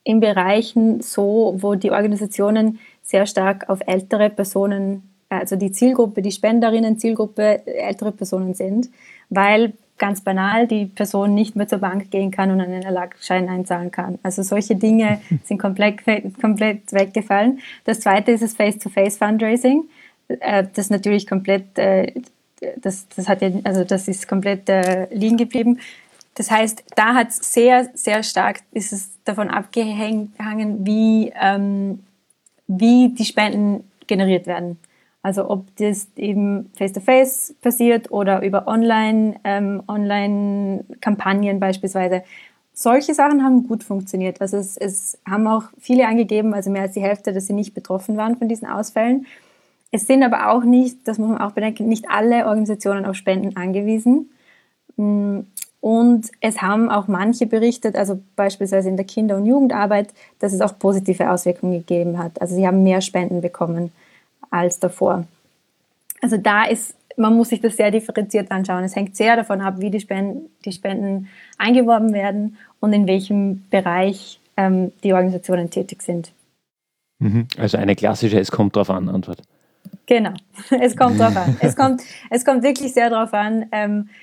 in 0.09 0.19
Bereichen 0.19 1.01
so, 1.01 1.55
wo 1.59 1.75
die 1.75 1.91
Organisationen 1.91 2.79
sehr 3.03 3.27
stark 3.27 3.69
auf 3.69 3.79
ältere 3.85 4.31
Personen, 4.31 5.03
also 5.29 5.55
die 5.55 5.71
Zielgruppe, 5.71 6.23
die 6.23 6.31
Spenderinnen 6.31 6.97
Zielgruppe 6.97 7.63
ältere 7.67 8.11
Personen 8.11 8.55
sind, 8.55 8.89
weil 9.29 9.73
ganz 9.99 10.21
banal 10.21 10.65
die 10.65 10.87
Person 10.87 11.35
nicht 11.35 11.55
mehr 11.55 11.67
zur 11.67 11.77
Bank 11.77 12.09
gehen 12.09 12.31
kann 12.31 12.49
und 12.49 12.59
einen 12.59 12.81
Erlagschein 12.81 13.47
einzahlen 13.49 13.91
kann. 13.91 14.17
Also 14.23 14.41
solche 14.41 14.75
Dinge 14.75 15.21
sind 15.43 15.59
komplett, 15.59 16.01
komplett 16.41 16.91
weggefallen. 16.91 17.59
Das 17.83 17.99
zweite 17.99 18.31
ist 18.31 18.41
das 18.41 18.55
Face-to-Face-Fundraising. 18.55 19.83
Äh, 20.27 20.65
das 20.73 20.89
natürlich 20.89 21.27
komplett, 21.27 21.77
äh, 21.77 22.13
das, 22.77 23.07
das 23.15 23.29
hat 23.29 23.43
ja, 23.43 23.51
also 23.63 23.83
das 23.83 24.07
ist 24.07 24.27
komplett 24.27 24.69
äh, 24.69 25.13
liegen 25.13 25.37
geblieben. 25.37 25.79
Das 26.35 26.51
heißt, 26.51 26.83
da 26.95 27.15
hat 27.15 27.29
es 27.29 27.53
sehr, 27.53 27.89
sehr 27.93 28.23
stark, 28.23 28.61
ist 28.71 28.93
es 28.93 29.11
davon 29.25 29.49
abgehangen, 29.49 30.31
wie, 30.85 31.33
ähm, 31.39 32.03
wie 32.67 33.09
die 33.09 33.25
Spenden 33.25 33.83
generiert 34.07 34.47
werden. 34.47 34.79
Also 35.21 35.49
ob 35.49 35.75
das 35.75 36.07
eben 36.15 36.71
face-to-face 36.77 37.51
-face 37.51 37.61
passiert 37.61 38.11
oder 38.11 38.41
über 38.41 38.67
Online, 38.67 39.35
ähm, 39.43 39.83
Online-Kampagnen 39.87 41.59
beispielsweise. 41.59 42.23
Solche 42.73 43.13
Sachen 43.13 43.43
haben 43.43 43.67
gut 43.67 43.83
funktioniert. 43.83 44.39
Also 44.39 44.55
es, 44.55 44.77
es 44.77 45.17
haben 45.29 45.45
auch 45.47 45.63
viele 45.77 46.07
angegeben, 46.07 46.53
also 46.53 46.69
mehr 46.69 46.83
als 46.83 46.93
die 46.93 47.01
Hälfte, 47.01 47.33
dass 47.33 47.47
sie 47.47 47.53
nicht 47.53 47.73
betroffen 47.73 48.15
waren 48.15 48.37
von 48.37 48.47
diesen 48.47 48.67
Ausfällen. 48.67 49.25
Es 49.91 50.07
sind 50.07 50.23
aber 50.23 50.51
auch 50.51 50.63
nicht, 50.63 51.05
das 51.07 51.17
muss 51.17 51.29
man 51.29 51.39
auch 51.39 51.51
bedenken, 51.51 51.89
nicht 51.89 52.09
alle 52.09 52.45
Organisationen 52.45 53.05
auf 53.05 53.15
Spenden 53.15 53.57
angewiesen. 53.57 54.29
Und 55.81 56.29
es 56.41 56.61
haben 56.61 56.89
auch 56.89 57.07
manche 57.07 57.45
berichtet, 57.45 57.95
also 57.95 58.19
beispielsweise 58.35 58.89
in 58.89 58.97
der 58.97 59.05
Kinder- 59.05 59.37
und 59.37 59.45
Jugendarbeit, 59.45 60.13
dass 60.39 60.51
es 60.51 60.61
auch 60.61 60.77
positive 60.77 61.31
Auswirkungen 61.31 61.73
gegeben 61.73 62.17
hat. 62.17 62.41
Also 62.41 62.55
sie 62.55 62.67
haben 62.67 62.83
mehr 62.83 63.01
Spenden 63.01 63.41
bekommen 63.41 63.91
als 64.49 64.79
davor. 64.79 65.25
Also 66.21 66.35
da 66.35 66.65
ist, 66.65 66.95
man 67.15 67.35
muss 67.35 67.49
sich 67.49 67.61
das 67.61 67.77
sehr 67.77 67.91
differenziert 67.91 68.51
anschauen. 68.51 68.83
Es 68.83 68.95
hängt 68.95 69.15
sehr 69.15 69.37
davon 69.37 69.61
ab, 69.61 69.75
wie 69.77 69.89
die 69.89 70.01
Spenden, 70.01 70.49
die 70.65 70.73
Spenden 70.73 71.29
eingeworben 71.57 72.11
werden 72.13 72.57
und 72.81 72.91
in 72.91 73.07
welchem 73.07 73.63
Bereich 73.69 74.39
ähm, 74.57 74.91
die 75.03 75.13
Organisationen 75.13 75.69
tätig 75.69 76.01
sind. 76.01 76.33
Mhm. 77.19 77.47
Also 77.57 77.77
eine 77.77 77.95
klassische 77.95 78.39
Es 78.39 78.51
kommt 78.51 78.75
drauf 78.75 78.89
an 78.89 79.07
Antwort. 79.07 79.41
Genau, 80.07 80.33
es 80.81 80.97
kommt 80.97 81.19
drauf 81.19 81.35
an. 81.37 81.57
Es 81.61 81.75
kommt, 81.75 82.01
es 82.29 82.43
kommt 82.43 82.63
wirklich 82.63 82.93
sehr 82.93 83.09
drauf 83.09 83.33
an. 83.33 83.65
Ähm, 83.71 84.09
äh, 84.09 84.13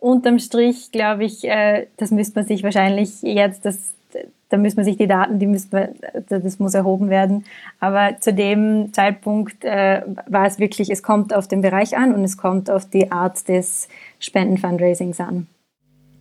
unterm 0.00 0.38
Strich 0.38 0.90
glaube 0.92 1.24
ich, 1.24 1.44
äh, 1.44 1.86
das 1.96 2.10
müsste 2.10 2.40
man 2.40 2.46
sich 2.46 2.62
wahrscheinlich 2.62 3.22
jetzt, 3.22 3.64
das, 3.64 3.92
da 4.48 4.56
müsste 4.56 4.80
man 4.80 4.84
sich 4.84 4.96
die 4.96 5.06
Daten, 5.06 5.38
die 5.38 5.46
müsste 5.46 5.76
man, 5.76 6.24
das 6.28 6.58
muss 6.58 6.74
erhoben 6.74 7.10
werden. 7.10 7.44
Aber 7.80 8.16
zu 8.20 8.32
dem 8.32 8.92
Zeitpunkt 8.92 9.64
äh, 9.64 10.02
war 10.26 10.46
es 10.46 10.58
wirklich, 10.58 10.90
es 10.90 11.02
kommt 11.02 11.34
auf 11.34 11.48
den 11.48 11.60
Bereich 11.60 11.96
an 11.96 12.14
und 12.14 12.24
es 12.24 12.36
kommt 12.36 12.70
auf 12.70 12.88
die 12.88 13.10
Art 13.10 13.48
des 13.48 13.88
Spendenfundraisings 14.18 15.20
an 15.20 15.46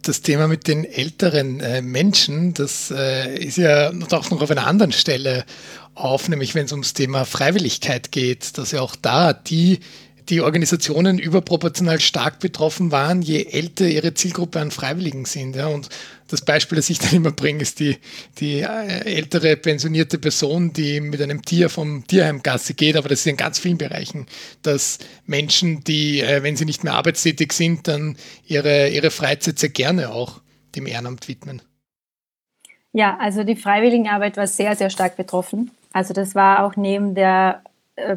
das 0.08 0.22
Thema 0.22 0.47
mit 0.47 0.68
den 0.68 0.86
älteren 0.86 1.60
äh, 1.60 1.82
Menschen, 1.82 2.53
das 2.53 2.91
äh, 2.95 3.38
ist 3.38 3.58
ja 3.58 3.89
auch 3.89 4.30
noch 4.30 4.41
auf 4.41 4.51
einer 4.51 4.68
anderen 4.68 4.91
Stelle 4.91 5.45
auf, 5.95 6.30
nämlich 6.30 6.56
wenn 6.56 6.66
es 6.66 6.72
ums 6.72 6.93
Thema 6.93 7.26
Freiwilligkeit 7.26 8.12
geht, 8.12 8.58
dass 8.58 8.72
ja 8.72 8.82
auch 8.82 8.95
da 8.95 9.34
die 9.34 9.80
die 10.30 10.42
Organisationen 10.42 11.20
überproportional 11.20 12.00
stark 12.00 12.40
betroffen 12.40 12.92
waren, 12.92 13.22
je 13.22 13.46
älter 13.46 13.88
ihre 13.88 14.14
Zielgruppe 14.14 14.60
an 14.60 14.72
Freiwilligen 14.72 15.26
sind. 15.26 15.56
Ja. 15.56 15.68
Und 15.68 15.90
das 16.28 16.42
Beispiel, 16.42 16.76
das 16.78 16.90
ich 16.90 17.00
dann 17.00 17.14
immer 17.14 17.32
bringe, 17.32 17.62
ist 17.62 17.80
die, 17.80 17.98
die 18.40 18.62
äh, 18.62 19.06
ältere 19.06 19.56
pensionierte 19.56 20.18
Person, 20.18 20.74
die 20.74 21.00
mit 21.00 21.22
einem 21.22 21.44
Tier 21.44 21.70
vom 21.70 22.06
Tierheimgasse 22.08 22.74
geht, 22.74 22.98
aber 22.98 23.10
das 23.10 23.20
ist 23.20 23.28
in 23.28 23.38
ganz 23.38 23.60
vielen 23.60 23.78
Bereichen, 23.78 24.26
dass 24.64 24.98
Menschen, 25.26 25.84
die, 25.84 26.22
äh, 26.22 26.42
wenn 26.42 26.56
sie 26.56 26.66
nicht 26.66 26.84
mehr 26.84 26.94
arbeitstätig 26.94 27.54
sind, 27.54 27.88
dann 27.88 28.18
ihre, 28.48 28.90
ihre 28.90 29.12
Freizeit 29.12 29.60
sehr 29.60 29.70
gerne 29.70 30.12
auch 30.12 30.42
dem 30.76 30.88
Ehrenamt 30.88 31.28
widmen. 31.28 31.62
Ja, 32.92 33.18
also 33.20 33.44
die 33.44 33.56
Freiwilligenarbeit 33.56 34.38
war 34.38 34.48
sehr, 34.48 34.76
sehr 34.76 34.90
stark 34.90 35.18
betroffen. 35.18 35.72
Also 35.92 36.14
das 36.14 36.34
war 36.34 36.64
auch 36.64 36.76
neben 36.76 37.14
der 37.14 37.62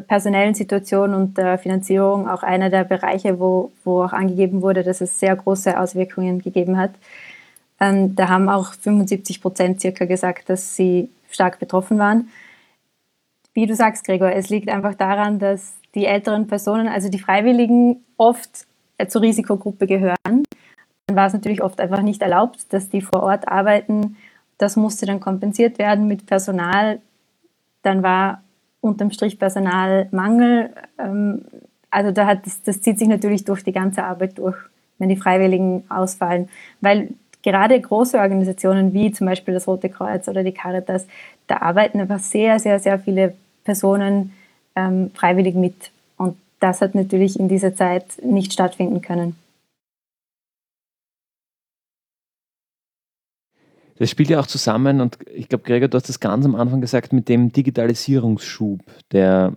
personellen 0.07 0.55
Situation 0.55 1.13
und 1.13 1.37
der 1.37 1.57
Finanzierung 1.57 2.27
auch 2.27 2.43
einer 2.43 2.69
der 2.69 2.83
Bereiche, 2.83 3.39
wo, 3.39 3.71
wo 3.83 4.03
auch 4.03 4.13
angegeben 4.13 4.61
wurde, 4.61 4.83
dass 4.83 5.01
es 5.01 5.19
sehr 5.19 5.35
große 5.35 5.79
Auswirkungen 5.79 6.41
gegeben 6.41 6.77
hat. 6.77 6.91
Ähm, 7.79 8.15
da 8.15 8.27
haben 8.27 8.49
auch 8.49 8.73
75 8.73 9.41
Prozent 9.41 9.79
circa 9.79 10.05
gesagt, 10.05 10.49
dass 10.49 10.75
sie 10.75 11.09
stark 11.29 11.59
betroffen 11.59 11.97
waren. 11.97 12.29
Wie 13.53 13.65
du 13.65 13.75
sagst, 13.75 14.05
Gregor, 14.05 14.31
es 14.31 14.49
liegt 14.49 14.69
einfach 14.69 14.95
daran, 14.95 15.39
dass 15.39 15.73
die 15.95 16.05
älteren 16.05 16.47
Personen, 16.47 16.87
also 16.87 17.09
die 17.09 17.19
Freiwilligen, 17.19 18.03
oft 18.17 18.67
äh, 18.97 19.07
zur 19.07 19.21
Risikogruppe 19.21 19.87
gehören. 19.87 20.43
Dann 21.07 21.15
war 21.15 21.27
es 21.27 21.33
natürlich 21.33 21.63
oft 21.63 21.79
einfach 21.79 22.01
nicht 22.01 22.21
erlaubt, 22.21 22.71
dass 22.73 22.89
die 22.89 23.01
vor 23.01 23.23
Ort 23.23 23.47
arbeiten. 23.47 24.17
Das 24.57 24.75
musste 24.75 25.05
dann 25.05 25.21
kompensiert 25.21 25.79
werden 25.79 26.07
mit 26.07 26.25
Personal. 26.25 26.99
Dann 27.81 28.03
war 28.03 28.43
unterm 28.81 29.11
Strich 29.11 29.39
Personalmangel. 29.39 30.71
Ähm, 30.97 31.45
also 31.89 32.11
da 32.11 32.25
hat 32.25 32.45
das, 32.45 32.61
das 32.63 32.81
zieht 32.81 32.99
sich 32.99 33.07
natürlich 33.07 33.45
durch 33.45 33.63
die 33.63 33.71
ganze 33.71 34.03
Arbeit 34.03 34.37
durch, 34.37 34.57
wenn 34.97 35.09
die 35.09 35.15
Freiwilligen 35.15 35.83
ausfallen. 35.89 36.49
Weil 36.81 37.09
gerade 37.43 37.79
große 37.79 38.17
Organisationen 38.17 38.93
wie 38.93 39.11
zum 39.11 39.27
Beispiel 39.27 39.53
das 39.53 39.67
Rote 39.67 39.89
Kreuz 39.89 40.27
oder 40.27 40.43
die 40.43 40.51
Caritas, 40.51 41.07
da 41.47 41.57
arbeiten 41.57 41.99
einfach 41.99 42.19
sehr, 42.19 42.59
sehr, 42.59 42.79
sehr 42.79 42.99
viele 42.99 43.33
Personen 43.63 44.33
ähm, 44.75 45.11
freiwillig 45.13 45.55
mit. 45.55 45.91
Und 46.17 46.37
das 46.59 46.81
hat 46.81 46.95
natürlich 46.95 47.39
in 47.39 47.47
dieser 47.47 47.75
Zeit 47.75 48.05
nicht 48.21 48.53
stattfinden 48.53 49.01
können. 49.01 49.35
Das 53.99 54.09
spielt 54.09 54.29
ja 54.29 54.39
auch 54.39 54.47
zusammen 54.47 55.01
und 55.01 55.17
ich 55.31 55.49
glaube, 55.49 55.65
Gregor, 55.65 55.89
du 55.89 55.97
hast 55.97 56.07
das 56.07 56.21
ganz 56.21 56.45
am 56.45 56.55
Anfang 56.55 56.79
gesagt, 56.79 57.11
mit 57.11 57.27
dem 57.27 57.51
Digitalisierungsschub, 57.51 58.79
der, 59.11 59.53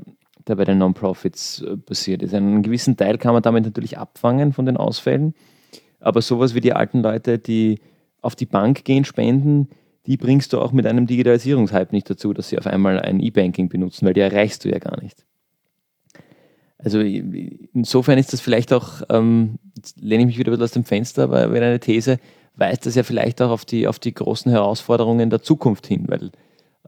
der 0.49 0.57
bei 0.57 0.65
den 0.65 0.79
Non-Profits 0.79 1.63
äh, 1.63 1.77
passiert 1.77 2.23
ist. 2.23 2.35
Einen 2.35 2.63
gewissen 2.63 2.97
Teil 2.97 3.19
kann 3.19 3.35
man 3.35 3.43
damit 3.45 3.65
natürlich 3.65 3.99
abfangen 3.99 4.53
von 4.53 4.67
den 4.67 4.77
Ausfällen, 4.77 5.35
aber 6.01 6.21
sowas 6.23 6.57
wie 6.57 6.61
die 6.61 6.73
alten 6.73 7.03
Leute, 7.03 7.39
die 7.39 7.79
auf 8.21 8.35
die 8.35 8.47
Bank 8.47 8.85
gehen, 8.85 9.05
spenden, 9.05 9.69
die 10.07 10.17
bringst 10.17 10.53
du 10.53 10.61
auch 10.61 10.73
mit 10.73 10.87
einem 10.87 11.07
Digitalisierungshype 11.07 11.95
nicht 11.95 12.11
dazu, 12.11 12.33
dass 12.33 12.49
sie 12.49 12.59
auf 12.59 12.67
einmal 12.67 12.99
ein 12.99 13.21
E-Banking 13.21 13.69
benutzen, 13.69 14.07
weil 14.07 14.15
die 14.15 14.21
erreichst 14.21 14.65
du 14.65 14.71
ja 14.71 14.81
gar 14.81 15.01
nicht. 15.01 15.25
Also 16.79 16.99
insofern 16.99 18.19
ist 18.19 18.33
das 18.33 18.41
vielleicht 18.41 18.73
auch, 18.73 19.03
ähm, 19.09 19.61
lehne 19.95 20.23
ich 20.23 20.27
mich 20.27 20.39
wieder 20.39 20.53
ein 20.53 20.61
aus 20.61 20.73
dem 20.73 20.85
Fenster, 20.85 21.23
aber 21.23 21.55
wieder 21.55 21.67
eine 21.67 21.79
These, 21.79 22.19
weist 22.57 22.87
das 22.87 22.95
ja 22.95 23.03
vielleicht 23.03 23.41
auch 23.43 23.51
auf 23.51 23.65
die, 23.65 23.87
auf 23.87 23.99
die 23.99 24.15
großen 24.15 24.51
Herausforderungen 24.51 25.31
der 25.31 25.43
Zukunft 25.43 25.87
hin, 25.87 26.05
weil 26.09 26.31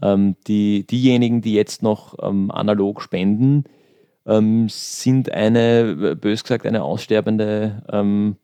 ähm, 0.03 0.37
die, 0.47 0.87
diejenigen, 0.87 1.41
die 1.41 1.55
jetzt 1.55 1.83
noch 1.83 2.17
ähm, 2.23 2.51
analog 2.51 3.01
spenden, 3.01 3.65
ähm, 4.27 4.69
sind 4.69 5.31
eine, 5.31 6.17
bös 6.17 6.43
gesagt, 6.43 6.67
eine 6.67 6.83
aussterbende 6.83 7.83
ähm, 7.91 8.37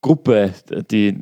Gruppe, 0.00 0.54
die, 0.90 1.16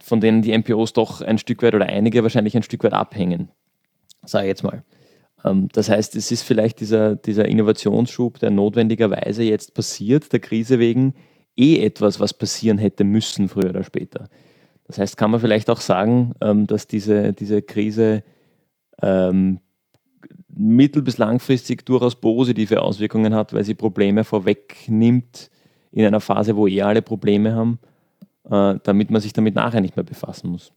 von 0.00 0.20
denen 0.20 0.42
die 0.42 0.56
MPOs 0.56 0.92
doch 0.92 1.20
ein 1.20 1.38
Stück 1.38 1.62
weit 1.62 1.74
oder 1.74 1.86
einige 1.86 2.22
wahrscheinlich 2.22 2.56
ein 2.56 2.62
Stück 2.62 2.84
weit 2.84 2.92
abhängen, 2.92 3.48
sage 4.24 4.46
ich 4.46 4.50
jetzt 4.50 4.62
mal. 4.62 4.84
Ähm, 5.44 5.68
das 5.72 5.88
heißt, 5.88 6.16
es 6.16 6.30
ist 6.30 6.42
vielleicht 6.42 6.80
dieser, 6.80 7.16
dieser 7.16 7.46
Innovationsschub, 7.46 8.38
der 8.38 8.50
notwendigerweise 8.50 9.42
jetzt 9.42 9.74
passiert, 9.74 10.32
der 10.32 10.40
Krise 10.40 10.78
wegen, 10.78 11.14
eh 11.56 11.84
etwas, 11.84 12.20
was 12.20 12.34
passieren 12.34 12.78
hätte 12.78 13.04
müssen, 13.04 13.48
früher 13.48 13.70
oder 13.70 13.84
später. 13.84 14.28
Das 14.86 14.98
heißt, 14.98 15.16
kann 15.16 15.30
man 15.30 15.40
vielleicht 15.40 15.70
auch 15.70 15.80
sagen, 15.80 16.34
ähm, 16.40 16.66
dass 16.66 16.86
diese, 16.86 17.32
diese 17.32 17.62
Krise 17.62 18.22
ähm, 19.00 19.60
mittel- 20.48 21.02
bis 21.02 21.18
langfristig 21.18 21.84
durchaus 21.86 22.16
positive 22.16 22.82
Auswirkungen 22.82 23.34
hat, 23.34 23.52
weil 23.52 23.64
sie 23.64 23.74
Probleme 23.74 24.24
vorwegnimmt 24.24 25.50
in 25.92 26.06
einer 26.06 26.20
Phase, 26.20 26.56
wo 26.56 26.66
eh 26.66 26.82
alle 26.82 27.02
Probleme 27.02 27.54
haben, 27.54 27.78
äh, 28.50 28.78
damit 28.82 29.10
man 29.10 29.20
sich 29.20 29.32
damit 29.32 29.54
nachher 29.54 29.80
nicht 29.80 29.96
mehr 29.96 30.04
befassen 30.04 30.50
muss. 30.50 30.72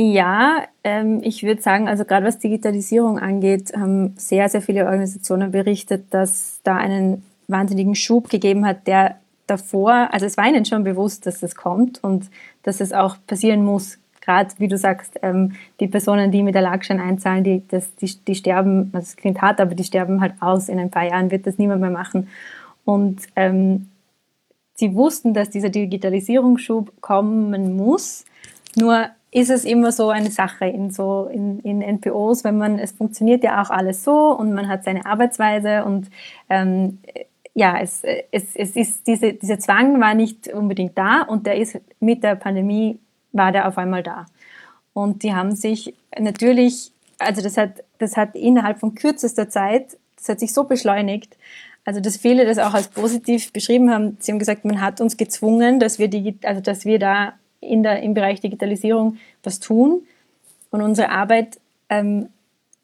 Ja, 0.00 0.64
ähm, 0.84 1.20
ich 1.24 1.42
würde 1.42 1.60
sagen, 1.60 1.88
also 1.88 2.04
gerade 2.04 2.24
was 2.24 2.38
Digitalisierung 2.38 3.18
angeht, 3.18 3.72
haben 3.76 4.14
sehr, 4.16 4.48
sehr 4.48 4.62
viele 4.62 4.84
Organisationen 4.84 5.50
berichtet, 5.50 6.06
dass 6.10 6.60
da 6.62 6.76
einen 6.76 7.24
wahnsinnigen 7.48 7.96
Schub 7.96 8.30
gegeben 8.30 8.64
hat, 8.64 8.86
der 8.86 9.16
davor, 9.48 10.08
also 10.12 10.26
es 10.26 10.36
war 10.36 10.46
ihnen 10.46 10.64
schon 10.64 10.84
bewusst, 10.84 11.26
dass 11.26 11.40
das 11.40 11.56
kommt 11.56 12.02
und 12.04 12.30
dass 12.62 12.80
es 12.80 12.92
auch 12.92 13.16
passieren 13.26 13.64
muss. 13.64 13.98
Gerade, 14.20 14.50
wie 14.58 14.68
du 14.68 14.76
sagst, 14.76 15.18
ähm, 15.22 15.52
die 15.80 15.88
Personen, 15.88 16.30
die 16.30 16.42
mit 16.42 16.54
der 16.54 16.62
Lagschein 16.62 17.00
einzahlen, 17.00 17.44
die, 17.44 17.62
das, 17.68 17.94
die, 17.96 18.12
die 18.26 18.34
sterben, 18.34 18.90
also 18.92 19.06
es 19.06 19.16
klingt 19.16 19.40
hart, 19.40 19.60
aber 19.60 19.74
die 19.74 19.84
sterben 19.84 20.20
halt 20.20 20.34
aus. 20.40 20.68
In 20.68 20.78
ein 20.78 20.90
paar 20.90 21.04
Jahren 21.04 21.30
wird 21.30 21.46
das 21.46 21.56
niemand 21.56 21.80
mehr 21.80 21.90
machen. 21.90 22.28
Und 22.84 23.22
ähm, 23.36 23.88
sie 24.74 24.94
wussten, 24.94 25.32
dass 25.34 25.50
dieser 25.50 25.70
Digitalisierungsschub 25.70 27.00
kommen 27.00 27.76
muss. 27.76 28.24
Nur 28.76 29.08
ist 29.30 29.50
es 29.50 29.64
immer 29.64 29.92
so 29.92 30.08
eine 30.10 30.30
Sache 30.30 30.66
in 30.66 30.90
so 30.90 31.28
in, 31.32 31.60
in 31.60 31.82
NPOs, 31.82 32.44
wenn 32.44 32.56
man, 32.56 32.78
es 32.78 32.92
funktioniert 32.92 33.44
ja 33.44 33.62
auch 33.62 33.70
alles 33.70 34.04
so 34.04 34.30
und 34.30 34.52
man 34.52 34.68
hat 34.68 34.84
seine 34.84 35.04
Arbeitsweise 35.04 35.84
und 35.84 36.08
ähm, 36.48 36.98
ja, 37.58 37.80
es, 37.80 38.04
es, 38.04 38.54
es 38.54 38.76
ist 38.76 39.06
diese, 39.08 39.32
dieser 39.32 39.58
Zwang 39.58 40.00
war 40.00 40.14
nicht 40.14 40.46
unbedingt 40.46 40.96
da 40.96 41.22
und 41.22 41.44
der 41.44 41.56
ist 41.56 41.80
mit 41.98 42.22
der 42.22 42.36
Pandemie 42.36 43.00
war 43.32 43.50
der 43.50 43.66
auf 43.66 43.76
einmal 43.78 44.04
da. 44.04 44.26
Und 44.92 45.24
die 45.24 45.34
haben 45.34 45.56
sich 45.56 45.92
natürlich, 46.16 46.92
also 47.18 47.42
das 47.42 47.56
hat, 47.56 47.82
das 47.98 48.16
hat 48.16 48.36
innerhalb 48.36 48.78
von 48.78 48.94
kürzester 48.94 49.48
Zeit, 49.48 49.96
das 50.16 50.28
hat 50.28 50.38
sich 50.38 50.54
so 50.54 50.64
beschleunigt, 50.64 51.36
also 51.84 51.98
dass 51.98 52.16
viele 52.16 52.46
das 52.46 52.58
auch 52.58 52.74
als 52.74 52.88
positiv 52.88 53.52
beschrieben 53.52 53.90
haben. 53.90 54.16
Sie 54.20 54.30
haben 54.30 54.38
gesagt, 54.38 54.64
man 54.64 54.80
hat 54.80 55.00
uns 55.00 55.16
gezwungen, 55.16 55.80
dass 55.80 55.98
wir, 55.98 56.08
also 56.44 56.60
dass 56.60 56.84
wir 56.84 57.00
da 57.00 57.32
in 57.60 57.82
der, 57.82 58.02
im 58.02 58.14
Bereich 58.14 58.40
Digitalisierung 58.40 59.16
was 59.42 59.58
tun 59.58 60.02
und 60.70 60.80
unsere 60.80 61.10
Arbeit 61.10 61.58
ähm, 61.88 62.28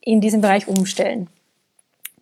in 0.01 0.21
diesem 0.21 0.41
Bereich 0.41 0.67
umstellen. 0.67 1.29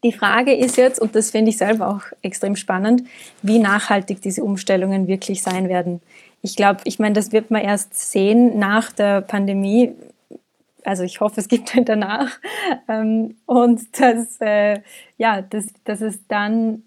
Die 0.05 0.13
Frage 0.13 0.55
ist 0.55 0.77
jetzt, 0.77 1.01
und 1.01 1.15
das 1.15 1.31
finde 1.31 1.51
ich 1.51 1.59
selber 1.59 1.89
auch 1.89 2.03
extrem 2.23 2.57
spannend, 2.57 3.05
wie 3.43 3.59
nachhaltig 3.59 4.21
diese 4.21 4.43
Umstellungen 4.43 5.07
wirklich 5.07 5.43
sein 5.43 5.69
werden. 5.69 6.01
Ich 6.43 6.57
glaube, 6.57 6.81
ich 6.85 6.99
meine, 6.99 7.15
das 7.15 7.31
wird 7.31 7.51
man 7.53 7.63
erst 7.63 7.95
sehen 7.95 8.59
nach 8.59 8.91
der 8.93 9.21
Pandemie. 9.21 9.93
Also 10.85 11.05
ich 11.05 11.21
hoffe, 11.21 11.41
es 11.41 11.47
gibt 11.47 11.77
einen 11.77 11.85
danach. 11.87 12.39
Ähm, 12.89 13.37
und 13.47 14.01
dass, 14.01 14.41
äh, 14.41 14.81
ja, 15.19 15.41
dass, 15.43 15.67
dass 15.85 16.01
es 16.01 16.27
dann 16.27 16.83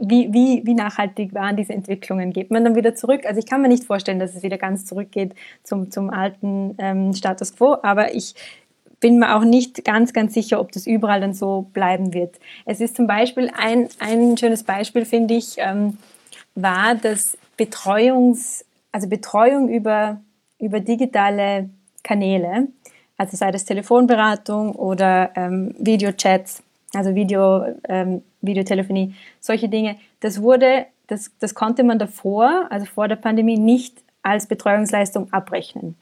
wie, 0.00 0.32
wie, 0.32 0.62
wie 0.64 0.74
nachhaltig 0.74 1.34
waren 1.34 1.56
diese 1.56 1.72
Entwicklungen? 1.72 2.32
Geht 2.32 2.50
man 2.50 2.64
dann 2.64 2.74
wieder 2.74 2.94
zurück? 2.94 3.26
Also 3.26 3.38
ich 3.38 3.46
kann 3.46 3.62
mir 3.62 3.68
nicht 3.68 3.84
vorstellen, 3.84 4.18
dass 4.18 4.34
es 4.34 4.42
wieder 4.42 4.58
ganz 4.58 4.84
zurückgeht 4.84 5.34
zum, 5.62 5.90
zum 5.90 6.10
alten 6.10 6.74
ähm, 6.78 7.12
Status 7.12 7.56
quo, 7.56 7.76
aber 7.82 8.14
ich 8.14 8.34
bin 9.04 9.18
mir 9.18 9.36
auch 9.36 9.44
nicht 9.44 9.84
ganz, 9.84 10.14
ganz 10.14 10.32
sicher, 10.32 10.58
ob 10.58 10.72
das 10.72 10.86
überall 10.86 11.20
dann 11.20 11.34
so 11.34 11.66
bleiben 11.74 12.14
wird. 12.14 12.36
Es 12.64 12.80
ist 12.80 12.96
zum 12.96 13.06
Beispiel 13.06 13.50
ein, 13.54 13.90
ein 13.98 14.38
schönes 14.38 14.62
Beispiel, 14.62 15.04
finde 15.04 15.34
ich, 15.34 15.56
ähm, 15.58 15.98
war 16.54 16.94
das 16.94 17.36
Betreuungs, 17.58 18.64
also 18.92 19.06
Betreuung 19.06 19.68
über, 19.68 20.22
über 20.58 20.80
digitale 20.80 21.68
Kanäle, 22.02 22.68
also 23.18 23.36
sei 23.36 23.50
das 23.50 23.66
Telefonberatung 23.66 24.74
oder 24.74 25.32
ähm, 25.36 25.74
Videochats, 25.78 26.62
also 26.94 27.14
Video, 27.14 27.62
ähm, 27.86 28.22
Videotelefonie, 28.40 29.14
solche 29.38 29.68
Dinge. 29.68 29.96
Das 30.20 30.40
wurde, 30.40 30.86
das, 31.08 31.30
das 31.40 31.54
konnte 31.54 31.84
man 31.84 31.98
davor, 31.98 32.68
also 32.70 32.86
vor 32.86 33.06
der 33.06 33.16
Pandemie, 33.16 33.58
nicht 33.58 34.02
als 34.22 34.46
Betreuungsleistung 34.46 35.30
abrechnen. 35.30 35.94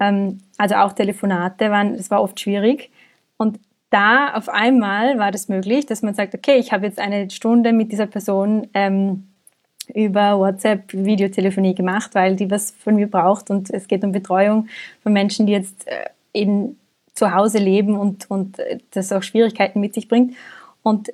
Ähm, 0.00 0.38
also 0.58 0.76
auch 0.76 0.92
Telefonate 0.92 1.70
waren, 1.70 1.96
das 1.96 2.10
war 2.10 2.22
oft 2.22 2.38
schwierig. 2.40 2.90
Und 3.36 3.58
da 3.90 4.34
auf 4.34 4.48
einmal 4.48 5.18
war 5.18 5.30
das 5.30 5.48
möglich, 5.48 5.86
dass 5.86 6.02
man 6.02 6.14
sagt, 6.14 6.34
okay, 6.34 6.56
ich 6.56 6.72
habe 6.72 6.86
jetzt 6.86 6.98
eine 6.98 7.30
Stunde 7.30 7.72
mit 7.72 7.92
dieser 7.92 8.06
Person 8.06 8.68
ähm, 8.74 9.28
über 9.94 10.38
WhatsApp 10.38 10.92
Videotelefonie 10.92 11.74
gemacht, 11.74 12.14
weil 12.14 12.36
die 12.36 12.50
was 12.50 12.72
von 12.72 12.96
mir 12.96 13.08
braucht 13.08 13.50
und 13.50 13.70
es 13.70 13.86
geht 13.86 14.02
um 14.04 14.12
Betreuung 14.12 14.68
von 15.02 15.12
Menschen, 15.12 15.46
die 15.46 15.52
jetzt 15.52 15.86
äh, 15.86 16.06
in, 16.32 16.76
zu 17.14 17.32
Hause 17.32 17.58
leben 17.58 17.96
und, 17.96 18.28
und 18.30 18.58
äh, 18.58 18.78
das 18.90 19.12
auch 19.12 19.22
Schwierigkeiten 19.22 19.80
mit 19.80 19.94
sich 19.94 20.08
bringt. 20.08 20.34
Und 20.82 21.12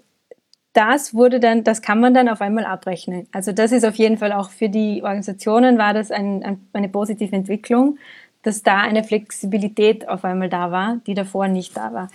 das 0.73 1.15
wurde 1.15 1.39
dann, 1.39 1.65
das 1.65 1.83
kann 1.83 2.01
man 2.01 2.15
dann 2.15 2.29
auf 2.31 2.41
einmal 2.41 2.65
abrechnen. 2.65 3.27
Also 3.31 3.53
das 3.53 3.73
ist 3.73 3.85
auf 3.85 3.97
jeden 3.97 4.17
Fall 4.17 4.33
auch 4.33 4.51
für 4.51 4.71
die 4.71 5.03
Organisationen 5.03 5.77
war 5.77 5.93
das 5.93 6.11
ein, 6.11 6.43
ein, 6.43 6.67
eine 6.73 6.89
positive 6.89 7.37
Entwicklung, 7.37 7.99
dass 8.43 8.63
da 8.63 8.81
eine 8.81 9.05
Flexibilität 9.05 10.09
auf 10.09 10.25
einmal 10.25 10.49
da 10.49 10.71
war, 10.71 10.99
die 11.07 11.15
davor 11.15 11.49
nicht 11.49 11.77
da 11.77 11.93
war. 11.93 12.09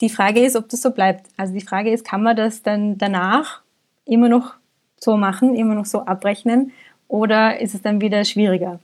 Die 0.00 0.08
Frage 0.08 0.40
ist, 0.40 0.56
ob 0.56 0.68
das 0.68 0.82
so 0.82 0.90
bleibt. 0.90 1.26
Also 1.36 1.54
die 1.54 1.60
Frage 1.60 1.90
ist, 1.90 2.04
kann 2.04 2.22
man 2.22 2.36
das 2.36 2.62
dann 2.62 2.98
danach 2.98 3.62
immer 4.04 4.28
noch 4.28 4.54
so 4.96 5.16
machen, 5.16 5.54
immer 5.54 5.74
noch 5.74 5.86
so 5.86 6.04
abrechnen 6.04 6.72
oder 7.08 7.60
ist 7.60 7.74
es 7.74 7.82
dann 7.82 8.00
wieder 8.00 8.24
schwieriger? 8.24 8.80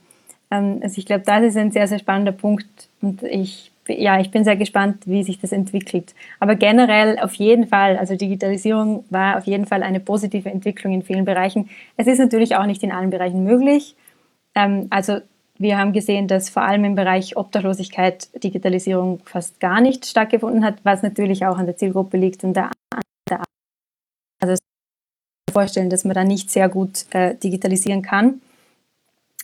Ähm, 0.51 0.79
also 0.81 0.97
ich 0.97 1.05
glaube, 1.05 1.23
das 1.25 1.43
ist 1.43 1.57
ein 1.57 1.71
sehr, 1.71 1.87
sehr 1.87 1.99
spannender 1.99 2.31
Punkt 2.31 2.87
und 3.01 3.23
ich 3.23 3.71
ja, 3.97 4.19
ich 4.19 4.31
bin 4.31 4.43
sehr 4.43 4.55
gespannt, 4.55 5.07
wie 5.07 5.23
sich 5.23 5.39
das 5.39 5.51
entwickelt. 5.51 6.13
Aber 6.39 6.55
generell 6.55 7.17
auf 7.19 7.33
jeden 7.35 7.67
Fall, 7.67 7.97
also 7.97 8.15
Digitalisierung 8.15 9.03
war 9.09 9.37
auf 9.37 9.45
jeden 9.45 9.65
Fall 9.65 9.83
eine 9.83 9.99
positive 9.99 10.49
Entwicklung 10.49 10.93
in 10.93 11.01
vielen 11.01 11.25
Bereichen. 11.25 11.69
Es 11.97 12.07
ist 12.07 12.19
natürlich 12.19 12.55
auch 12.55 12.65
nicht 12.65 12.83
in 12.83 12.91
allen 12.91 13.09
Bereichen 13.09 13.43
möglich. 13.43 13.95
Ähm, 14.55 14.87
also 14.89 15.19
wir 15.59 15.77
haben 15.77 15.91
gesehen, 15.91 16.27
dass 16.27 16.49
vor 16.49 16.63
allem 16.63 16.85
im 16.85 16.95
Bereich 16.95 17.35
Obdachlosigkeit 17.35 18.29
Digitalisierung 18.43 19.19
fast 19.25 19.59
gar 19.59 19.81
nicht 19.81 20.05
stattgefunden 20.05 20.63
hat, 20.63 20.77
was 20.83 21.03
natürlich 21.03 21.45
auch 21.45 21.57
an 21.57 21.65
der 21.65 21.75
Zielgruppe 21.75 22.17
liegt 22.17 22.45
und 22.45 22.53
der, 22.53 22.71
der 23.29 23.43
also 24.41 24.55
vorstellen, 25.51 25.89
dass 25.89 26.05
man 26.05 26.15
da 26.15 26.23
nicht 26.23 26.49
sehr 26.49 26.69
gut 26.69 27.05
äh, 27.13 27.35
digitalisieren 27.35 28.01
kann. 28.01 28.41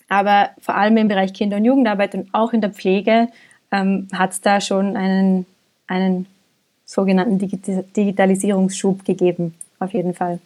Aber 0.07 0.51
vor 0.59 0.75
allem 0.75 0.95
im 0.97 1.09
Bereich 1.09 1.33
Kinder- 1.33 1.57
und 1.57 1.65
Jugendarbeit 1.65 2.15
und 2.15 2.33
auch 2.33 2.53
in 2.53 2.61
der 2.61 2.71
Pflege 2.71 3.27
ähm, 3.71 4.07
hat 4.13 4.31
es 4.31 4.41
da 4.41 4.61
schon 4.61 4.95
einen, 4.95 5.45
einen 5.87 6.27
sogenannten 6.85 7.39
Digitalisierungsschub 7.39 9.03
gegeben, 9.03 9.53
auf 9.79 9.93
jeden 9.93 10.13
Fall. 10.13 10.39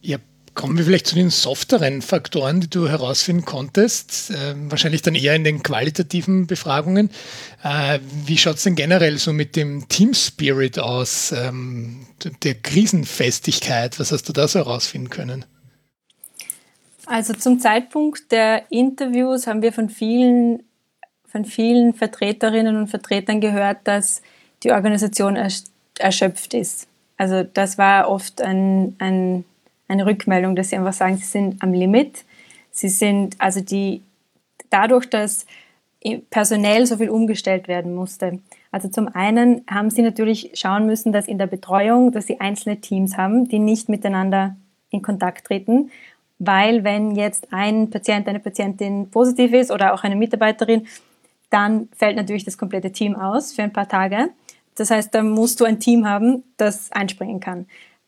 Ja, 0.00 0.18
kommen 0.56 0.76
wir 0.76 0.84
vielleicht 0.84 1.06
zu 1.06 1.14
den 1.14 1.30
softeren 1.30 2.02
Faktoren, 2.02 2.60
die 2.60 2.68
du 2.68 2.88
herausfinden 2.88 3.44
konntest, 3.44 4.30
äh, 4.30 4.54
wahrscheinlich 4.68 5.02
dann 5.02 5.14
eher 5.14 5.36
in 5.36 5.44
den 5.44 5.62
qualitativen 5.62 6.48
Befragungen. 6.48 7.10
Äh, 7.62 8.00
wie 8.24 8.36
schaut 8.36 8.56
es 8.56 8.64
denn 8.64 8.74
generell 8.74 9.18
so 9.18 9.32
mit 9.32 9.54
dem 9.54 9.88
Team 9.88 10.14
Spirit 10.14 10.80
aus, 10.80 11.30
ähm, 11.30 12.06
der 12.42 12.54
Krisenfestigkeit? 12.54 14.00
Was 14.00 14.10
hast 14.10 14.28
du 14.28 14.32
da 14.32 14.48
so 14.48 14.58
herausfinden 14.58 15.10
können? 15.10 15.44
Also 17.04 17.34
zum 17.34 17.60
Zeitpunkt 17.60 18.32
der 18.32 18.64
Interviews 18.72 19.46
haben 19.46 19.62
wir 19.62 19.72
von 19.72 19.88
vielen 19.88 20.64
von 21.36 21.44
vielen 21.44 21.92
Vertreterinnen 21.92 22.76
und 22.76 22.88
Vertretern 22.88 23.42
gehört, 23.42 23.78
dass 23.84 24.22
die 24.62 24.72
Organisation 24.72 25.36
erschöpft 25.98 26.54
ist. 26.54 26.88
Also 27.18 27.42
das 27.42 27.76
war 27.76 28.08
oft 28.08 28.40
ein, 28.40 28.96
ein, 28.98 29.44
eine 29.88 30.06
Rückmeldung, 30.06 30.56
dass 30.56 30.70
sie 30.70 30.76
einfach 30.76 30.92
sagen, 30.92 31.16
sie 31.16 31.24
sind 31.24 31.62
am 31.62 31.72
Limit. 31.72 32.24
Sie 32.70 32.88
sind, 32.88 33.40
also 33.40 33.60
die, 33.60 34.02
dadurch, 34.70 35.08
dass 35.08 35.46
personell 36.30 36.86
so 36.86 36.98
viel 36.98 37.10
umgestellt 37.10 37.68
werden 37.68 37.94
musste. 37.94 38.38
Also 38.70 38.88
zum 38.88 39.08
einen 39.08 39.62
haben 39.68 39.90
sie 39.90 40.02
natürlich 40.02 40.50
schauen 40.54 40.86
müssen, 40.86 41.12
dass 41.12 41.26
in 41.26 41.38
der 41.38 41.46
Betreuung, 41.46 42.12
dass 42.12 42.26
sie 42.26 42.40
einzelne 42.40 42.80
Teams 42.80 43.16
haben, 43.16 43.48
die 43.48 43.58
nicht 43.58 43.88
miteinander 43.88 44.56
in 44.90 45.02
Kontakt 45.02 45.46
treten, 45.46 45.90
weil 46.38 46.84
wenn 46.84 47.12
jetzt 47.12 47.52
ein 47.52 47.90
Patient, 47.90 48.28
eine 48.28 48.40
Patientin 48.40 49.10
positiv 49.10 49.52
ist 49.52 49.70
oder 49.70 49.94
auch 49.94 50.04
eine 50.04 50.16
Mitarbeiterin, 50.16 50.86
dann 51.50 51.88
fällt 51.96 52.16
natürlich 52.16 52.44
das 52.44 52.58
komplette 52.58 52.92
Team 52.92 53.16
aus 53.16 53.52
für 53.52 53.62
ein 53.62 53.72
paar 53.72 53.88
Tage. 53.88 54.28
Das 54.74 54.90
heißt, 54.90 55.14
da 55.14 55.22
musst 55.22 55.60
du 55.60 55.64
ein 55.64 55.80
Team 55.80 56.06
haben, 56.06 56.44
das 56.56 56.92
einspringen 56.92 57.40
kann. 57.40 57.66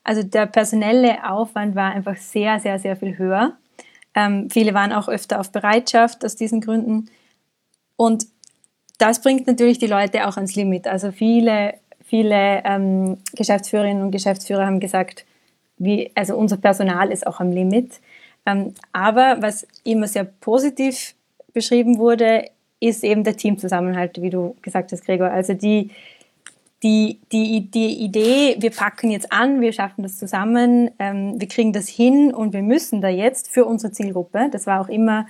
Also 0.09 0.23
der 0.23 0.47
personelle 0.47 1.31
Aufwand 1.31 1.75
war 1.75 1.93
einfach 1.93 2.17
sehr, 2.17 2.59
sehr, 2.61 2.79
sehr 2.79 2.97
viel 2.97 3.19
höher. 3.19 3.59
Ähm, 4.15 4.49
viele 4.49 4.73
waren 4.73 4.91
auch 4.91 5.07
öfter 5.07 5.39
auf 5.39 5.53
Bereitschaft 5.53 6.25
aus 6.25 6.35
diesen 6.35 6.63
Gründen. 6.63 7.11
Und 7.95 8.27
das 8.97 9.21
bringt 9.21 9.47
natürlich 9.47 9.79
die 9.79 9.87
Leute 9.87 10.27
auch 10.27 10.37
ans 10.37 10.57
Limit. 10.57 10.87
Also 10.87 11.13
viele, 11.13 11.75
viele 12.03 12.63
ähm, 12.65 13.19
Geschäftsführerinnen 13.35 14.03
und 14.03 14.11
Geschäftsführer 14.11 14.65
haben 14.65 14.81
gesagt, 14.81 15.27
wie, 15.77 16.11
also 16.15 16.37
unser 16.37 16.57
Personal 16.57 17.13
ist 17.13 17.27
auch 17.27 17.39
am 17.39 17.53
Limit. 17.53 18.01
Ähm, 18.47 18.73
aber 18.95 19.43
was 19.43 19.67
immer 19.85 20.09
sehr 20.09 20.25
positiv 20.25 21.17
beschrieben 21.53 21.99
wurde, 21.99 22.47
ist 22.81 23.05
eben 23.05 23.25
der 23.25 23.37
Teamzusammenhalt, 23.37 24.23
wie 24.23 24.31
du 24.31 24.57
gesagt 24.63 24.91
hast, 24.91 25.05
Gregor. 25.05 25.31
Also 25.31 25.53
die, 25.53 25.91
die, 26.83 27.19
die, 27.33 27.71
die 27.71 28.05
Idee, 28.05 28.57
wir 28.61 28.71
packen 28.71 29.11
jetzt 29.11 29.33
an, 29.33 29.61
wir 29.61 29.73
schaffen 29.73 30.03
das 30.03 30.17
zusammen, 30.17 30.91
ähm, 30.99 31.41
wir 31.41 31.49
kriegen 31.49 31.73
das 31.73 31.89
hin 31.89 32.33
und 32.33 32.53
wir 32.53 32.63
müssen 32.63 33.01
da 33.01 33.09
jetzt 33.09 33.51
für 33.51 33.65
unsere 33.65 33.93
Zielgruppe, 33.93 34.49
das 34.53 34.67
war 34.67 34.81
auch 34.81 34.89
immer 34.89 35.27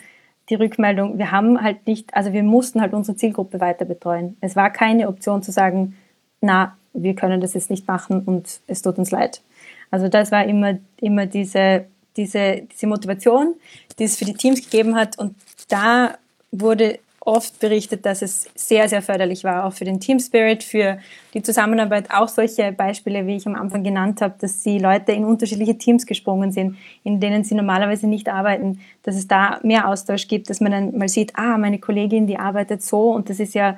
die 0.51 0.57
Rückmeldung, 0.57 1.19
wir 1.19 1.31
haben 1.31 1.63
halt 1.63 1.87
nicht, 1.87 2.15
also 2.15 2.33
wir 2.33 2.43
mussten 2.43 2.81
halt 2.81 2.93
unsere 2.93 3.17
Zielgruppe 3.17 3.61
weiter 3.61 3.85
betreuen. 3.85 4.37
Es 4.41 4.57
war 4.57 4.71
keine 4.71 5.09
Option 5.09 5.43
zu 5.43 5.53
sagen, 5.53 5.97
na, 6.41 6.77
wir 6.95 7.15
können 7.15 7.41
das 7.41 7.55
jetzt 7.55 7.71
nicht 7.71 7.87
machen 7.87 8.23
und 8.23 8.61
es 8.67 8.83
tut 8.83 8.99
uns 8.99 9.11
leid. 9.11 9.43
Also 9.91 10.09
das 10.09 10.33
war 10.33 10.45
immer, 10.45 10.79
immer 11.01 11.27
diese, 11.27 11.87
diese, 12.17 12.63
diese 12.73 12.87
Motivation, 12.87 13.55
die 13.99 14.05
es 14.05 14.17
für 14.17 14.25
die 14.25 14.35
Teams 14.35 14.63
gegeben 14.63 14.97
hat 14.97 15.19
und 15.19 15.35
da 15.69 16.17
wurde 16.51 16.99
oft 17.21 17.59
berichtet, 17.61 18.07
dass 18.07 18.23
es 18.23 18.49
sehr, 18.55 18.89
sehr 18.89 19.03
förderlich 19.03 19.45
war, 19.45 19.65
auch 19.65 19.73
für 19.73 19.85
den 19.85 20.01
Team 20.01 20.19
Spirit, 20.19 20.63
für 20.63 20.99
die 21.35 21.43
Zusammenarbeit. 21.43 22.11
Auch 22.11 22.29
solche 22.29 22.73
Beispiele, 22.73 23.27
wie 23.27 23.37
ich 23.37 23.47
am 23.47 23.55
Anfang 23.55 23.83
genannt 23.83 24.21
habe, 24.21 24.35
dass 24.39 24.63
die 24.63 24.79
Leute 24.79 25.13
in 25.13 25.25
unterschiedliche 25.25 25.77
Teams 25.77 26.07
gesprungen 26.07 26.53
sind, 26.53 26.77
in 27.05 27.21
denen 27.21 27.45
sie 27.45 27.55
normalerweise 27.55 28.07
nicht 28.07 28.29
arbeiten, 28.29 28.81
dass 29.03 29.17
es 29.17 29.29
da 29.29 29.61
mehr 29.63 29.89
Austausch 29.89 30.29
gibt, 30.29 30.49
dass 30.49 30.61
man 30.61 30.73
dann 30.73 30.97
mal 30.97 31.09
sieht, 31.09 31.33
ah, 31.37 31.59
meine 31.59 31.79
Kollegin, 31.79 32.27
die 32.27 32.39
arbeitet 32.39 32.83
so 32.83 33.11
und 33.11 33.29
das 33.29 33.41
ist 33.41 33.55
ja 33.55 33.77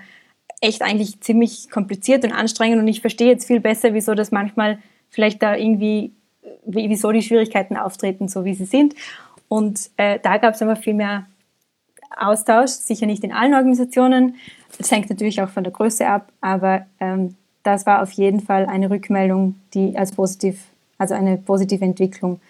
echt 0.61 0.83
eigentlich 0.83 1.21
ziemlich 1.21 1.71
kompliziert 1.71 2.25
und 2.25 2.33
anstrengend 2.33 2.81
und 2.81 2.89
ich 2.89 3.01
verstehe 3.01 3.29
jetzt 3.29 3.47
viel 3.47 3.61
besser, 3.61 3.95
wieso 3.95 4.15
das 4.15 4.31
manchmal 4.31 4.79
vielleicht 5.09 5.43
da 5.43 5.57
irgendwie, 5.57 6.13
wieso 6.65 7.11
die 7.13 7.23
Schwierigkeiten 7.23 7.77
auftreten, 7.77 8.29
so 8.29 8.45
wie 8.45 8.55
sie 8.55 8.67
sind. 8.67 8.95
Und 9.49 9.91
äh, 9.97 10.19
da 10.23 10.37
gab 10.37 10.55
es 10.55 10.61
immer 10.61 10.77
viel 10.77 10.95
mehr 10.95 11.27
Austausch, 12.17 12.71
sicher 12.71 13.07
nicht 13.07 13.25
in 13.25 13.33
allen 13.33 13.55
Organisationen. 13.55 14.37
Das 14.79 14.91
hängt 14.91 15.11
natürlich 15.11 15.41
auch 15.43 15.49
von 15.49 15.65
der 15.65 15.73
Größe 15.73 16.07
ab, 16.07 16.33
aber 16.41 16.87
ähm, 17.01 17.37
das 17.63 17.87
war 17.87 18.03
auf 18.03 18.13
jeden 18.13 18.41
Fall 18.41 18.67
eine 18.67 18.91
Rückmeldung, 18.91 19.57
die 19.75 19.97
als 19.97 20.13
positiv, 20.13 20.65
also 20.99 21.15
eine 21.15 21.37
positive 21.37 21.85
Entwicklung, 21.85 22.41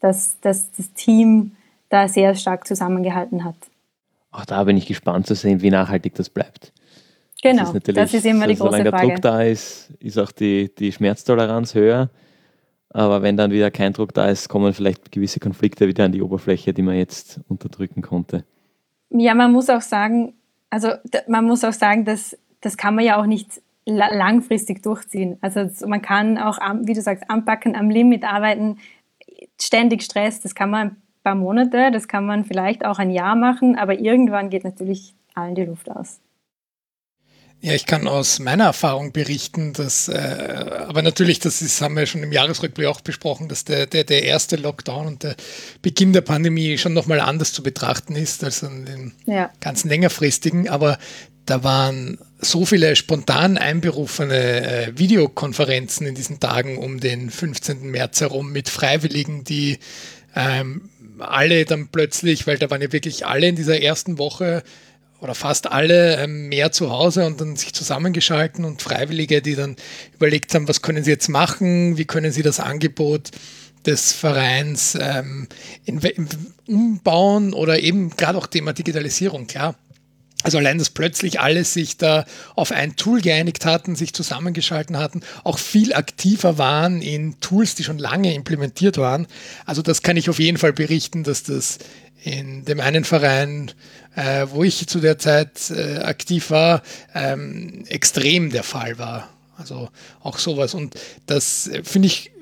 dass, 0.00 0.38
dass 0.40 0.70
das 0.72 0.92
Team 0.92 1.52
da 1.88 2.08
sehr 2.08 2.34
stark 2.34 2.66
zusammengehalten 2.66 3.44
hat. 3.44 3.56
Auch 4.30 4.44
da 4.44 4.62
bin 4.64 4.76
ich 4.76 4.86
gespannt 4.86 5.26
zu 5.26 5.34
sehen, 5.34 5.60
wie 5.60 5.70
nachhaltig 5.70 6.14
das 6.14 6.30
bleibt. 6.30 6.72
Genau, 7.42 7.72
das 7.72 7.74
ist, 7.74 7.96
das 7.96 8.14
ist 8.14 8.26
immer 8.26 8.46
die 8.46 8.54
große 8.54 8.70
Frage. 8.70 8.84
Solange 8.84 8.90
der 8.90 9.14
Druck 9.14 9.22
da 9.22 9.42
ist, 9.42 9.90
ist 9.98 10.18
auch 10.18 10.30
die, 10.30 10.72
die 10.74 10.92
Schmerztoleranz 10.92 11.74
höher. 11.74 12.10
Aber 12.90 13.22
wenn 13.22 13.36
dann 13.36 13.50
wieder 13.50 13.70
kein 13.70 13.92
Druck 13.92 14.12
da 14.14 14.28
ist, 14.28 14.48
kommen 14.48 14.74
vielleicht 14.74 15.10
gewisse 15.10 15.40
Konflikte 15.40 15.86
wieder 15.86 16.04
an 16.04 16.12
die 16.12 16.22
Oberfläche, 16.22 16.74
die 16.74 16.82
man 16.82 16.96
jetzt 16.96 17.40
unterdrücken 17.48 18.02
konnte. 18.02 18.44
Ja, 19.10 19.34
man 19.34 19.52
muss 19.52 19.68
auch 19.68 19.80
sagen, 19.80 20.34
also 20.70 20.92
man 21.26 21.44
muss 21.44 21.64
auch 21.64 21.72
sagen, 21.72 22.04
dass 22.04 22.38
das 22.60 22.76
kann 22.76 22.94
man 22.94 23.04
ja 23.04 23.20
auch 23.20 23.26
nicht 23.26 23.60
langfristig 23.86 24.82
durchziehen. 24.82 25.38
Also 25.40 25.68
man 25.86 26.02
kann 26.02 26.38
auch, 26.38 26.58
wie 26.82 26.92
du 26.92 27.00
sagst, 27.00 27.28
anpacken, 27.28 27.74
am 27.74 27.90
Limit 27.90 28.24
arbeiten, 28.24 28.78
ständig 29.60 30.02
Stress, 30.02 30.40
das 30.40 30.54
kann 30.54 30.70
man 30.70 30.88
ein 30.88 30.96
paar 31.24 31.34
Monate, 31.34 31.90
das 31.90 32.06
kann 32.06 32.26
man 32.26 32.44
vielleicht 32.44 32.84
auch 32.84 32.98
ein 32.98 33.10
Jahr 33.10 33.34
machen, 33.34 33.76
aber 33.76 33.98
irgendwann 33.98 34.50
geht 34.50 34.64
natürlich 34.64 35.14
allen 35.34 35.54
die 35.54 35.64
Luft 35.64 35.90
aus. 35.90 36.20
Ja, 37.62 37.74
ich 37.74 37.84
kann 37.84 38.08
aus 38.08 38.38
meiner 38.38 38.64
Erfahrung 38.64 39.12
berichten, 39.12 39.74
dass, 39.74 40.08
äh, 40.08 40.14
aber 40.88 41.02
natürlich, 41.02 41.40
das 41.40 41.60
ist, 41.60 41.82
haben 41.82 41.94
wir 41.94 42.06
schon 42.06 42.22
im 42.22 42.32
Jahresrückblick 42.32 42.86
auch 42.86 43.02
besprochen, 43.02 43.48
dass 43.48 43.64
der, 43.64 43.86
der, 43.86 44.04
der 44.04 44.22
erste 44.22 44.56
Lockdown 44.56 45.06
und 45.06 45.22
der 45.24 45.36
Beginn 45.82 46.14
der 46.14 46.22
Pandemie 46.22 46.78
schon 46.78 46.94
nochmal 46.94 47.20
anders 47.20 47.52
zu 47.52 47.62
betrachten 47.62 48.16
ist 48.16 48.42
als 48.44 48.64
an 48.64 48.86
den 48.86 49.12
ja. 49.26 49.50
ganzen 49.60 49.90
längerfristigen. 49.90 50.70
Aber 50.70 50.98
da 51.44 51.62
waren 51.62 52.18
so 52.38 52.64
viele 52.64 52.96
spontan 52.96 53.58
einberufene 53.58 54.86
äh, 54.86 54.98
Videokonferenzen 54.98 56.06
in 56.06 56.14
diesen 56.14 56.40
Tagen 56.40 56.78
um 56.78 56.98
den 56.98 57.28
15. 57.28 57.90
März 57.90 58.22
herum 58.22 58.52
mit 58.52 58.70
Freiwilligen, 58.70 59.44
die 59.44 59.78
ähm, 60.34 60.88
alle 61.18 61.66
dann 61.66 61.88
plötzlich, 61.88 62.46
weil 62.46 62.56
da 62.56 62.70
waren 62.70 62.80
ja 62.80 62.92
wirklich 62.92 63.26
alle 63.26 63.48
in 63.48 63.56
dieser 63.56 63.82
ersten 63.82 64.16
Woche 64.16 64.62
oder 65.20 65.34
fast 65.34 65.70
alle 65.70 66.16
ähm, 66.16 66.48
mehr 66.48 66.72
zu 66.72 66.90
Hause 66.90 67.26
und 67.26 67.40
dann 67.40 67.56
sich 67.56 67.72
zusammengeschalten 67.72 68.64
und 68.64 68.82
Freiwillige, 68.82 69.42
die 69.42 69.54
dann 69.54 69.76
überlegt 70.14 70.54
haben, 70.54 70.68
was 70.68 70.82
können 70.82 71.04
sie 71.04 71.10
jetzt 71.10 71.28
machen, 71.28 71.98
wie 71.98 72.04
können 72.04 72.32
sie 72.32 72.42
das 72.42 72.60
Angebot 72.60 73.30
des 73.86 74.12
Vereins 74.12 74.96
ähm, 75.00 75.48
in, 75.84 75.98
in, 76.00 76.28
umbauen 76.66 77.54
oder 77.54 77.80
eben 77.80 78.10
gerade 78.16 78.38
auch 78.38 78.46
Thema 78.46 78.72
Digitalisierung, 78.72 79.46
klar. 79.46 79.74
Also 80.42 80.56
allein, 80.58 80.78
dass 80.78 80.90
plötzlich 80.90 81.40
alle 81.40 81.64
sich 81.64 81.98
da 81.98 82.24
auf 82.56 82.72
ein 82.72 82.96
Tool 82.96 83.20
geeinigt 83.20 83.66
hatten, 83.66 83.94
sich 83.94 84.14
zusammengeschalten 84.14 84.96
hatten, 84.96 85.20
auch 85.44 85.58
viel 85.58 85.92
aktiver 85.92 86.56
waren 86.56 87.02
in 87.02 87.38
Tools, 87.40 87.74
die 87.74 87.84
schon 87.84 87.98
lange 87.98 88.32
implementiert 88.34 88.96
waren. 88.96 89.26
Also 89.66 89.82
das 89.82 90.02
kann 90.02 90.16
ich 90.16 90.30
auf 90.30 90.38
jeden 90.38 90.56
Fall 90.56 90.72
berichten, 90.72 91.24
dass 91.24 91.42
das 91.42 91.78
in 92.22 92.64
dem 92.64 92.80
einen 92.80 93.04
Verein, 93.04 93.72
äh, 94.14 94.46
wo 94.50 94.64
ich 94.64 94.86
zu 94.86 95.00
der 95.00 95.18
Zeit 95.18 95.70
äh, 95.70 95.98
aktiv 95.98 96.50
war, 96.50 96.82
ähm, 97.14 97.84
extrem 97.88 98.50
der 98.50 98.62
Fall 98.62 98.98
war. 98.98 99.28
Also 99.60 99.90
auch 100.22 100.38
sowas. 100.38 100.74
Und 100.74 100.94
das 101.26 101.68
äh, 101.68 101.84
finde 101.84 102.06
ich, 102.06 102.32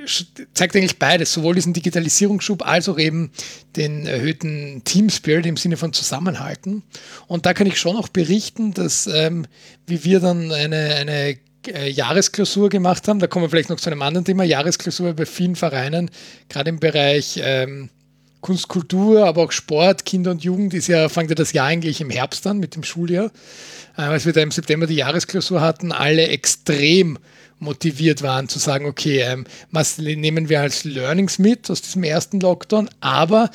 zeigt 0.55 0.77
eigentlich 0.77 0.99
beides, 0.99 1.33
sowohl 1.33 1.55
diesen 1.55 1.73
Digitalisierungsschub 1.73 2.67
als 2.67 2.89
auch 2.89 2.99
eben 2.99 3.31
den 3.77 4.07
erhöhten 4.07 4.83
Team 4.85 5.11
Spirit 5.11 5.47
im 5.47 5.57
Sinne 5.57 5.77
von 5.77 5.93
Zusammenhalten. 5.93 6.83
Und 7.27 7.45
da 7.45 7.53
kann 7.55 7.67
ich 7.67 7.79
schon 7.79 7.97
auch 7.97 8.09
berichten, 8.09 8.73
dass 8.73 9.07
ähm, 9.07 9.47
wie 9.87 10.05
wir 10.05 10.21
dann 10.21 10.53
eine, 10.53 10.95
eine 10.95 11.39
äh, 11.67 11.91
Jahresklausur 11.91 12.69
gemacht 12.69 13.09
haben, 13.09 13.19
da 13.19 13.27
kommen 13.27 13.45
wir 13.45 13.51
vielleicht 13.51 13.71
noch 13.71 13.81
zu 13.81 13.91
einem 13.91 14.03
anderen 14.03 14.25
Thema, 14.25 14.45
Jahresklausur 14.45 15.13
bei 15.15 15.27
vielen 15.27 15.57
Vereinen, 15.57 16.11
gerade 16.49 16.71
im 16.71 16.79
Bereich 16.79 17.41
ähm, 17.43 17.91
Kunst, 18.41 18.69
Kultur, 18.69 19.27
aber 19.27 19.43
auch 19.43 19.53
Sport, 19.53 20.05
Kinder 20.05 20.31
und 20.31 20.45
Jugend 20.45 20.73
ist 20.73 20.87
ja, 20.87 21.09
fängt 21.09 21.31
ja 21.31 21.35
das 21.35 21.53
Jahr 21.53 21.67
eigentlich 21.67 22.01
im 22.01 22.11
Herbst 22.11 22.47
an 22.47 22.59
mit 22.59 22.77
dem 22.77 22.85
Schuljahr. 22.85 23.33
Äh, 23.99 24.03
als 24.03 24.25
wir 24.25 24.33
da 24.33 24.41
im 24.41 24.51
September 24.51 24.87
die 24.87 24.95
Jahresklausur 24.95 25.61
hatten, 25.61 25.93
alle 25.93 26.29
extrem 26.29 27.19
motiviert 27.59 28.23
waren 28.23 28.49
zu 28.49 28.59
sagen, 28.61 28.87
okay, 28.87 29.21
ähm, 29.21 29.45
was 29.73 29.99
nehmen 29.99 30.49
wir 30.49 30.61
als 30.61 30.85
Learnings 30.85 31.39
mit 31.39 31.69
aus 31.71 31.83
diesem 31.83 32.05
ersten 32.05 32.39
Lockdown, 32.41 32.89
aber 33.01 33.51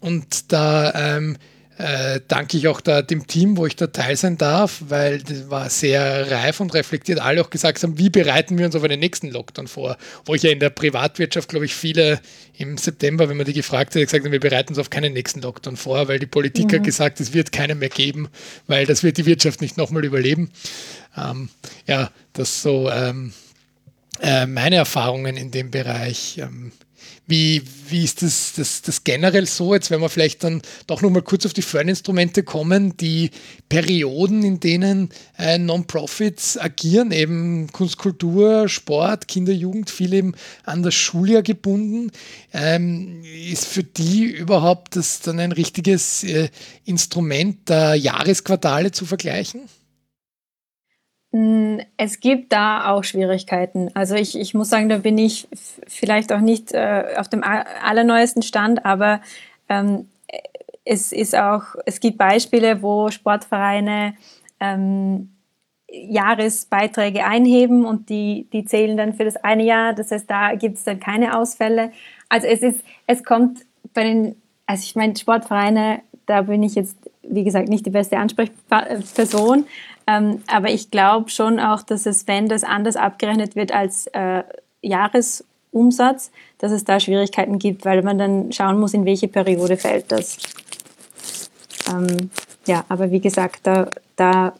und 0.00 0.52
da 0.52 1.16
ähm, 1.16 1.38
äh, 1.78 2.20
danke 2.26 2.56
ich 2.56 2.66
auch 2.66 2.80
da 2.80 3.02
dem 3.02 3.28
Team, 3.28 3.56
wo 3.56 3.64
ich 3.64 3.76
da 3.76 3.86
teil 3.86 4.16
sein 4.16 4.36
darf, 4.36 4.82
weil 4.88 5.22
das 5.22 5.48
war 5.48 5.70
sehr 5.70 6.28
reif 6.28 6.58
und 6.58 6.74
reflektiert. 6.74 7.20
Alle 7.20 7.40
auch 7.40 7.50
gesagt 7.50 7.80
haben, 7.84 7.98
wie 7.98 8.10
bereiten 8.10 8.58
wir 8.58 8.66
uns 8.66 8.74
auf 8.74 8.82
einen 8.82 8.98
nächsten 8.98 9.30
Lockdown 9.30 9.68
vor? 9.68 9.96
Wo 10.24 10.34
ich 10.34 10.42
ja 10.42 10.50
in 10.50 10.58
der 10.58 10.70
Privatwirtschaft, 10.70 11.48
glaube 11.48 11.66
ich, 11.66 11.74
viele 11.76 12.20
im 12.56 12.78
September, 12.78 13.28
wenn 13.28 13.36
man 13.36 13.46
die 13.46 13.52
gefragt 13.52 13.94
hat, 13.94 14.02
gesagt 14.02 14.24
haben, 14.24 14.32
wir 14.32 14.40
bereiten 14.40 14.70
uns 14.70 14.78
auf 14.78 14.90
keinen 14.90 15.12
nächsten 15.12 15.40
Lockdown 15.40 15.76
vor, 15.76 16.08
weil 16.08 16.18
die 16.18 16.26
Politik 16.26 16.72
mhm. 16.72 16.76
hat 16.76 16.84
gesagt, 16.84 17.20
es 17.20 17.32
wird 17.32 17.52
keinen 17.52 17.78
mehr 17.78 17.90
geben, 17.90 18.28
weil 18.66 18.84
das 18.84 19.04
wird 19.04 19.16
die 19.16 19.26
Wirtschaft 19.26 19.60
nicht 19.60 19.76
nochmal 19.76 20.04
überleben. 20.04 20.50
Ähm, 21.16 21.48
ja, 21.86 22.10
das 22.32 22.60
so 22.60 22.90
ähm, 22.90 23.32
äh, 24.20 24.46
meine 24.46 24.76
Erfahrungen 24.76 25.36
in 25.36 25.52
dem 25.52 25.70
Bereich. 25.70 26.38
Ähm, 26.38 26.72
wie, 27.28 27.62
wie 27.88 28.04
ist 28.04 28.22
das, 28.22 28.54
das, 28.56 28.80
das 28.80 29.04
generell 29.04 29.46
so? 29.46 29.74
Jetzt 29.74 29.90
werden 29.90 30.00
wir 30.00 30.08
vielleicht 30.08 30.42
dann 30.44 30.62
doch 30.86 31.02
nochmal 31.02 31.20
kurz 31.20 31.44
auf 31.44 31.52
die 31.52 31.62
Förderinstrumente 31.62 32.42
kommen, 32.42 32.96
die 32.96 33.30
Perioden, 33.68 34.42
in 34.42 34.60
denen 34.60 35.10
äh, 35.38 35.58
Non-Profits 35.58 36.56
agieren, 36.56 37.12
eben 37.12 37.70
Kunst, 37.70 37.98
Kultur, 37.98 38.68
Sport, 38.68 39.28
Kinder, 39.28 39.52
Jugend, 39.52 39.90
viel 39.90 40.14
eben 40.14 40.34
an 40.64 40.82
das 40.82 40.94
Schuljahr 40.94 41.42
gebunden. 41.42 42.10
Ähm, 42.54 43.22
ist 43.22 43.66
für 43.66 43.84
die 43.84 44.24
überhaupt 44.24 44.96
das 44.96 45.20
dann 45.20 45.38
ein 45.38 45.52
richtiges 45.52 46.24
äh, 46.24 46.48
Instrument 46.86 47.68
der 47.68 47.94
Jahresquartale 47.94 48.90
zu 48.90 49.04
vergleichen? 49.04 49.60
Hm, 51.32 51.80
es 51.96 52.20
gibt 52.20 52.52
da 52.52 52.90
auch 52.90 53.04
Schwierigkeiten. 53.04 53.90
Also 53.94 54.14
ich, 54.14 54.38
ich 54.38 54.54
muss 54.54 54.70
sagen, 54.70 54.88
da 54.88 54.98
bin 54.98 55.18
ich 55.18 55.48
vielleicht 55.86 56.32
auch 56.32 56.40
nicht 56.40 56.72
äh, 56.72 57.14
auf 57.16 57.28
dem 57.28 57.42
allerneuesten 57.44 58.42
Stand, 58.42 58.84
aber 58.84 59.20
ähm, 59.68 60.08
es 60.84 61.12
ist 61.12 61.36
auch, 61.36 61.62
es 61.84 62.00
gibt 62.00 62.16
Beispiele, 62.16 62.80
wo 62.80 63.10
Sportvereine 63.10 64.14
ähm, 64.58 65.30
Jahresbeiträge 65.90 67.24
einheben 67.24 67.84
und 67.84 68.08
die, 68.08 68.48
die 68.52 68.64
zählen 68.64 68.96
dann 68.96 69.14
für 69.14 69.24
das 69.24 69.36
eine 69.36 69.64
Jahr. 69.64 69.94
Das 69.94 70.10
heißt, 70.10 70.28
da 70.28 70.54
gibt 70.54 70.78
es 70.78 70.84
dann 70.84 71.00
keine 71.00 71.36
Ausfälle. 71.36 71.92
Also 72.28 72.46
es 72.46 72.62
ist, 72.62 72.84
es 73.06 73.22
kommt 73.24 73.60
bei 73.94 74.04
den, 74.04 74.36
also 74.66 74.82
ich 74.82 74.96
meine, 74.96 75.16
Sportvereine, 75.16 76.00
da 76.26 76.42
bin 76.42 76.62
ich 76.62 76.74
jetzt, 76.74 76.96
wie 77.22 77.44
gesagt, 77.44 77.68
nicht 77.68 77.86
die 77.86 77.90
beste 77.90 78.18
Ansprechperson. 78.18 79.66
Ähm, 80.08 80.42
aber 80.46 80.70
ich 80.70 80.90
glaube 80.90 81.28
schon 81.28 81.60
auch, 81.60 81.82
dass 81.82 82.06
es, 82.06 82.26
wenn 82.26 82.48
das 82.48 82.64
anders 82.64 82.96
abgerechnet 82.96 83.56
wird 83.56 83.72
als 83.72 84.06
äh, 84.08 84.42
Jahresumsatz, 84.80 86.30
dass 86.56 86.72
es 86.72 86.84
da 86.84 86.98
Schwierigkeiten 86.98 87.58
gibt, 87.58 87.84
weil 87.84 88.02
man 88.02 88.16
dann 88.16 88.50
schauen 88.50 88.80
muss, 88.80 88.94
in 88.94 89.04
welche 89.04 89.28
Periode 89.28 89.76
fällt 89.76 90.10
das. 90.10 90.38
Ähm, 91.92 92.30
ja, 92.66 92.86
aber 92.88 93.10
wie 93.10 93.20
gesagt, 93.20 93.66
da, 93.66 93.90
da 94.16 94.54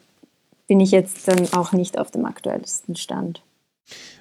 bin 0.67 0.81
ich 0.81 0.91
jetzt 0.91 1.27
dann 1.27 1.51
auch 1.55 1.73
nicht 1.73 1.99
auf 1.99 2.11
dem 2.11 2.27
aktuellsten 2.27 2.95
Stand. 2.95 3.41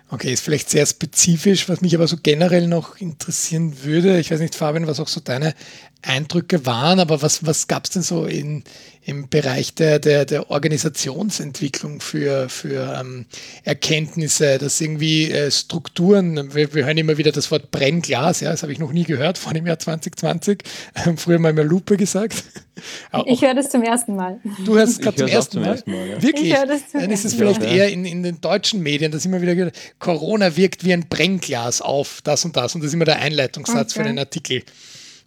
Okay, 0.10 0.32
ist 0.32 0.46
vielleicht 0.46 0.70
sehr 0.70 0.86
spezifisch, 0.86 1.68
was 1.68 1.82
mich 1.82 1.94
aber 1.94 2.08
so 2.08 2.16
generell 2.24 2.68
noch 2.68 2.96
interessieren 3.02 3.84
würde. 3.84 4.18
Ich 4.20 4.32
weiß 4.32 4.40
nicht, 4.40 4.56
Fabian, 4.56 4.88
was 4.88 5.02
auch 5.02 5.10
so 5.10 5.20
deine 5.20 5.54
Eindrücke 6.02 6.66
waren, 6.66 7.02
aber 7.02 7.22
was, 7.22 7.46
was 7.46 7.68
gab 7.68 7.84
es 7.84 7.90
denn 7.90 8.04
so 8.04 8.26
in, 8.26 8.64
im 9.08 9.30
Bereich 9.30 9.74
der, 9.74 10.00
der, 10.00 10.26
der 10.26 10.52
Organisationsentwicklung 10.52 12.02
für, 12.02 12.50
für 12.50 12.98
ähm, 13.00 13.26
Erkenntnisse, 13.64 14.58
dass 14.58 14.82
irgendwie 14.82 15.32
äh, 15.32 15.50
Strukturen, 15.50 16.54
wir, 16.54 16.74
wir, 16.74 16.86
hören 16.86 16.98
immer 16.98 17.18
wieder 17.18 17.32
das 17.32 17.50
Wort 17.50 17.72
Brennglas, 17.72 18.42
ja, 18.42 18.52
das 18.52 18.64
habe 18.64 18.74
ich 18.74 18.80
noch 18.80 18.92
nie 18.92 19.06
gehört 19.06 19.38
vor 19.38 19.54
dem 19.54 19.66
Jahr 19.66 19.80
2020, 19.80 20.62
ähm, 21.06 21.18
früher 21.18 21.40
mal 21.40 21.54
mehr 21.54 21.64
Lupe 21.64 21.96
gesagt. 21.96 22.44
ich 23.26 23.42
höre 23.42 23.56
das 23.56 23.70
zum 23.70 23.82
ersten 23.82 24.14
Mal. 24.18 24.42
Du 24.66 24.76
hörst 24.76 24.94
es 24.94 25.00
gerade 25.00 25.16
zum, 25.16 25.28
ersten 25.28 25.62
Mal? 25.62 25.82
Mal 25.86 26.10
ja. 26.10 26.22
Wirklich? 26.22 26.54
Dann 26.92 27.10
ist 27.10 27.24
es 27.24 27.34
vielleicht 27.34 27.62
Mal. 27.62 27.74
eher 27.74 27.90
in, 27.90 28.04
in 28.04 28.24
den 28.24 28.42
deutschen 28.42 28.84
Medien, 28.84 29.14
dass 29.14 29.26
immer 29.26 29.42
wieder 29.42 29.56
gehört, 29.56 29.76
Corona 30.00 30.58
wirkt 30.58 30.84
wie 30.84 30.92
ein 30.92 31.08
Brennglas 31.08 31.82
auf 31.82 32.20
das 32.26 32.44
und 32.44 32.58
das 32.58 32.76
und 32.76 32.82
das 32.82 32.90
ist 32.90 32.94
immer 32.94 33.06
der 33.06 33.20
Einleitungssatz 33.20 33.94
okay. 33.94 34.02
für 34.02 34.10
den 34.10 34.20
Artikel. 34.20 34.64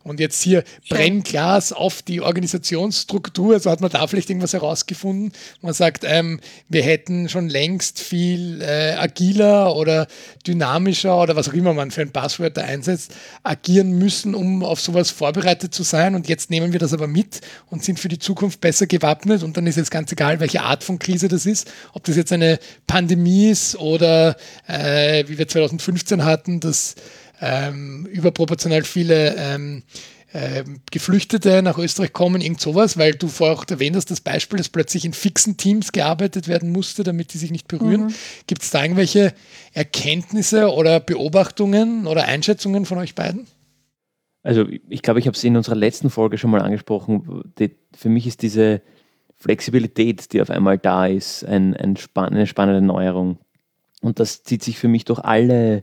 Und 0.02 0.18
jetzt 0.18 0.40
hier 0.42 0.64
Schön. 0.82 0.96
Brennglas 0.96 1.72
auf 1.72 2.00
die 2.00 2.22
Organisationsstruktur. 2.22 3.54
Also 3.54 3.70
hat 3.70 3.82
man 3.82 3.90
da 3.90 4.06
vielleicht 4.06 4.30
irgendwas 4.30 4.54
herausgefunden. 4.54 5.32
Man 5.60 5.74
sagt, 5.74 6.04
ähm, 6.06 6.40
wir 6.68 6.82
hätten 6.82 7.28
schon 7.28 7.50
längst 7.50 8.00
viel 8.00 8.62
äh, 8.62 8.94
agiler 8.94 9.76
oder 9.76 10.06
dynamischer 10.46 11.20
oder 11.20 11.36
was 11.36 11.50
auch 11.50 11.52
immer 11.52 11.74
man 11.74 11.90
für 11.90 12.00
ein 12.00 12.12
Passwort 12.12 12.56
da 12.56 12.62
einsetzt, 12.62 13.14
agieren 13.42 13.98
müssen, 13.98 14.34
um 14.34 14.64
auf 14.64 14.80
sowas 14.80 15.10
vorbereitet 15.10 15.74
zu 15.74 15.82
sein. 15.82 16.14
Und 16.14 16.28
jetzt 16.28 16.50
nehmen 16.50 16.72
wir 16.72 16.80
das 16.80 16.94
aber 16.94 17.06
mit 17.06 17.42
und 17.68 17.84
sind 17.84 18.00
für 18.00 18.08
die 18.08 18.18
Zukunft 18.18 18.62
besser 18.62 18.86
gewappnet. 18.86 19.42
Und 19.42 19.58
dann 19.58 19.66
ist 19.66 19.76
jetzt 19.76 19.90
ganz 19.90 20.10
egal, 20.12 20.40
welche 20.40 20.62
Art 20.62 20.82
von 20.82 20.98
Krise 20.98 21.28
das 21.28 21.44
ist. 21.44 21.70
Ob 21.92 22.04
das 22.04 22.16
jetzt 22.16 22.32
eine 22.32 22.58
Pandemie 22.86 23.50
ist 23.50 23.76
oder 23.76 24.36
äh, 24.66 25.24
wie 25.28 25.36
wir 25.36 25.46
2015 25.46 26.24
hatten, 26.24 26.60
das 26.60 26.94
ähm, 27.40 28.06
überproportional 28.06 28.84
viele 28.84 29.34
ähm, 29.36 29.82
äh, 30.32 30.64
Geflüchtete 30.90 31.62
nach 31.62 31.78
Österreich 31.78 32.12
kommen, 32.12 32.40
irgend 32.40 32.60
sowas, 32.60 32.96
weil 32.96 33.12
du 33.12 33.28
vorher 33.28 33.56
auch 33.56 33.64
erwähnt 33.68 33.96
hast, 33.96 34.10
das 34.10 34.20
Beispiel, 34.20 34.58
dass 34.58 34.68
plötzlich 34.68 35.04
in 35.04 35.12
fixen 35.12 35.56
Teams 35.56 35.92
gearbeitet 35.92 36.46
werden 36.46 36.70
musste, 36.70 37.02
damit 37.02 37.34
die 37.34 37.38
sich 37.38 37.50
nicht 37.50 37.66
berühren. 37.66 38.06
Mhm. 38.06 38.14
Gibt 38.46 38.62
es 38.62 38.70
da 38.70 38.82
irgendwelche 38.82 39.34
Erkenntnisse 39.72 40.72
oder 40.72 41.00
Beobachtungen 41.00 42.06
oder 42.06 42.26
Einschätzungen 42.26 42.86
von 42.86 42.98
euch 42.98 43.14
beiden? 43.14 43.46
Also 44.42 44.66
ich 44.88 45.02
glaube, 45.02 45.20
ich 45.20 45.26
habe 45.26 45.36
es 45.36 45.44
in 45.44 45.56
unserer 45.56 45.74
letzten 45.74 46.10
Folge 46.10 46.38
schon 46.38 46.50
mal 46.50 46.62
angesprochen. 46.62 47.42
Die, 47.58 47.76
für 47.94 48.08
mich 48.08 48.26
ist 48.26 48.42
diese 48.42 48.82
Flexibilität, 49.36 50.32
die 50.32 50.40
auf 50.40 50.50
einmal 50.50 50.78
da 50.78 51.06
ist, 51.06 51.44
ein, 51.44 51.76
ein 51.76 51.96
spann 51.96 52.32
eine 52.32 52.46
spannende 52.46 52.82
Neuerung. 52.82 53.38
Und 54.00 54.18
das 54.18 54.44
zieht 54.44 54.62
sich 54.62 54.78
für 54.78 54.88
mich 54.88 55.04
durch 55.04 55.18
alle 55.18 55.82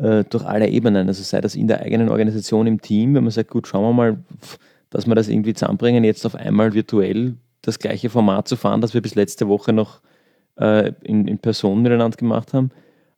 äh, 0.00 0.24
durch 0.24 0.44
alle 0.44 0.68
Ebenen. 0.68 1.08
Also 1.08 1.22
sei 1.22 1.40
das 1.40 1.54
in 1.54 1.68
der 1.68 1.80
eigenen 1.80 2.08
Organisation, 2.08 2.66
im 2.66 2.80
Team, 2.80 3.14
wenn 3.14 3.24
man 3.24 3.30
sagt, 3.30 3.50
gut, 3.50 3.66
schauen 3.66 3.82
wir 3.84 3.92
mal, 3.92 4.18
dass 4.90 5.06
wir 5.06 5.14
das 5.14 5.28
irgendwie 5.28 5.54
zusammenbringen, 5.54 6.04
jetzt 6.04 6.26
auf 6.26 6.34
einmal 6.34 6.74
virtuell 6.74 7.36
das 7.62 7.78
gleiche 7.78 8.10
Format 8.10 8.48
zu 8.48 8.56
fahren, 8.56 8.80
das 8.80 8.94
wir 8.94 9.02
bis 9.02 9.14
letzte 9.14 9.48
Woche 9.48 9.72
noch 9.72 10.00
äh, 10.58 10.92
in, 11.02 11.28
in 11.28 11.38
Person 11.38 11.82
miteinander 11.82 12.16
gemacht 12.16 12.54
haben, 12.54 12.70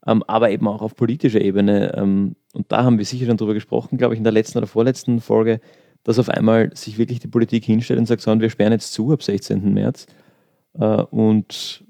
ähm, 0.07 0.22
aber 0.26 0.51
eben 0.51 0.66
auch 0.68 0.83
auf 0.83 0.97
politischer 0.97 1.41
Ebene. 1.41 1.95
Ähm, 1.97 2.35
und 2.53 2.70
da 2.70 2.85
haben 2.85 2.99
wir 2.99 3.05
sicher 3.05 3.26
schon 3.26 3.37
drüber 3.37 3.55
gesprochen, 3.55 3.97
glaube 3.97 4.14
ich, 4.14 4.18
in 4.18 4.24
der 4.24 4.33
letzten 4.33 4.59
oder 4.59 4.66
vorletzten 4.66 5.20
Folge, 5.20 5.61
dass 6.05 6.18
auf 6.18 6.28
einmal 6.28 6.74
sich 6.74 6.99
wirklich 6.99 7.20
die 7.20 7.28
Politik 7.28 7.64
hinstellt 7.64 8.01
und 8.01 8.07
sagt, 8.07 8.22
so, 8.22 8.41
wir 8.41 8.51
sperren 8.51 8.72
jetzt 8.72 8.93
zu 8.93 9.12
ab 9.12 9.22
16. 9.22 9.72
März. 9.72 10.07
Äh, 10.74 11.03
und 11.03 11.85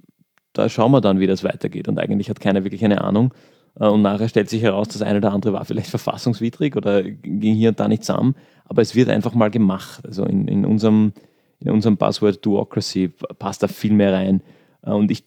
da 0.52 0.68
schauen 0.68 0.92
wir 0.92 1.00
dann, 1.00 1.18
wie 1.18 1.26
das 1.26 1.44
weitergeht. 1.44 1.88
Und 1.88 1.98
eigentlich 1.98 2.28
hat 2.28 2.40
keiner 2.40 2.62
wirklich 2.64 2.84
eine 2.84 3.02
Ahnung. 3.02 3.32
Äh, 3.78 3.88
und 3.88 4.02
nachher 4.02 4.28
stellt 4.28 4.50
sich 4.50 4.62
heraus, 4.62 4.88
das 4.88 5.02
eine 5.02 5.18
oder 5.18 5.32
andere 5.32 5.52
war 5.52 5.64
vielleicht 5.64 5.90
verfassungswidrig 5.90 6.76
oder 6.76 7.02
ging 7.02 7.54
hier 7.54 7.70
und 7.70 7.80
da 7.80 7.88
nicht 7.88 8.04
zusammen. 8.04 8.34
Aber 8.64 8.82
es 8.82 8.94
wird 8.94 9.08
einfach 9.08 9.34
mal 9.34 9.50
gemacht. 9.50 10.06
Also 10.06 10.24
in, 10.24 10.46
in 10.48 10.64
unserem, 10.64 11.12
in 11.60 11.70
unserem 11.70 11.96
Buzzword 11.96 12.44
Duocracy 12.44 13.08
passt 13.38 13.62
da 13.62 13.68
viel 13.68 13.92
mehr 13.92 14.12
rein. 14.12 14.42
Äh, 14.82 14.90
und 14.90 15.10
ich, 15.10 15.24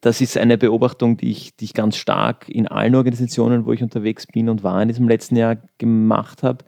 das 0.00 0.20
ist 0.20 0.36
eine 0.36 0.58
Beobachtung, 0.58 1.16
die 1.16 1.30
ich, 1.30 1.56
die 1.56 1.66
ich 1.66 1.74
ganz 1.74 1.96
stark 1.96 2.48
in 2.48 2.68
allen 2.68 2.94
Organisationen, 2.94 3.66
wo 3.66 3.72
ich 3.72 3.82
unterwegs 3.82 4.26
bin 4.26 4.48
und 4.48 4.64
war 4.64 4.82
in 4.82 4.88
diesem 4.88 5.08
letzten 5.08 5.36
Jahr 5.36 5.56
gemacht 5.78 6.42
habe. 6.42 6.64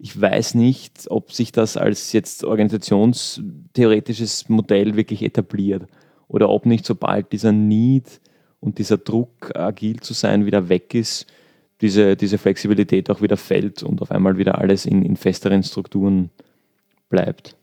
Ich 0.00 0.20
weiß 0.20 0.54
nicht, 0.54 1.10
ob 1.10 1.32
sich 1.32 1.50
das 1.50 1.76
als 1.76 2.12
jetzt 2.12 2.44
organisationstheoretisches 2.44 4.48
Modell 4.48 4.96
wirklich 4.96 5.24
etabliert 5.24 5.88
oder 6.28 6.50
ob 6.50 6.66
nicht 6.66 6.86
sobald 6.86 7.32
dieser 7.32 7.50
Need 7.50 8.20
und 8.60 8.78
dieser 8.78 8.98
Druck, 8.98 9.54
agil 9.54 10.00
zu 10.00 10.14
sein, 10.14 10.46
wieder 10.46 10.68
weg 10.68 10.94
ist, 10.94 11.26
diese, 11.80 12.16
diese 12.16 12.38
Flexibilität 12.38 13.10
auch 13.10 13.22
wieder 13.22 13.36
fällt 13.36 13.82
und 13.82 14.02
auf 14.02 14.10
einmal 14.10 14.36
wieder 14.36 14.58
alles 14.58 14.84
in, 14.84 15.04
in 15.04 15.16
festeren 15.16 15.62
Strukturen 15.62 16.30
bleibt. 17.08 17.56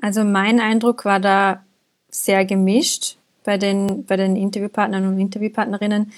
Also 0.00 0.24
mein 0.24 0.60
Eindruck 0.60 1.04
war 1.04 1.20
da 1.20 1.64
sehr 2.08 2.44
gemischt 2.44 3.16
bei 3.44 3.58
den, 3.58 4.04
bei 4.04 4.16
den 4.16 4.36
Interviewpartnern 4.36 5.06
und 5.06 5.18
Interviewpartnerinnen. 5.18 6.12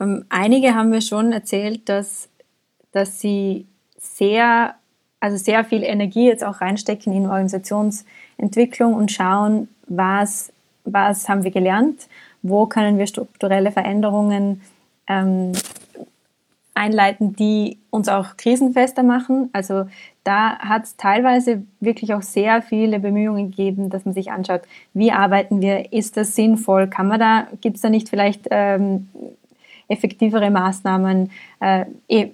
Ähm, 0.00 0.24
einige 0.28 0.74
haben 0.74 0.90
mir 0.90 1.02
schon 1.02 1.32
erzählt, 1.32 1.88
dass, 1.88 2.28
dass 2.92 3.20
sie 3.20 3.66
sehr, 3.96 4.74
also 5.20 5.36
sehr 5.36 5.64
viel 5.64 5.82
Energie 5.82 6.26
jetzt 6.26 6.44
auch 6.44 6.60
reinstecken 6.60 7.12
in 7.12 7.26
Organisationsentwicklung 7.26 8.94
und 8.94 9.12
schauen, 9.12 9.68
was, 9.86 10.52
was 10.84 11.28
haben 11.28 11.44
wir 11.44 11.50
gelernt, 11.50 12.08
wo 12.42 12.66
können 12.66 12.98
wir 12.98 13.06
strukturelle 13.06 13.72
Veränderungen 13.72 14.62
ähm, 15.06 15.52
einleiten, 16.74 17.36
die 17.36 17.78
uns 17.90 18.08
auch 18.08 18.36
krisenfester 18.36 19.02
machen. 19.02 19.50
Also 19.52 19.86
da 20.24 20.58
hat 20.58 20.84
es 20.84 20.96
teilweise 20.96 21.62
wirklich 21.80 22.14
auch 22.14 22.22
sehr 22.22 22.62
viele 22.62 23.00
Bemühungen 23.00 23.50
gegeben, 23.50 23.90
dass 23.90 24.04
man 24.04 24.14
sich 24.14 24.30
anschaut, 24.30 24.62
wie 24.94 25.12
arbeiten 25.12 25.60
wir, 25.60 25.92
ist 25.92 26.16
das 26.16 26.34
sinnvoll, 26.34 26.86
kann 26.86 27.08
man 27.08 27.20
da, 27.20 27.48
gibt 27.60 27.76
es 27.76 27.82
da 27.82 27.90
nicht 27.90 28.08
vielleicht 28.08 28.46
ähm, 28.50 29.08
effektivere 29.88 30.50
Maßnahmen? 30.50 31.30
Äh, 31.60 31.86
eh, 32.08 32.28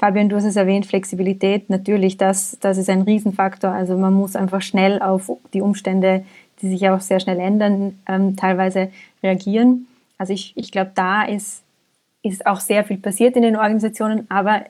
Fabian, 0.00 0.28
du 0.28 0.36
hast 0.36 0.44
es 0.44 0.56
erwähnt, 0.56 0.84
Flexibilität, 0.84 1.70
natürlich, 1.70 2.16
das, 2.16 2.58
das 2.60 2.76
ist 2.76 2.90
ein 2.90 3.02
Riesenfaktor. 3.02 3.70
Also 3.70 3.96
man 3.96 4.14
muss 4.14 4.34
einfach 4.34 4.60
schnell 4.60 5.00
auf 5.00 5.30
die 5.54 5.62
Umstände 5.62 6.24
die 6.62 6.68
sich 6.68 6.88
auch 6.88 7.00
sehr 7.00 7.20
schnell 7.20 7.38
ändern, 7.38 7.98
ähm, 8.08 8.36
teilweise 8.36 8.90
reagieren. 9.22 9.86
Also 10.18 10.32
ich, 10.32 10.52
ich 10.56 10.70
glaube, 10.70 10.92
da 10.94 11.24
ist, 11.24 11.62
ist 12.22 12.46
auch 12.46 12.60
sehr 12.60 12.84
viel 12.84 12.98
passiert 12.98 13.36
in 13.36 13.42
den 13.42 13.56
Organisationen, 13.56 14.26
aber 14.30 14.64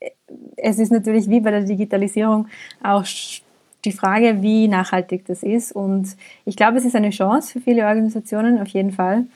äh, 0.00 0.10
es 0.56 0.78
ist 0.78 0.90
natürlich 0.92 1.28
wie 1.28 1.40
bei 1.40 1.50
der 1.50 1.62
Digitalisierung 1.62 2.48
auch 2.82 3.04
die 3.84 3.92
Frage, 3.92 4.42
wie 4.42 4.68
nachhaltig 4.68 5.26
das 5.26 5.42
ist. 5.42 5.72
Und 5.72 6.16
ich 6.44 6.56
glaube, 6.56 6.78
es 6.78 6.84
ist 6.84 6.96
eine 6.96 7.10
Chance 7.10 7.52
für 7.52 7.60
viele 7.60 7.86
Organisationen 7.86 8.60
auf 8.60 8.68
jeden 8.68 8.92
Fall, 8.92 9.26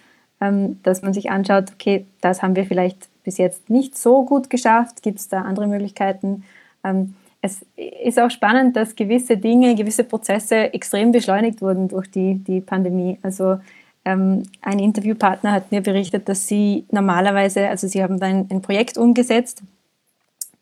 ähm, 0.41 0.81
dass 0.83 1.03
man 1.03 1.15
sich 1.15 1.31
anschaut, 1.31 1.73
okay, 1.73 2.07
das 2.21 2.43
haben 2.43 2.57
wir 2.57 2.67
vielleicht 2.67 3.09
bis 3.25 3.39
jetzt 3.39 3.71
nicht 3.71 3.97
so 3.97 4.25
gut 4.25 4.51
geschafft, 4.51 5.03
gibt 5.03 5.21
es 5.21 5.29
da 5.29 5.43
andere 5.43 5.69
Möglichkeiten. 5.69 6.45
Ähm, 6.83 7.15
es 7.41 7.65
ist 7.77 8.21
auch 8.21 8.31
spannend, 8.31 8.77
dass 8.77 8.95
gewisse 8.95 9.37
Dinge, 9.37 9.75
gewisse 9.75 10.05
Prozesse 10.05 10.73
extrem 10.73 11.11
beschleunigt 11.11 11.61
wurden 11.61 11.89
durch 11.89 12.11
die, 12.11 12.37
die 12.37 12.61
Pandemie. 12.61 13.19
Also 13.23 13.59
ein 14.05 14.79
Interviewpartner 14.79 15.53
hat 15.53 15.71
mir 15.71 15.81
berichtet, 15.81 16.29
dass 16.29 16.49
sie 16.49 16.85
normalerweise, 16.91 17.69
also 17.69 17.87
sie 17.87 18.03
haben 18.03 18.19
dann 18.19 18.49
ein 18.51 18.63
Projekt 18.63 18.99
umgesetzt, 18.99 19.63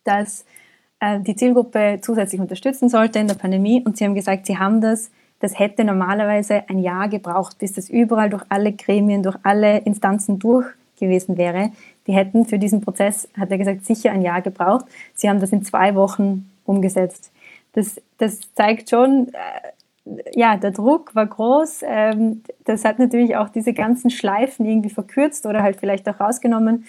das 0.05 0.45
äh, 1.01 1.21
die 1.21 1.35
Zielgruppe 1.35 1.99
zusätzlich 2.03 2.41
unterstützen 2.41 2.89
sollte 2.89 3.19
in 3.19 3.29
der 3.29 3.35
Pandemie 3.35 3.83
und 3.85 3.97
sie 3.97 4.05
haben 4.05 4.15
gesagt, 4.15 4.47
sie 4.47 4.59
haben 4.59 4.81
das, 4.81 5.11
das 5.41 5.59
hätte 5.59 5.85
normalerweise 5.85 6.69
ein 6.69 6.79
Jahr 6.79 7.09
gebraucht, 7.09 7.59
bis 7.59 7.73
das 7.73 7.89
überall 7.89 8.29
durch 8.29 8.45
alle 8.51 8.73
Gremien, 8.73 9.23
durch 9.23 9.37
alle 9.43 9.79
Instanzen 9.79 10.39
durch 10.39 10.67
gewesen 10.99 11.39
wäre. 11.39 11.73
Die 12.07 12.13
hätten 12.13 12.45
für 12.45 12.59
diesen 12.59 12.83
Prozess, 12.83 13.29
hat 13.39 13.51
er 13.51 13.57
gesagt, 13.57 13.87
sicher 13.87 14.13
ein 14.13 14.21
Jahr 14.21 14.43
gebraucht. 14.43 14.85
Sie 15.15 15.31
haben 15.31 15.41
das 15.41 15.51
in 15.51 15.65
zwei 15.65 15.95
Wochen 15.95 16.51
umgesetzt. 16.67 17.33
Das, 17.73 18.01
das 18.19 18.41
zeigt 18.55 18.91
schon, 18.91 19.29
äh, 19.29 19.69
ja, 20.35 20.57
der 20.57 20.71
Druck 20.71 21.15
war 21.15 21.27
groß. 21.27 21.81
Ähm, 21.85 22.43
das 22.65 22.85
hat 22.85 22.99
natürlich 22.99 23.37
auch 23.37 23.49
diese 23.49 23.73
ganzen 23.73 24.11
Schleifen 24.11 24.67
irgendwie 24.67 24.91
verkürzt 24.91 25.47
oder 25.47 25.63
halt 25.63 25.77
vielleicht 25.77 26.09
auch 26.09 26.21
rausgenommen. 26.21 26.85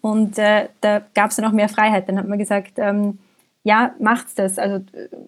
Und 0.00 0.38
äh, 0.38 0.68
da 0.80 1.02
gab 1.14 1.30
es 1.30 1.36
dann 1.36 1.44
auch 1.44 1.52
mehr 1.52 1.68
Freiheit. 1.68 2.08
Dann 2.08 2.18
hat 2.18 2.28
man 2.28 2.38
gesagt, 2.38 2.74
ähm, 2.76 3.18
ja, 3.62 3.94
macht's 3.98 4.34
das. 4.34 4.58
Also 4.58 4.84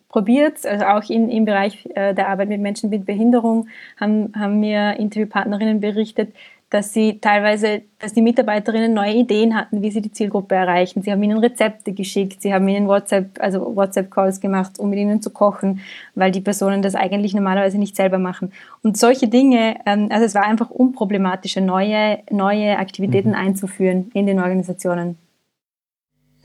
probiert's. 0.09 0.65
Also 0.65 0.85
auch 0.85 1.11
in, 1.11 1.29
im 1.29 1.45
Bereich 1.45 1.89
äh, 1.95 2.15
der 2.15 2.29
Arbeit 2.29 2.49
mit 2.49 2.61
Menschen 2.61 2.91
mit 2.91 3.05
Behinderung 3.05 3.69
haben, 3.97 4.33
haben 4.37 4.61
mir 4.61 4.97
Interviewpartnerinnen 4.99 5.81
berichtet, 5.81 6.33
dass 6.71 6.93
sie 6.93 7.19
teilweise, 7.19 7.83
dass 7.99 8.13
die 8.13 8.21
Mitarbeiterinnen 8.21 8.93
neue 8.93 9.15
Ideen 9.15 9.55
hatten, 9.57 9.81
wie 9.81 9.91
sie 9.91 10.03
die 10.03 10.13
Zielgruppe 10.13 10.55
erreichen. 10.55 11.03
Sie 11.03 11.11
haben 11.11 11.23
ihnen 11.23 11.39
Rezepte 11.39 11.93
geschickt, 11.93 12.43
sie 12.43 12.53
haben 12.53 12.69
ihnen 12.69 12.89
WhatsApp, 12.89 13.41
also 13.41 13.75
WhatsApp-Calls 13.75 14.41
gemacht, 14.41 14.79
um 14.79 14.91
mit 14.91 14.99
ihnen 14.99 15.23
zu 15.23 15.31
kochen, 15.31 15.81
weil 16.15 16.31
die 16.31 16.43
Personen 16.43 16.83
das 16.83 16.95
eigentlich 16.95 17.35
normalerweise 17.35 17.79
nicht 17.79 17.97
selber 17.97 18.19
machen. 18.19 18.53
Und 18.83 18.99
solche 18.99 19.29
Dinge, 19.29 19.77
ähm, 19.87 20.09
also 20.11 20.27
es 20.27 20.35
war 20.35 20.43
einfach 20.43 20.69
unproblematische, 20.71 21.63
neue, 21.63 22.19
neue 22.31 22.79
Aktivitäten 22.79 23.31
mhm. 23.31 23.37
einzuführen 23.37 24.11
in 24.13 24.27
den 24.27 24.39
Organisationen 24.39 25.17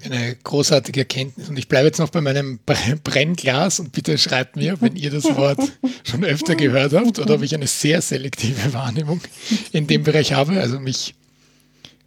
eine 0.06 0.36
großartige 0.36 1.02
Erkenntnis. 1.02 1.50
Und 1.50 1.58
ich 1.58 1.68
bleibe 1.68 1.88
jetzt 1.88 2.00
noch 2.00 2.10
bei 2.10 2.22
meinem 2.22 2.60
Brennglas 2.66 3.80
und 3.80 3.92
bitte 3.92 4.18
schreibt 4.18 4.56
mir, 4.56 4.80
wenn 4.82 4.96
ihr 4.96 5.10
das 5.10 5.26
Wort 5.36 5.60
schon 6.04 6.24
öfter 6.24 6.56
gehört 6.56 6.94
habt 6.94 7.20
oder 7.20 7.36
ob 7.36 7.44
ich 7.44 7.54
eine 7.54 7.68
sehr 7.68 8.02
selektive 8.02 8.74
Wahrnehmung 8.74 9.22
in 9.72 9.88
dem 9.88 10.04
Bereich 10.04 10.34
habe. 10.34 10.60
Also 10.60 10.80
mich, 10.80 11.16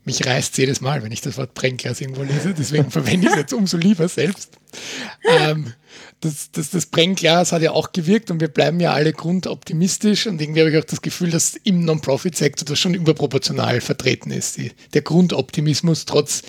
mich 0.05 0.25
reißt 0.25 0.57
jedes 0.59 0.81
Mal, 0.81 1.03
wenn 1.03 1.13
ich 1.13 1.21
das 1.21 1.37
Wort 1.39 1.55
Brennglas 1.55 2.01
irgendwo 2.01 2.23
lese. 2.23 2.55
Deswegen 2.57 2.91
verwende 2.91 3.27
ich 3.27 3.33
es 3.33 3.39
jetzt 3.39 3.53
umso 3.53 3.77
lieber 3.77 4.09
selbst. 4.09 4.59
Ähm, 5.29 5.73
das, 6.21 6.51
das, 6.51 6.71
das 6.71 6.87
Brennglas 6.87 7.53
hat 7.53 7.63
ja 7.63 7.73
auch 7.73 7.93
gewirkt 7.93 8.31
und 8.31 8.41
wir 8.41 8.49
bleiben 8.49 8.81
ja 8.81 8.93
alle 8.93 9.13
grundoptimistisch 9.13 10.27
und 10.27 10.41
irgendwie 10.41 10.61
habe 10.61 10.71
ich 10.71 10.79
auch 10.79 10.85
das 10.85 11.03
Gefühl, 11.03 11.31
dass 11.31 11.57
im 11.65 11.85
Non-Profit-Sektor 11.85 12.65
das 12.65 12.79
schon 12.79 12.95
überproportional 12.95 13.81
vertreten 13.81 14.31
ist. 14.31 14.57
Die, 14.57 14.73
der 14.95 15.03
Grundoptimismus 15.03 16.07
trotz 16.07 16.43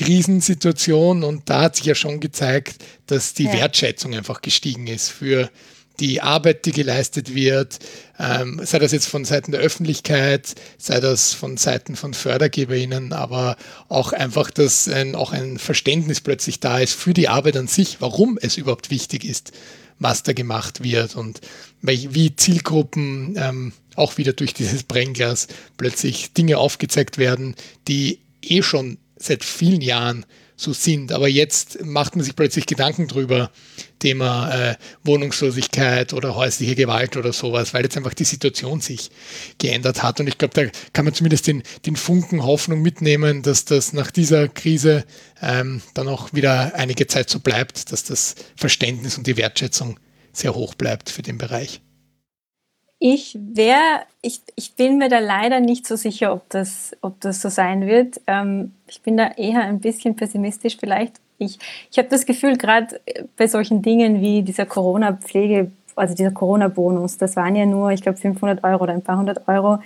Krisensituation 0.00 1.22
und 1.22 1.50
da 1.50 1.62
hat 1.62 1.76
sich 1.76 1.84
ja 1.84 1.94
schon 1.94 2.20
gezeigt, 2.20 2.76
dass 3.06 3.34
die 3.34 3.44
ja. 3.44 3.52
Wertschätzung 3.52 4.14
einfach 4.14 4.40
gestiegen 4.40 4.86
ist 4.86 5.10
für 5.10 5.50
die 5.98 6.22
Arbeit, 6.22 6.64
die 6.64 6.72
geleistet 6.72 7.34
wird, 7.34 7.78
ähm, 8.18 8.62
sei 8.64 8.78
das 8.78 8.92
jetzt 8.92 9.08
von 9.08 9.26
Seiten 9.26 9.52
der 9.52 9.60
Öffentlichkeit, 9.60 10.54
sei 10.78 11.00
das 11.00 11.34
von 11.34 11.58
Seiten 11.58 11.96
von 11.96 12.14
FördergeberInnen, 12.14 13.12
aber 13.12 13.58
auch 13.90 14.14
einfach, 14.14 14.50
dass 14.50 14.88
ein, 14.88 15.14
auch 15.14 15.32
ein 15.32 15.58
Verständnis 15.58 16.22
plötzlich 16.22 16.60
da 16.60 16.78
ist 16.78 16.94
für 16.94 17.12
die 17.12 17.28
Arbeit 17.28 17.58
an 17.58 17.66
sich, 17.66 18.00
warum 18.00 18.38
es 18.40 18.56
überhaupt 18.56 18.90
wichtig 18.90 19.26
ist, 19.26 19.52
was 19.98 20.22
da 20.22 20.32
gemacht 20.32 20.82
wird 20.82 21.14
und 21.14 21.42
wie 21.82 22.34
Zielgruppen 22.34 23.34
ähm, 23.36 23.72
auch 23.96 24.16
wieder 24.16 24.32
durch 24.32 24.54
dieses 24.54 24.84
Brennglas 24.84 25.48
plötzlich 25.76 26.32
Dinge 26.32 26.56
aufgezeigt 26.56 27.18
werden, 27.18 27.54
die 27.86 28.20
eh 28.40 28.62
schon 28.62 28.96
seit 29.20 29.44
vielen 29.44 29.80
Jahren 29.80 30.26
so 30.56 30.72
sind. 30.72 31.12
Aber 31.12 31.28
jetzt 31.28 31.84
macht 31.84 32.16
man 32.16 32.24
sich 32.24 32.36
plötzlich 32.36 32.66
Gedanken 32.66 33.08
drüber, 33.08 33.50
Thema 33.98 34.50
äh, 34.50 34.76
Wohnungslosigkeit 35.04 36.12
oder 36.12 36.34
häusliche 36.34 36.74
Gewalt 36.74 37.16
oder 37.16 37.32
sowas, 37.32 37.72
weil 37.72 37.84
jetzt 37.84 37.96
einfach 37.96 38.14
die 38.14 38.24
Situation 38.24 38.80
sich 38.80 39.10
geändert 39.58 40.02
hat. 40.02 40.20
Und 40.20 40.26
ich 40.26 40.38
glaube, 40.38 40.54
da 40.54 40.70
kann 40.92 41.04
man 41.04 41.14
zumindest 41.14 41.46
den, 41.46 41.62
den 41.86 41.96
Funken 41.96 42.42
Hoffnung 42.44 42.82
mitnehmen, 42.82 43.42
dass 43.42 43.64
das 43.64 43.92
nach 43.92 44.10
dieser 44.10 44.48
Krise 44.48 45.04
ähm, 45.40 45.82
dann 45.94 46.08
auch 46.08 46.32
wieder 46.32 46.74
einige 46.74 47.06
Zeit 47.06 47.30
so 47.30 47.40
bleibt, 47.40 47.92
dass 47.92 48.04
das 48.04 48.34
Verständnis 48.56 49.16
und 49.16 49.26
die 49.26 49.36
Wertschätzung 49.36 49.98
sehr 50.32 50.54
hoch 50.54 50.74
bleibt 50.74 51.10
für 51.10 51.22
den 51.22 51.38
Bereich. 51.38 51.80
Ich 53.02 53.36
wäre, 53.40 54.02
ich, 54.20 54.42
ich 54.56 54.74
bin 54.74 54.98
mir 54.98 55.08
da 55.08 55.20
leider 55.20 55.58
nicht 55.58 55.86
so 55.86 55.96
sicher, 55.96 56.34
ob 56.34 56.46
das, 56.50 56.94
ob 57.00 57.18
das 57.20 57.40
so 57.40 57.48
sein 57.48 57.86
wird. 57.86 58.20
Ähm, 58.26 58.72
ich 58.86 59.00
bin 59.00 59.16
da 59.16 59.28
eher 59.38 59.62
ein 59.62 59.80
bisschen 59.80 60.16
pessimistisch 60.16 60.76
vielleicht. 60.78 61.14
Ich, 61.38 61.58
ich 61.90 61.96
habe 61.96 62.08
das 62.08 62.26
Gefühl, 62.26 62.58
gerade 62.58 63.00
bei 63.38 63.46
solchen 63.46 63.80
Dingen 63.80 64.20
wie 64.20 64.42
dieser 64.42 64.66
Corona-Pflege, 64.66 65.72
also 65.96 66.14
dieser 66.14 66.32
Corona-Bonus, 66.32 67.16
das 67.16 67.36
waren 67.36 67.56
ja 67.56 67.64
nur, 67.64 67.90
ich 67.90 68.02
glaube, 68.02 68.18
500 68.18 68.62
Euro 68.64 68.82
oder 68.82 68.92
ein 68.92 69.02
paar 69.02 69.16
hundert 69.16 69.48
Euro, 69.48 69.78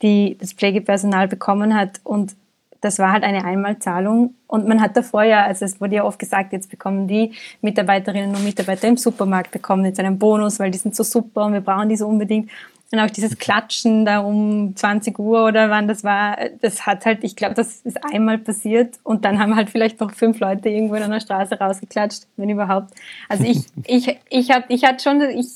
die 0.00 0.36
das 0.38 0.52
Pflegepersonal 0.52 1.26
bekommen 1.26 1.74
hat. 1.74 2.00
Und 2.04 2.36
das 2.80 2.98
war 2.98 3.12
halt 3.12 3.24
eine 3.24 3.44
Einmalzahlung. 3.44 4.34
Und 4.46 4.66
man 4.66 4.80
hat 4.80 4.96
davor 4.96 5.22
ja, 5.22 5.44
also 5.44 5.64
es 5.64 5.80
wurde 5.80 5.96
ja 5.96 6.04
oft 6.04 6.18
gesagt, 6.18 6.52
jetzt 6.52 6.70
bekommen 6.70 7.06
die 7.06 7.32
Mitarbeiterinnen 7.60 8.34
und 8.34 8.44
Mitarbeiter 8.44 8.88
im 8.88 8.96
Supermarkt, 8.96 9.50
bekommen 9.50 9.84
jetzt 9.84 10.00
einen 10.00 10.18
Bonus, 10.18 10.58
weil 10.58 10.70
die 10.70 10.78
sind 10.78 10.96
so 10.96 11.02
super 11.02 11.44
und 11.44 11.52
wir 11.52 11.60
brauchen 11.60 11.88
die 11.88 11.96
so 11.96 12.06
unbedingt. 12.06 12.50
Und 12.92 12.98
auch 12.98 13.10
dieses 13.10 13.38
Klatschen 13.38 14.04
da 14.04 14.18
um 14.18 14.74
20 14.74 15.16
Uhr 15.20 15.46
oder 15.46 15.70
wann 15.70 15.86
das 15.86 16.02
war, 16.02 16.36
das 16.60 16.86
hat 16.86 17.06
halt, 17.06 17.22
ich 17.22 17.36
glaube, 17.36 17.54
das 17.54 17.82
ist 17.82 18.04
einmal 18.12 18.38
passiert 18.38 18.96
und 19.04 19.24
dann 19.24 19.38
haben 19.38 19.54
halt 19.54 19.70
vielleicht 19.70 20.00
noch 20.00 20.10
fünf 20.10 20.40
Leute 20.40 20.70
irgendwo 20.70 20.96
in 20.96 21.04
einer 21.04 21.20
Straße 21.20 21.56
rausgeklatscht, 21.56 22.24
wenn 22.36 22.50
überhaupt. 22.50 22.92
Also 23.28 23.44
ich, 23.44 23.66
ich, 23.86 24.18
ich, 24.28 24.50
hab, 24.50 24.68
ich 24.68 24.84
hatte 24.84 25.04
schon, 25.04 25.20
ich, 25.20 25.46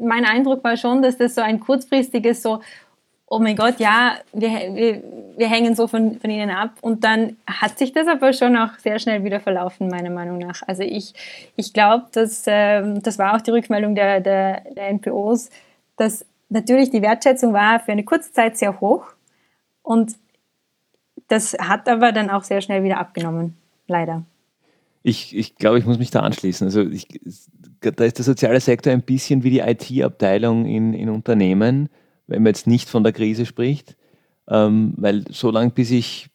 mein 0.00 0.24
Eindruck 0.24 0.64
war 0.64 0.78
schon, 0.78 1.02
dass 1.02 1.18
das 1.18 1.34
so 1.34 1.42
ein 1.42 1.60
kurzfristiges 1.60 2.42
so, 2.42 2.60
oh 3.30 3.38
mein 3.38 3.56
Gott, 3.56 3.78
ja, 3.78 4.16
wir, 4.32 4.50
wir, 4.74 5.02
wir 5.36 5.48
hängen 5.48 5.76
so 5.76 5.86
von, 5.86 6.18
von 6.18 6.28
ihnen 6.28 6.50
ab. 6.50 6.72
Und 6.80 7.04
dann 7.04 7.36
hat 7.46 7.78
sich 7.78 7.92
das 7.92 8.08
aber 8.08 8.32
schon 8.32 8.56
auch 8.56 8.76
sehr 8.78 8.98
schnell 8.98 9.22
wieder 9.22 9.38
verlaufen, 9.38 9.88
meiner 9.88 10.10
Meinung 10.10 10.38
nach. 10.38 10.62
Also 10.66 10.82
ich, 10.82 11.14
ich 11.56 11.72
glaube, 11.72 12.06
dass, 12.12 12.46
äh, 12.48 12.82
das 13.00 13.18
war 13.18 13.36
auch 13.36 13.40
die 13.40 13.52
Rückmeldung 13.52 13.94
der, 13.94 14.20
der, 14.20 14.62
der 14.76 14.88
NPOs, 14.88 15.48
dass 15.96 16.26
natürlich 16.48 16.90
die 16.90 17.02
Wertschätzung 17.02 17.52
war 17.52 17.78
für 17.78 17.92
eine 17.92 18.04
kurze 18.04 18.32
Zeit 18.32 18.58
sehr 18.58 18.80
hoch. 18.80 19.06
Und 19.82 20.16
das 21.28 21.56
hat 21.60 21.88
aber 21.88 22.10
dann 22.10 22.30
auch 22.30 22.42
sehr 22.42 22.60
schnell 22.60 22.82
wieder 22.82 22.98
abgenommen, 22.98 23.56
leider. 23.86 24.24
Ich, 25.04 25.36
ich 25.36 25.54
glaube, 25.54 25.78
ich 25.78 25.86
muss 25.86 25.98
mich 25.98 26.10
da 26.10 26.20
anschließen. 26.20 26.66
Also 26.66 26.82
ich, 26.82 27.06
da 27.80 28.04
ist 28.04 28.18
der 28.18 28.24
soziale 28.24 28.58
Sektor 28.60 28.92
ein 28.92 29.02
bisschen 29.02 29.44
wie 29.44 29.50
die 29.50 29.60
IT-Abteilung 29.60 30.66
in, 30.66 30.94
in 30.94 31.08
Unternehmen 31.08 31.88
wenn 32.30 32.42
man 32.42 32.50
jetzt 32.50 32.66
nicht 32.66 32.88
von 32.88 33.02
der 33.02 33.12
Krise 33.12 33.44
spricht. 33.44 33.96
Ähm, 34.48 34.94
weil 34.96 35.24
so 35.30 35.50
lange, 35.50 35.70
bis 35.70 35.90
ich, 35.90 36.30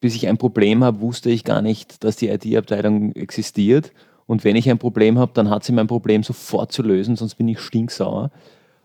bis 0.00 0.14
ich 0.14 0.28
ein 0.28 0.38
Problem 0.38 0.84
habe, 0.84 1.00
wusste 1.00 1.30
ich 1.30 1.44
gar 1.44 1.62
nicht, 1.62 2.04
dass 2.04 2.16
die 2.16 2.28
IT-Abteilung 2.28 3.12
existiert. 3.12 3.92
Und 4.26 4.44
wenn 4.44 4.56
ich 4.56 4.70
ein 4.70 4.78
Problem 4.78 5.18
habe, 5.18 5.32
dann 5.34 5.50
hat 5.50 5.64
sie 5.64 5.72
mein 5.72 5.88
Problem 5.88 6.22
sofort 6.22 6.72
zu 6.72 6.82
lösen, 6.82 7.16
sonst 7.16 7.34
bin 7.34 7.48
ich 7.48 7.58
stinksauer. 7.58 8.30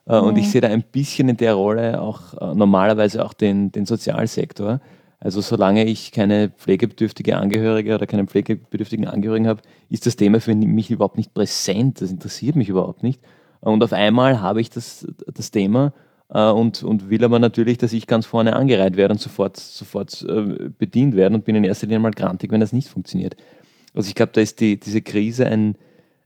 Äh, 0.07 0.19
mhm. 0.19 0.27
Und 0.27 0.37
ich 0.37 0.49
sehe 0.49 0.61
da 0.61 0.67
ein 0.67 0.83
bisschen 0.83 1.29
in 1.29 1.37
der 1.37 1.53
Rolle 1.53 2.01
auch 2.01 2.33
äh, 2.33 2.55
normalerweise 2.55 3.23
auch 3.23 3.33
den, 3.33 3.71
den 3.71 3.85
Sozialsektor. 3.85 4.81
Also 5.19 5.41
solange 5.41 5.85
ich 5.85 6.11
keine 6.11 6.49
pflegebedürftige 6.49 7.37
Angehörige 7.37 7.95
oder 7.95 8.05
keinen 8.05 8.27
pflegebedürftigen 8.27 9.07
Angehörigen 9.07 9.47
habe, 9.47 9.61
ist 9.89 10.05
das 10.05 10.15
Thema 10.15 10.39
für 10.41 10.53
mich 10.53 10.91
überhaupt 10.91 11.17
nicht 11.17 11.33
präsent. 11.33 12.01
Das 12.01 12.11
interessiert 12.11 12.55
mich 12.55 12.69
überhaupt 12.69 13.01
nicht. 13.01 13.21
Und 13.61 13.83
auf 13.83 13.93
einmal 13.93 14.41
habe 14.41 14.61
ich 14.61 14.69
das, 14.69 15.07
das 15.33 15.49
Thema 15.49 15.93
und, 16.27 16.83
und 16.83 17.09
will 17.09 17.23
aber 17.23 17.39
natürlich, 17.39 17.77
dass 17.77 17.93
ich 17.93 18.07
ganz 18.07 18.25
vorne 18.25 18.55
angereiht 18.55 18.97
werde 18.97 19.13
und 19.13 19.19
sofort, 19.19 19.57
sofort 19.57 20.25
äh, 20.27 20.69
bedient 20.77 21.15
werde 21.15 21.35
und 21.35 21.45
bin 21.45 21.55
in 21.55 21.63
erster 21.63 21.87
Linie 21.87 21.99
mal 21.99 22.11
grantig, 22.11 22.51
wenn 22.51 22.61
das 22.61 22.73
nicht 22.73 22.89
funktioniert. 22.89 23.35
Also 23.93 24.09
ich 24.09 24.15
glaube, 24.15 24.31
da 24.33 24.41
ist 24.41 24.59
die, 24.59 24.79
diese 24.79 25.01
Krise 25.01 25.45
ein, 25.45 25.75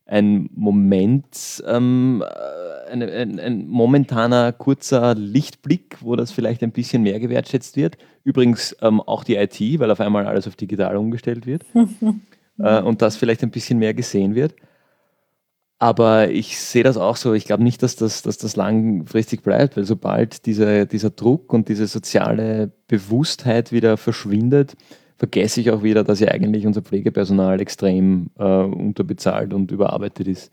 ein 0.05 0.49
Moment, 0.55 1.63
ähm, 1.67 2.23
äh, 2.25 2.91
ein, 2.91 3.03
ein, 3.03 3.39
ein, 3.39 3.67
momentaner 3.67 4.51
kurzer 4.53 5.13
Lichtblick, 5.13 5.97
wo 6.01 6.15
das 6.15 6.31
vielleicht 6.31 6.63
ein 6.63 6.71
bisschen 6.71 7.03
mehr 7.03 7.19
gewertschätzt 7.19 7.75
wird. 7.75 7.97
Übrigens 8.23 8.75
ähm, 8.81 9.01
auch 9.01 9.23
die 9.23 9.35
IT, 9.35 9.59
weil 9.79 9.91
auf 9.91 9.99
einmal 9.99 10.25
alles 10.25 10.47
auf 10.47 10.55
digital 10.55 10.97
umgestellt 10.97 11.45
wird 11.45 11.63
äh, 12.59 12.81
und 12.81 13.01
das 13.01 13.17
vielleicht 13.17 13.43
ein 13.43 13.51
bisschen 13.51 13.77
mehr 13.77 13.93
gesehen 13.93 14.33
wird. 14.33 14.55
Aber 15.81 16.29
ich 16.29 16.59
sehe 16.59 16.83
das 16.83 16.97
auch 16.97 17.15
so. 17.15 17.33
Ich 17.33 17.45
glaube 17.45 17.63
nicht, 17.63 17.81
dass 17.81 17.95
das, 17.95 18.21
dass 18.21 18.37
das 18.37 18.57
langfristig 18.57 19.43
bleibt, 19.43 19.77
weil 19.77 19.85
sobald 19.85 20.45
diese, 20.45 20.85
dieser 20.85 21.09
Druck 21.09 21.53
und 21.53 21.69
diese 21.69 21.87
soziale 21.87 22.69
Bewusstheit 22.87 23.71
wieder 23.71 23.95
verschwindet, 23.95 24.75
vergesse 25.17 25.61
ich 25.61 25.71
auch 25.71 25.81
wieder, 25.81 26.03
dass 26.03 26.19
ja 26.19 26.29
eigentlich 26.29 26.67
unser 26.67 26.81
Pflegepersonal 26.81 27.61
extrem 27.61 28.29
äh, 28.37 28.43
unterbezahlt 28.43 29.53
und 29.53 29.71
überarbeitet 29.71 30.27
ist. 30.27 30.51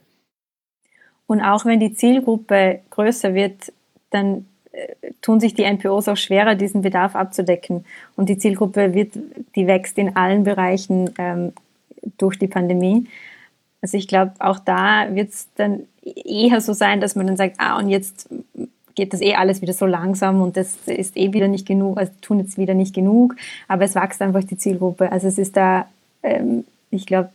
Und 1.26 1.40
auch 1.40 1.64
wenn 1.64 1.80
die 1.80 1.92
Zielgruppe 1.92 2.80
größer 2.90 3.34
wird, 3.34 3.72
dann 4.10 4.46
äh, 4.70 4.94
tun 5.22 5.40
sich 5.40 5.54
die 5.54 5.64
NPOs 5.64 6.08
auch 6.08 6.16
schwerer, 6.16 6.54
diesen 6.54 6.82
Bedarf 6.82 7.16
abzudecken. 7.16 7.84
Und 8.14 8.28
die 8.28 8.38
Zielgruppe 8.38 8.94
wird, 8.94 9.14
die 9.56 9.66
wächst 9.66 9.98
in 9.98 10.14
allen 10.14 10.44
Bereichen 10.44 11.10
ähm, 11.18 11.52
durch 12.16 12.38
die 12.38 12.46
Pandemie. 12.46 13.06
Also 13.86 13.98
ich 13.98 14.08
glaube, 14.08 14.32
auch 14.40 14.58
da 14.58 15.14
wird 15.14 15.28
es 15.28 15.46
dann 15.54 15.82
eher 16.02 16.60
so 16.60 16.72
sein, 16.72 17.00
dass 17.00 17.14
man 17.14 17.28
dann 17.28 17.36
sagt, 17.36 17.54
ah, 17.58 17.78
und 17.78 17.88
jetzt 17.88 18.28
geht 18.96 19.12
das 19.12 19.20
eh 19.20 19.36
alles 19.36 19.62
wieder 19.62 19.74
so 19.74 19.86
langsam 19.86 20.42
und 20.42 20.56
das 20.56 20.74
ist 20.86 21.16
eh 21.16 21.32
wieder 21.32 21.46
nicht 21.46 21.68
genug, 21.68 21.96
also 21.98 22.10
tun 22.20 22.40
jetzt 22.40 22.58
wieder 22.58 22.74
nicht 22.74 22.96
genug, 22.96 23.36
aber 23.68 23.84
es 23.84 23.94
wächst 23.94 24.20
einfach 24.22 24.42
die 24.42 24.58
Zielgruppe. 24.58 25.12
Also 25.12 25.28
es 25.28 25.38
ist 25.38 25.56
da, 25.56 25.86
ähm, 26.24 26.64
ich 26.90 27.06
glaube, 27.06 27.28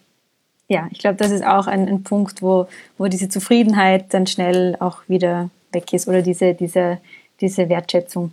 ja, 0.67 0.89
ich 0.91 0.99
glaube, 0.99 1.15
das 1.15 1.31
ist 1.31 1.45
auch 1.45 1.67
ein, 1.67 1.87
ein, 1.87 2.03
Punkt, 2.03 2.41
wo, 2.41 2.67
wo 2.97 3.07
diese 3.07 3.29
Zufriedenheit 3.29 4.13
dann 4.13 4.27
schnell 4.27 4.75
auch 4.81 5.03
wieder 5.07 5.49
weg 5.71 5.93
ist 5.93 6.05
oder 6.09 6.21
diese, 6.21 6.53
diese, 6.53 6.97
diese 7.39 7.69
Wertschätzung. 7.69 8.31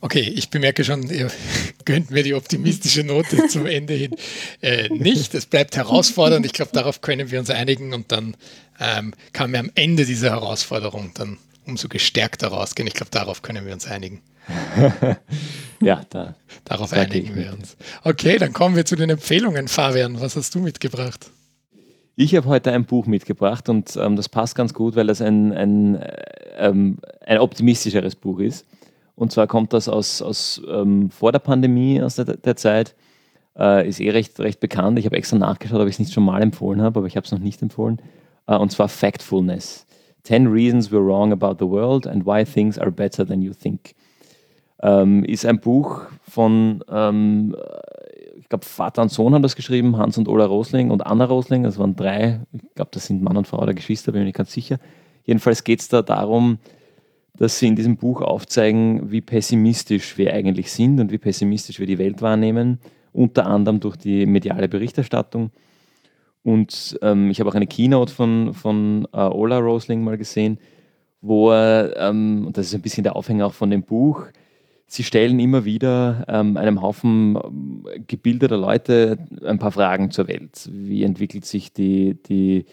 Okay, 0.00 0.20
ich 0.20 0.50
bemerke 0.50 0.84
schon, 0.84 1.08
ihr 1.10 1.30
gönnt 1.84 2.10
mir 2.10 2.22
die 2.22 2.34
optimistische 2.34 3.04
Note 3.04 3.46
zum 3.48 3.66
Ende 3.66 3.94
hin 3.94 4.14
äh, 4.60 4.88
nicht. 4.88 5.34
Es 5.34 5.46
bleibt 5.46 5.76
herausfordernd. 5.76 6.44
Ich 6.46 6.52
glaube, 6.52 6.72
darauf 6.72 7.00
können 7.00 7.30
wir 7.30 7.38
uns 7.38 7.50
einigen 7.50 7.94
und 7.94 8.12
dann 8.12 8.36
ähm, 8.80 9.14
kann 9.32 9.50
man 9.50 9.60
am 9.60 9.70
Ende 9.74 10.04
dieser 10.04 10.30
Herausforderung 10.30 11.12
dann 11.14 11.38
umso 11.66 11.88
gestärkter 11.88 12.48
rausgehen. 12.48 12.86
Ich 12.86 12.94
glaube, 12.94 13.10
darauf 13.10 13.42
können 13.42 13.64
wir 13.66 13.72
uns 13.72 13.86
einigen. 13.86 14.20
ja, 15.80 16.04
da, 16.10 16.34
darauf 16.64 16.92
einigen 16.92 17.34
wir 17.34 17.54
uns. 17.54 17.76
Okay, 18.02 18.38
dann 18.38 18.52
kommen 18.52 18.76
wir 18.76 18.84
zu 18.84 18.96
den 18.96 19.08
Empfehlungen. 19.08 19.68
Fabian, 19.68 20.20
was 20.20 20.36
hast 20.36 20.54
du 20.54 20.60
mitgebracht? 20.60 21.30
Ich 22.16 22.34
habe 22.36 22.46
heute 22.48 22.70
ein 22.72 22.84
Buch 22.84 23.06
mitgebracht 23.06 23.68
und 23.68 23.96
ähm, 23.96 24.16
das 24.16 24.28
passt 24.28 24.54
ganz 24.54 24.72
gut, 24.72 24.94
weil 24.94 25.06
das 25.06 25.20
ein, 25.20 25.52
ein, 25.52 26.04
ähm, 26.58 26.98
ein 27.26 27.38
optimistischeres 27.38 28.14
Buch 28.14 28.38
ist. 28.38 28.66
Und 29.16 29.32
zwar 29.32 29.46
kommt 29.46 29.72
das 29.72 29.88
aus, 29.88 30.22
aus 30.22 30.60
ähm, 30.68 31.10
vor 31.10 31.32
der 31.32 31.38
Pandemie, 31.38 32.02
aus 32.02 32.16
der, 32.16 32.24
der 32.24 32.56
Zeit. 32.56 32.94
Äh, 33.56 33.88
ist 33.88 34.00
eh 34.00 34.10
recht, 34.10 34.38
recht 34.40 34.58
bekannt. 34.58 34.98
Ich 34.98 35.06
habe 35.06 35.16
extra 35.16 35.38
nachgeschaut, 35.38 35.80
ob 35.80 35.86
ich 35.86 35.94
es 35.94 35.98
nicht 36.00 36.12
schon 36.12 36.24
mal 36.24 36.42
empfohlen 36.42 36.82
habe, 36.82 36.98
aber 36.98 37.06
ich 37.06 37.16
habe 37.16 37.24
es 37.24 37.30
noch 37.30 37.38
nicht 37.38 37.62
empfohlen. 37.62 38.00
Äh, 38.46 38.56
und 38.56 38.72
zwar 38.72 38.88
Factfulness. 38.88 39.86
10 40.24 40.46
Reasons 40.48 40.90
We're 40.90 41.06
Wrong 41.06 41.32
About 41.32 41.64
the 41.64 41.70
World 41.70 42.06
and 42.06 42.26
Why 42.26 42.44
Things 42.44 42.78
Are 42.78 42.90
Better 42.90 43.26
Than 43.26 43.42
You 43.42 43.52
Think. 43.52 43.94
Ähm, 44.82 45.24
ist 45.24 45.46
ein 45.46 45.60
Buch 45.60 46.02
von, 46.28 46.82
ähm, 46.90 47.54
ich 48.36 48.48
glaube, 48.48 48.64
Vater 48.64 49.02
und 49.02 49.10
Sohn 49.10 49.34
haben 49.34 49.42
das 49.42 49.54
geschrieben, 49.54 49.96
Hans 49.96 50.18
und 50.18 50.28
Ola 50.28 50.46
Rosling 50.46 50.90
und 50.90 51.06
Anna 51.06 51.26
Rosling. 51.26 51.62
Das 51.62 51.78
waren 51.78 51.94
drei, 51.94 52.40
ich 52.52 52.74
glaube, 52.74 52.90
das 52.92 53.06
sind 53.06 53.22
Mann 53.22 53.36
und 53.36 53.46
Frau 53.46 53.62
oder 53.62 53.74
Geschwister, 53.74 54.12
bin 54.12 54.22
ich 54.22 54.26
nicht 54.26 54.36
ganz 54.36 54.52
sicher. 54.52 54.78
Jedenfalls 55.24 55.62
geht 55.62 55.80
es 55.80 55.88
da 55.88 56.02
darum, 56.02 56.58
dass 57.36 57.58
sie 57.58 57.66
in 57.66 57.76
diesem 57.76 57.96
Buch 57.96 58.22
aufzeigen, 58.22 59.10
wie 59.10 59.20
pessimistisch 59.20 60.16
wir 60.18 60.32
eigentlich 60.32 60.70
sind 60.70 61.00
und 61.00 61.10
wie 61.10 61.18
pessimistisch 61.18 61.80
wir 61.80 61.86
die 61.86 61.98
Welt 61.98 62.22
wahrnehmen, 62.22 62.78
unter 63.12 63.46
anderem 63.46 63.80
durch 63.80 63.96
die 63.96 64.26
mediale 64.26 64.68
Berichterstattung. 64.68 65.50
Und 66.42 66.98
ähm, 67.02 67.30
ich 67.30 67.40
habe 67.40 67.50
auch 67.50 67.54
eine 67.54 67.66
Keynote 67.66 68.12
von, 68.12 68.54
von 68.54 69.08
äh, 69.12 69.18
Ola 69.18 69.58
Rosling 69.58 70.04
mal 70.04 70.18
gesehen, 70.18 70.58
wo 71.20 71.50
er, 71.50 71.96
ähm, 71.96 72.46
und 72.46 72.56
das 72.56 72.66
ist 72.66 72.74
ein 72.74 72.82
bisschen 72.82 73.02
der 73.02 73.16
Aufhänger 73.16 73.46
auch 73.46 73.54
von 73.54 73.70
dem 73.70 73.82
Buch, 73.82 74.26
sie 74.86 75.02
stellen 75.02 75.40
immer 75.40 75.64
wieder 75.64 76.24
ähm, 76.28 76.56
einem 76.56 76.82
Haufen 76.82 77.36
ähm, 77.42 77.86
gebildeter 78.06 78.58
Leute 78.58 79.18
ein 79.44 79.58
paar 79.58 79.72
Fragen 79.72 80.10
zur 80.10 80.28
Welt. 80.28 80.68
Wie 80.70 81.02
entwickelt 81.02 81.46
sich 81.46 81.72
die, 81.72 82.22
die 82.22 82.66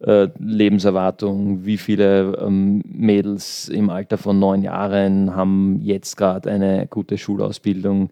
äh, 0.00 0.28
Lebenserwartung, 0.38 1.64
wie 1.64 1.78
viele 1.78 2.36
ähm, 2.38 2.82
Mädels 2.86 3.68
im 3.68 3.90
Alter 3.90 4.18
von 4.18 4.38
neun 4.38 4.62
Jahren 4.62 5.34
haben 5.34 5.80
jetzt 5.82 6.16
gerade 6.16 6.50
eine 6.50 6.86
gute 6.86 7.16
Schulausbildung. 7.16 8.10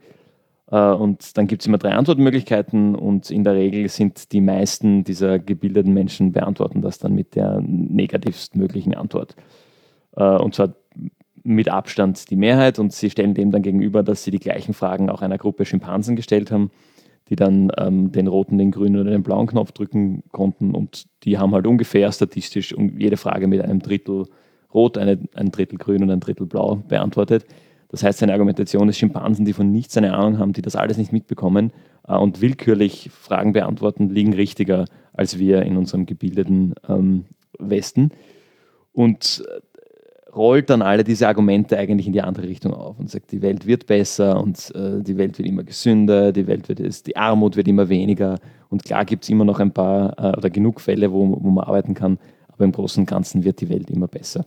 Äh, 0.71 0.77
und 0.77 1.37
dann 1.37 1.47
gibt 1.47 1.63
es 1.63 1.67
immer 1.67 1.79
drei 1.79 1.93
Antwortmöglichkeiten 1.93 2.95
und 2.95 3.31
in 3.31 3.45
der 3.45 3.55
Regel 3.55 3.89
sind 3.89 4.33
die 4.33 4.41
meisten 4.41 5.05
dieser 5.05 5.39
gebildeten 5.39 5.93
Menschen 5.93 6.33
beantworten 6.33 6.83
das 6.83 6.99
dann 6.99 7.15
mit 7.15 7.35
der 7.35 7.61
negativstmöglichen 7.61 8.95
Antwort. 8.95 9.35
Äh, 10.17 10.25
und 10.25 10.55
zwar 10.55 10.75
mit 11.45 11.69
Abstand 11.69 12.31
die 12.31 12.37
Mehrheit 12.37 12.79
und 12.79 12.93
sie 12.93 13.11
stellen 13.11 13.35
dem 13.35 13.51
dann 13.51 13.63
gegenüber, 13.63 14.05
dass 14.05 14.23
sie 14.23 14.31
die 14.31 14.39
gleichen 14.39 14.75
Fragen 14.75 15.11
auch 15.11 15.23
einer 15.23 15.39
Gruppe 15.39 15.65
Schimpansen 15.65 16.15
gestellt 16.15 16.53
haben 16.53 16.71
die 17.29 17.37
dann 17.37 17.71
ähm, 17.79 18.13
den 18.13 18.27
roten, 18.27 18.59
den 18.59 18.71
grünen 18.71 19.01
oder 19.01 19.11
den 19.11 19.23
blauen 19.23 19.47
Knopf 19.47 19.73
drücken 19.73 20.23
konnten. 20.33 20.75
Und 20.75 21.07
die 21.25 21.39
haben 21.39 21.55
halt 21.55 21.67
ungefähr 21.67 22.11
statistisch 22.13 22.75
jede 22.97 23.17
Frage 23.17 23.47
mit 23.47 23.61
einem 23.61 23.81
Drittel 23.81 24.27
rot, 24.73 24.99
eine, 24.99 25.19
ein 25.35 25.51
Drittel 25.51 25.79
grün 25.79 26.03
und 26.03 26.11
ein 26.11 26.21
Drittel 26.21 26.47
blau 26.47 26.77
beantwortet. 26.89 27.47
Das 27.89 28.03
heißt, 28.03 28.21
seine 28.21 28.33
Argumentation 28.33 28.89
ist 28.89 28.99
Schimpansen, 28.99 29.45
die 29.45 29.53
von 29.53 29.71
nichts 29.71 29.97
eine 29.97 30.15
Ahnung 30.15 30.39
haben, 30.39 30.55
die 30.55 30.63
das 30.63 30.77
alles 30.77 30.97
nicht 30.97 31.13
mitbekommen 31.13 31.73
äh, 32.09 32.17
und 32.17 32.41
willkürlich 32.41 33.11
Fragen 33.13 33.53
beantworten, 33.53 34.09
liegen 34.09 34.33
richtiger 34.33 34.87
als 35.13 35.39
wir 35.39 35.63
in 35.63 35.77
unserem 35.77 36.07
gebildeten 36.07 36.75
ähm, 36.89 37.27
Westen. 37.59 38.11
Und 38.93 39.45
äh, 39.47 39.61
rollt 40.35 40.71
dann 40.71 40.83
alle 40.83 41.05
diese 41.05 41.29
Argumente 41.29 41.77
eigentlich 41.79 42.07
in 42.07 42.13
die 42.13 42.23
andere 42.23 42.49
Richtung 42.49 42.73
auf 42.73 42.99
und 42.99 43.11
sagt, 43.11 43.33
die 43.33 43.43
Welt 43.43 43.67
wird 43.67 43.87
besser 43.87 44.41
und 44.41 44.75
äh, 44.75 45.03
die 45.03 45.17
Welt 45.19 45.39
wird 45.39 45.49
immer 45.49 45.63
gesünder, 45.63 46.33
die 46.33 46.47
Welt 46.47 46.69
wird 46.69 47.07
die 47.07 47.17
Armut 47.17 47.57
wird 47.57 47.69
immer 47.69 47.89
weniger 47.89 48.39
und 48.71 48.85
klar 48.85 49.05
gibt 49.05 49.25
es 49.25 49.31
immer 49.31 49.45
noch 49.45 49.61
ein 49.61 49.73
paar 49.73 50.19
äh, 50.19 50.37
oder 50.37 50.49
genug 50.49 50.81
Fälle, 50.81 51.13
wo, 51.13 51.37
wo 51.39 51.51
man 51.51 51.65
arbeiten 51.65 51.95
kann, 51.95 52.19
aber 52.49 52.65
im 52.65 52.73
Großen 52.73 53.03
und 53.03 53.07
Ganzen 53.07 53.45
wird 53.45 53.61
die 53.61 53.69
Welt 53.69 53.91
immer 53.91 54.09
besser. 54.09 54.47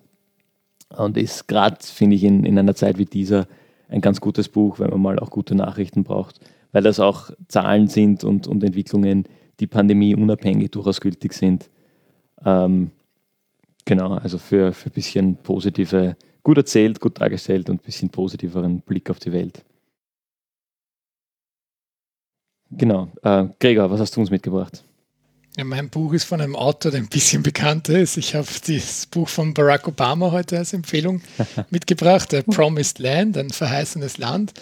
Und 0.96 1.18
ist 1.18 1.48
gerade, 1.48 1.78
finde 1.82 2.16
ich, 2.16 2.24
in, 2.24 2.46
in 2.46 2.58
einer 2.58 2.76
Zeit 2.76 2.98
wie 2.98 3.06
dieser 3.06 3.48
ein 3.90 4.02
ganz 4.02 4.22
gutes 4.22 4.50
Buch, 4.50 4.80
wenn 4.80 4.90
man 4.90 5.02
mal 5.02 5.20
auch 5.20 5.30
gute 5.30 5.56
Nachrichten 5.56 6.04
braucht, 6.04 6.40
weil 6.72 6.84
das 6.84 7.00
auch 7.00 7.32
Zahlen 7.48 7.88
sind 7.88 8.24
und, 8.24 8.48
und 8.48 8.64
Entwicklungen, 8.64 9.26
die 9.60 9.68
Pandemie 9.68 10.16
unabhängig 10.16 10.72
durchaus 10.72 11.02
gültig 11.02 11.34
sind. 11.34 11.70
Ähm, 12.44 12.92
Genau, 13.86 14.16
also 14.16 14.40
für, 14.40 14.74
für 14.74 14.90
ein 14.90 14.94
bisschen 14.94 15.36
positive, 15.38 16.18
gut 16.44 16.58
erzählt, 16.58 17.00
gut 17.00 17.22
dargestellt 17.22 17.70
und 17.70 17.82
ein 17.82 17.86
bisschen 17.86 18.10
positiveren 18.10 18.82
Blick 18.82 19.10
auf 19.12 19.20
die 19.20 19.32
Welt. 19.32 19.64
Genau. 22.72 23.12
Äh, 23.24 23.46
Gregor, 23.60 23.92
was 23.92 24.00
hast 24.00 24.16
du 24.16 24.22
uns 24.22 24.32
mitgebracht? 24.32 24.84
Ja, 25.58 25.64
mein 25.64 25.90
Buch 25.90 26.12
ist 26.14 26.26
von 26.26 26.42
einem 26.42 26.56
Autor, 26.56 26.92
der 26.92 27.00
ein 27.00 27.08
bisschen 27.08 27.42
bekannter 27.42 27.98
ist. 27.98 28.18
Ich 28.18 28.36
habe 28.36 28.48
das 28.68 29.06
Buch 29.06 29.30
von 29.30 29.54
Barack 29.54 29.88
Obama 29.88 30.32
heute 30.32 30.58
als 30.58 30.74
Empfehlung 30.74 31.22
mitgebracht, 31.70 32.32
The 32.32 32.42
Promised 32.42 33.00
Land, 33.00 33.38
ein 33.38 33.52
verheißenes 33.52 34.18
Land. 34.18 34.54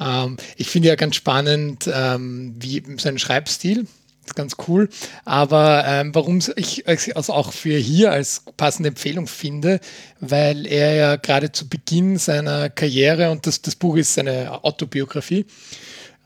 Ähm, 0.00 0.38
ich 0.56 0.68
finde 0.70 0.88
ja 0.88 0.94
ganz 0.94 1.16
spannend, 1.16 1.90
ähm, 1.92 2.54
wie 2.58 2.82
sein 2.96 3.18
Schreibstil 3.18 3.86
ganz 4.34 4.56
cool. 4.68 4.88
Aber 5.24 5.84
ähm, 5.86 6.14
warum 6.14 6.40
ich 6.56 6.86
also 7.16 7.32
auch 7.32 7.52
für 7.52 7.76
hier 7.76 8.12
als 8.12 8.42
passende 8.56 8.88
Empfehlung 8.88 9.26
finde, 9.26 9.80
weil 10.20 10.66
er 10.66 10.94
ja 10.94 11.16
gerade 11.16 11.52
zu 11.52 11.68
Beginn 11.68 12.18
seiner 12.18 12.70
Karriere, 12.70 13.30
und 13.30 13.46
das, 13.46 13.62
das 13.62 13.76
Buch 13.76 13.96
ist 13.96 14.14
seine 14.14 14.64
Autobiografie, 14.64 15.46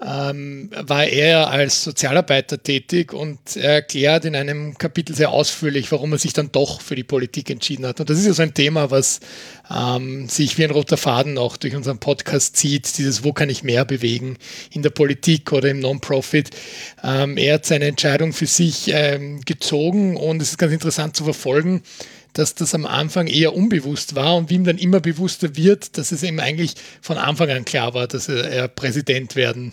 ähm, 0.05 0.71
war 0.77 1.07
er 1.07 1.49
als 1.51 1.83
Sozialarbeiter 1.83 2.63
tätig 2.63 3.15
und 3.15 3.57
er 3.57 3.75
erklärt 3.75 4.27
in 4.27 4.37
einem 4.37 4.77
Kapitel 4.77 5.17
sehr 5.17 5.31
ausführlich, 5.31 5.91
warum 5.93 6.13
er 6.13 6.19
sich 6.19 6.35
dann 6.35 6.53
doch 6.53 6.83
für 6.83 6.95
die 6.95 7.05
Politik 7.05 7.49
entschieden 7.49 7.87
hat. 7.87 8.01
Und 8.01 8.11
das 8.11 8.19
ist 8.19 8.27
ja 8.27 8.35
so 8.35 8.43
ein 8.43 8.53
Thema, 8.53 8.91
was 8.91 9.21
ähm, 9.75 10.29
sich 10.29 10.59
wie 10.59 10.65
ein 10.65 10.71
roter 10.71 10.99
Faden 10.99 11.39
auch 11.39 11.57
durch 11.57 11.75
unseren 11.75 11.99
Podcast 11.99 12.57
zieht, 12.57 12.99
dieses 12.99 13.25
Wo 13.25 13.33
kann 13.33 13.49
ich 13.49 13.63
mehr 13.63 13.87
bewegen 13.87 14.37
in 14.71 14.83
der 14.83 14.91
Politik 14.91 15.53
oder 15.53 15.71
im 15.71 15.81
Non-Profit. 15.81 16.51
Ähm, 17.03 17.39
er 17.39 17.55
hat 17.55 17.65
seine 17.65 17.87
Entscheidung 17.87 18.35
für 18.35 18.47
sich 18.47 18.91
ähm, 18.93 19.41
gezogen 19.41 20.19
und 20.19 20.43
es 20.43 20.51
ist 20.51 20.59
ganz 20.59 20.73
interessant 20.73 21.17
zu 21.17 21.25
verfolgen, 21.25 21.83
dass 22.35 22.55
das 22.55 22.75
am 22.75 22.85
Anfang 22.85 23.27
eher 23.27 23.55
unbewusst 23.55 24.17
war 24.17 24.37
und 24.37 24.51
wie 24.51 24.57
ihm 24.57 24.65
dann 24.65 24.77
immer 24.77 25.01
bewusster 25.01 25.57
wird, 25.57 25.97
dass 25.97 26.13
es 26.13 26.23
ihm 26.23 26.41
eigentlich 26.41 26.75
von 27.01 27.17
Anfang 27.17 27.49
an 27.49 27.65
klar 27.65 27.95
war, 27.95 28.07
dass 28.07 28.29
er, 28.29 28.51
er 28.51 28.69
Präsident 28.69 29.37
werden 29.37 29.73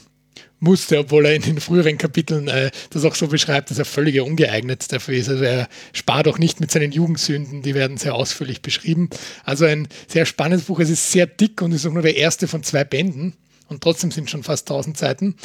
musste, 0.61 0.99
obwohl 0.99 1.25
er 1.25 1.35
in 1.35 1.41
den 1.41 1.59
früheren 1.59 1.97
Kapiteln 1.97 2.47
äh, 2.47 2.71
das 2.91 3.03
auch 3.03 3.15
so 3.15 3.27
beschreibt, 3.27 3.71
dass 3.71 3.79
er 3.79 3.85
völlig 3.85 4.21
ungeeignet 4.21 4.91
dafür 4.91 5.15
ist. 5.15 5.27
Also 5.27 5.43
er 5.43 5.67
spart 5.91 6.27
auch 6.27 6.37
nicht 6.37 6.59
mit 6.59 6.71
seinen 6.71 6.91
Jugendsünden, 6.91 7.63
die 7.63 7.75
werden 7.75 7.97
sehr 7.97 8.15
ausführlich 8.15 8.61
beschrieben. 8.61 9.09
Also 9.43 9.65
ein 9.65 9.87
sehr 10.07 10.25
spannendes 10.25 10.67
Buch. 10.67 10.79
Es 10.79 10.89
ist 10.89 11.11
sehr 11.11 11.25
dick 11.25 11.61
und 11.61 11.71
ist 11.71 11.85
auch 11.85 11.91
nur 11.91 12.03
der 12.03 12.15
erste 12.15 12.47
von 12.47 12.63
zwei 12.63 12.83
Bänden 12.83 13.33
und 13.67 13.81
trotzdem 13.81 14.11
sind 14.11 14.29
schon 14.29 14.43
fast 14.43 14.69
1000 14.69 14.97
Seiten. 14.97 15.35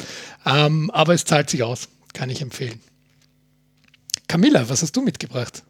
Ähm, 0.45 0.91
aber 0.91 1.13
es 1.13 1.25
zahlt 1.25 1.49
sich 1.49 1.63
aus, 1.63 1.89
kann 2.13 2.29
ich 2.29 2.41
empfehlen. 2.41 2.79
Camilla, 4.27 4.69
was 4.69 4.81
hast 4.81 4.95
du 4.95 5.01
mitgebracht? 5.01 5.63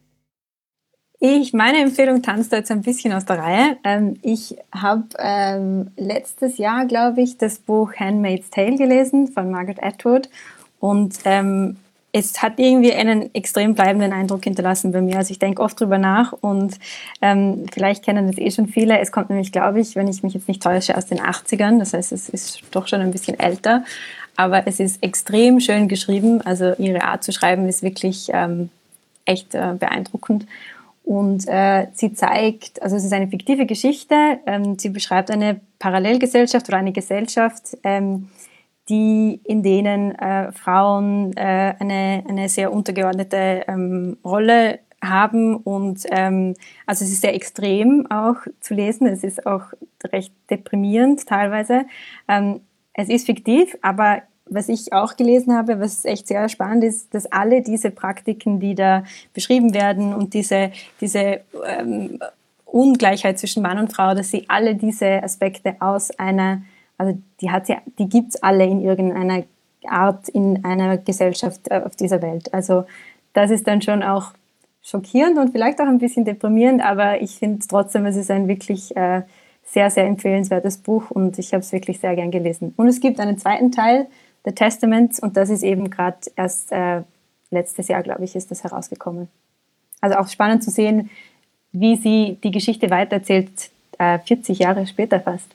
Ich, 1.20 1.52
meine 1.52 1.80
Empfehlung 1.80 2.22
tanzt 2.22 2.52
jetzt 2.52 2.70
ein 2.70 2.84
bisschen 2.84 3.12
aus 3.12 3.26
der 3.26 3.40
Reihe. 3.40 3.78
Ähm, 3.84 4.18
ich 4.22 4.56
habe 4.72 5.06
ähm, 5.18 5.90
letztes 5.98 6.60
Jahr, 6.60 6.86
glaube 6.86 7.22
ich, 7.22 7.38
das 7.38 7.58
Buch 7.58 7.94
Handmaid's 7.96 8.52
Tale 8.52 8.78
gelesen 8.78 9.28
von 9.28 9.50
Margaret 9.50 9.82
Atwood 9.82 10.30
und 10.80 11.16
ähm, 11.26 11.78
es 12.12 12.42
hat 12.42 12.54
irgendwie 12.58 12.94
einen 12.94 13.34
extrem 13.34 13.74
bleibenden 13.74 14.14
Eindruck 14.14 14.44
hinterlassen 14.44 14.92
bei 14.92 15.02
mir. 15.02 15.18
Also 15.18 15.32
ich 15.32 15.40
denke 15.40 15.62
oft 15.62 15.80
drüber 15.80 15.98
nach 15.98 16.34
und 16.34 16.80
ähm, 17.22 17.66
vielleicht 17.72 18.04
kennen 18.04 18.28
das 18.28 18.38
eh 18.38 18.52
schon 18.52 18.68
viele. 18.68 19.00
Es 19.00 19.12
kommt 19.12 19.30
nämlich, 19.30 19.52
glaube 19.52 19.82
ich, 19.82 19.96
wenn 19.96 20.08
ich 20.08 20.24
mich 20.24 20.34
jetzt 20.34 20.48
nicht 20.48 20.62
täusche, 20.62 20.98
aus 20.98 21.08
den 21.08 21.20
80ern. 21.20 21.80
Das 21.80 21.94
heißt, 21.94 22.12
es 22.12 22.30
ist 22.30 22.62
doch 22.72 22.88
schon 22.88 23.02
ein 23.02 23.12
bisschen 23.12 23.40
älter. 23.40 23.84
Aber 24.36 24.66
es 24.68 24.80
ist 24.80 25.04
extrem 25.04 25.60
schön 25.60 25.88
geschrieben. 25.88 26.42
Also 26.42 26.74
ihre 26.78 27.04
Art 27.04 27.24
zu 27.24 27.32
schreiben 27.32 27.68
ist 27.68 27.84
wirklich 27.84 28.30
ähm, 28.32 28.70
echt 29.26 29.54
äh, 29.54 29.74
beeindruckend. 29.78 30.46
Und 31.08 31.48
äh, 31.48 31.88
sie 31.94 32.12
zeigt, 32.12 32.82
also 32.82 32.98
es 32.98 33.06
ist 33.06 33.14
eine 33.14 33.30
fiktive 33.30 33.66
Geschichte, 33.66 34.42
ähm, 34.46 34.78
sie 34.78 34.90
beschreibt 34.90 35.32
eine 35.32 35.62
Parallelgesellschaft 35.80 36.68
oder 36.68 36.80
eine 36.80 36.92
Gesellschaft, 36.92 37.78
ähm, 37.86 38.28
die 38.90 39.40
in 39.46 39.64
denen 39.64 40.16
äh, 40.16 40.52
Frauen 40.52 41.32
äh, 41.38 41.76
eine, 41.80 42.26
eine 42.28 42.50
sehr 42.50 42.74
untergeordnete 42.74 43.64
ähm, 43.70 44.18
Rolle 44.26 44.80
haben 45.02 45.56
und 45.56 46.04
ähm, 46.12 46.56
also 46.86 47.06
es 47.06 47.12
ist 47.14 47.22
sehr 47.22 47.36
extrem 47.36 48.12
auch 48.12 48.40
zu 48.60 48.74
lesen. 48.74 49.08
Es 49.08 49.24
ist 49.24 49.46
auch 49.46 49.64
recht 50.12 50.34
deprimierend 50.50 51.26
teilweise. 51.26 51.86
Ähm, 52.28 52.60
es 52.92 53.08
ist 53.08 53.28
fiktiv, 53.28 53.78
aber 53.82 54.24
was 54.50 54.70
ich 54.70 54.94
auch 54.94 55.16
gelesen 55.18 55.56
habe, 55.56 55.80
was 55.80 56.06
echt 56.06 56.28
sehr 56.28 56.48
spannend 56.50 56.84
ist, 56.84 57.14
dass 57.14 57.26
alle 57.32 57.62
diese 57.62 57.92
Praktiken, 57.92 58.60
die 58.60 58.76
da 58.76 59.04
beschrieben 59.34 59.74
werden 59.74 60.14
und 60.14 60.34
diese, 60.34 60.72
diese 61.02 61.42
ähm, 61.66 62.20
Ungleichheit 62.66 63.40
zwischen 63.40 63.64
Mann 63.64 63.80
und 63.80 63.94
Frau, 63.94 64.14
dass 64.14 64.30
sie 64.30 64.46
alle 64.48 64.76
diese 64.76 65.24
Aspekte 65.24 65.76
aus 65.80 66.12
einer, 66.20 66.62
also 66.98 67.18
die 67.42 67.50
sie, 67.64 67.76
die 67.98 68.10
gibt's 68.10 68.42
alle 68.44 68.66
in 68.66 68.82
irgendeiner 68.82 69.44
Art 69.86 70.30
in 70.30 70.64
einer 70.66 70.98
Gesellschaft 70.98 71.62
äh, 71.70 71.82
auf 71.86 71.96
dieser 71.96 72.22
Welt. 72.22 72.54
Also 72.54 72.86
das 73.34 73.52
ist 73.52 73.68
dann 73.68 73.82
schon 73.82 74.04
auch 74.04 74.34
schockierend 74.82 75.38
und 75.38 75.52
vielleicht 75.52 75.80
auch 75.80 75.88
ein 75.88 76.00
bisschen 76.00 76.26
deprimierend, 76.26 76.82
aber 76.82 77.22
ich 77.22 77.36
finde 77.36 77.66
trotzdem, 77.68 78.06
es 78.06 78.16
ist 78.16 78.32
ein 78.32 78.48
wirklich 78.48 78.96
äh, 78.96 79.24
sehr, 79.64 79.90
sehr 79.90 80.06
empfehlenswertes 80.06 80.78
Buch 80.78 81.12
und 81.12 81.38
ich 81.40 81.54
habe 81.54 81.62
es 81.62 81.72
wirklich 81.72 82.00
sehr 82.00 82.16
gern 82.16 82.32
gelesen. 82.32 82.74
Und 82.78 82.88
es 82.88 83.02
gibt 83.02 83.20
einen 83.20 83.38
zweiten 83.38 83.72
Teil, 83.72 84.08
The 84.48 84.54
Testaments, 84.54 85.20
und 85.20 85.36
das 85.36 85.50
ist 85.50 85.62
eben 85.62 85.90
gerade 85.90 86.20
erst 86.38 86.72
äh, 86.72 87.02
letztes 87.52 87.90
Jahr, 87.90 88.02
glaube 88.02 88.24
ich, 88.24 88.34
ist 88.34 88.50
das 88.50 88.64
herausgekommen. 88.64 89.28
Also 90.00 90.16
auch 90.16 90.30
spannend 90.30 90.64
zu 90.64 90.72
sehen, 90.72 91.10
wie 91.74 91.98
sie 91.98 92.38
die 92.42 92.52
Geschichte 92.52 92.90
weitererzählt, 92.90 93.50
äh, 93.98 94.20
40 94.20 94.60
Jahre 94.60 94.88
später 94.88 95.20
fast. 95.20 95.48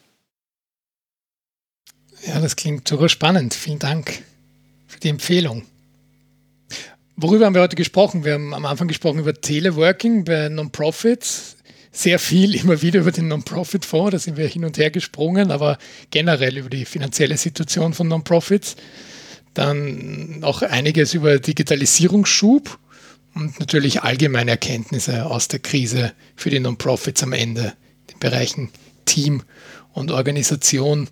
Ja, 2.27 2.39
das 2.39 2.55
klingt 2.55 2.87
super 2.87 3.09
spannend. 3.09 3.55
Vielen 3.55 3.79
Dank 3.79 4.23
für 4.87 5.01
die 5.01 5.09
Empfehlung. 5.09 5.63
Worüber 7.17 7.47
haben 7.47 7.55
wir 7.55 7.63
heute 7.63 7.77
gesprochen? 7.77 8.27
Wir 8.27 8.35
haben 8.35 8.53
am 8.53 8.67
Anfang 8.67 8.89
gesprochen 8.89 9.21
über 9.21 9.33
Teleworking 9.33 10.25
bei 10.25 10.51
Non-Profits. 10.51 11.57
Sehr 11.93 12.19
viel 12.19 12.55
immer 12.61 12.83
wieder 12.83 13.01
über 13.01 13.13
den 13.13 13.29
Non-Profit-Fonds, 13.29 14.13
da 14.13 14.19
sind 14.19 14.37
wir 14.37 14.49
hin 14.49 14.65
und 14.65 14.79
her 14.79 14.91
gesprungen, 14.91 15.51
aber 15.51 15.79
generell 16.11 16.57
über 16.57 16.71
die 16.71 16.85
finanzielle 16.85 17.37
Situation 17.37 17.95
von 17.95 18.09
Non-Profits. 18.09 18.77
Dann 19.55 20.39
auch 20.43 20.63
einiges 20.63 21.13
über 21.13 21.39
Digitalisierungsschub 21.39 22.79
und 23.35 23.61
natürlich 23.61 24.03
allgemeine 24.03 24.53
Erkenntnisse 24.53 25.27
aus 25.27 25.49
der 25.49 25.61
Krise 25.61 26.13
für 26.35 26.51
die 26.51 26.61
Non-Profits 26.61 27.23
am 27.23 27.35
Ende, 27.35 27.75
den 28.11 28.19
Bereichen 28.19 28.71
Team 29.05 29.43
und 29.93 30.11
Organisation. 30.11 31.09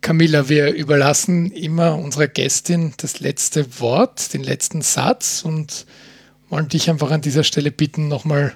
Camilla, 0.00 0.48
wir 0.48 0.72
überlassen 0.72 1.50
immer 1.52 1.96
unserer 1.96 2.26
Gästin 2.26 2.92
das 2.96 3.20
letzte 3.20 3.80
Wort, 3.80 4.32
den 4.32 4.42
letzten 4.42 4.82
Satz 4.82 5.42
und 5.44 5.86
wollen 6.48 6.68
dich 6.68 6.90
einfach 6.90 7.10
an 7.10 7.20
dieser 7.20 7.44
Stelle 7.44 7.70
bitten, 7.70 8.08
nochmal 8.08 8.54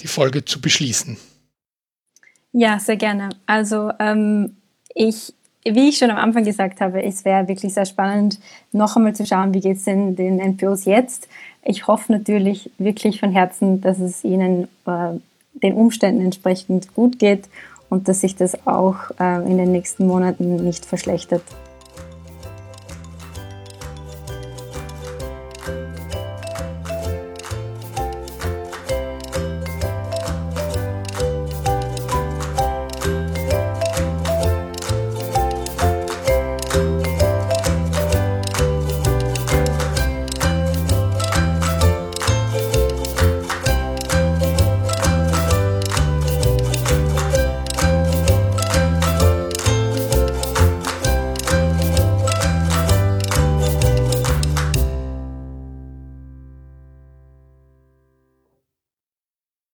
die 0.00 0.06
Folge 0.06 0.44
zu 0.44 0.60
beschließen. 0.60 1.16
Ja, 2.52 2.78
sehr 2.78 2.96
gerne. 2.96 3.30
Also 3.46 3.92
ähm, 3.98 4.56
ich, 4.94 5.34
wie 5.64 5.90
ich 5.90 5.98
schon 5.98 6.10
am 6.10 6.16
Anfang 6.16 6.44
gesagt 6.44 6.80
habe, 6.80 7.02
es 7.02 7.24
wäre 7.24 7.46
wirklich 7.48 7.74
sehr 7.74 7.86
spannend, 7.86 8.38
noch 8.72 8.96
einmal 8.96 9.14
zu 9.14 9.26
schauen, 9.26 9.54
wie 9.54 9.60
geht 9.60 9.76
es 9.76 9.84
denn 9.84 10.16
den 10.16 10.40
NPOs 10.40 10.84
jetzt. 10.84 11.28
Ich 11.62 11.86
hoffe 11.86 12.12
natürlich 12.12 12.70
wirklich 12.78 13.20
von 13.20 13.32
Herzen, 13.32 13.80
dass 13.80 13.98
es 13.98 14.24
ihnen 14.24 14.64
äh, 14.86 15.18
den 15.52 15.74
Umständen 15.74 16.22
entsprechend 16.22 16.94
gut 16.94 17.18
geht 17.18 17.48
und 17.90 18.08
dass 18.08 18.20
sich 18.20 18.36
das 18.36 18.66
auch 18.66 19.10
äh, 19.20 19.44
in 19.48 19.58
den 19.58 19.72
nächsten 19.72 20.06
Monaten 20.06 20.56
nicht 20.56 20.86
verschlechtert. 20.86 21.42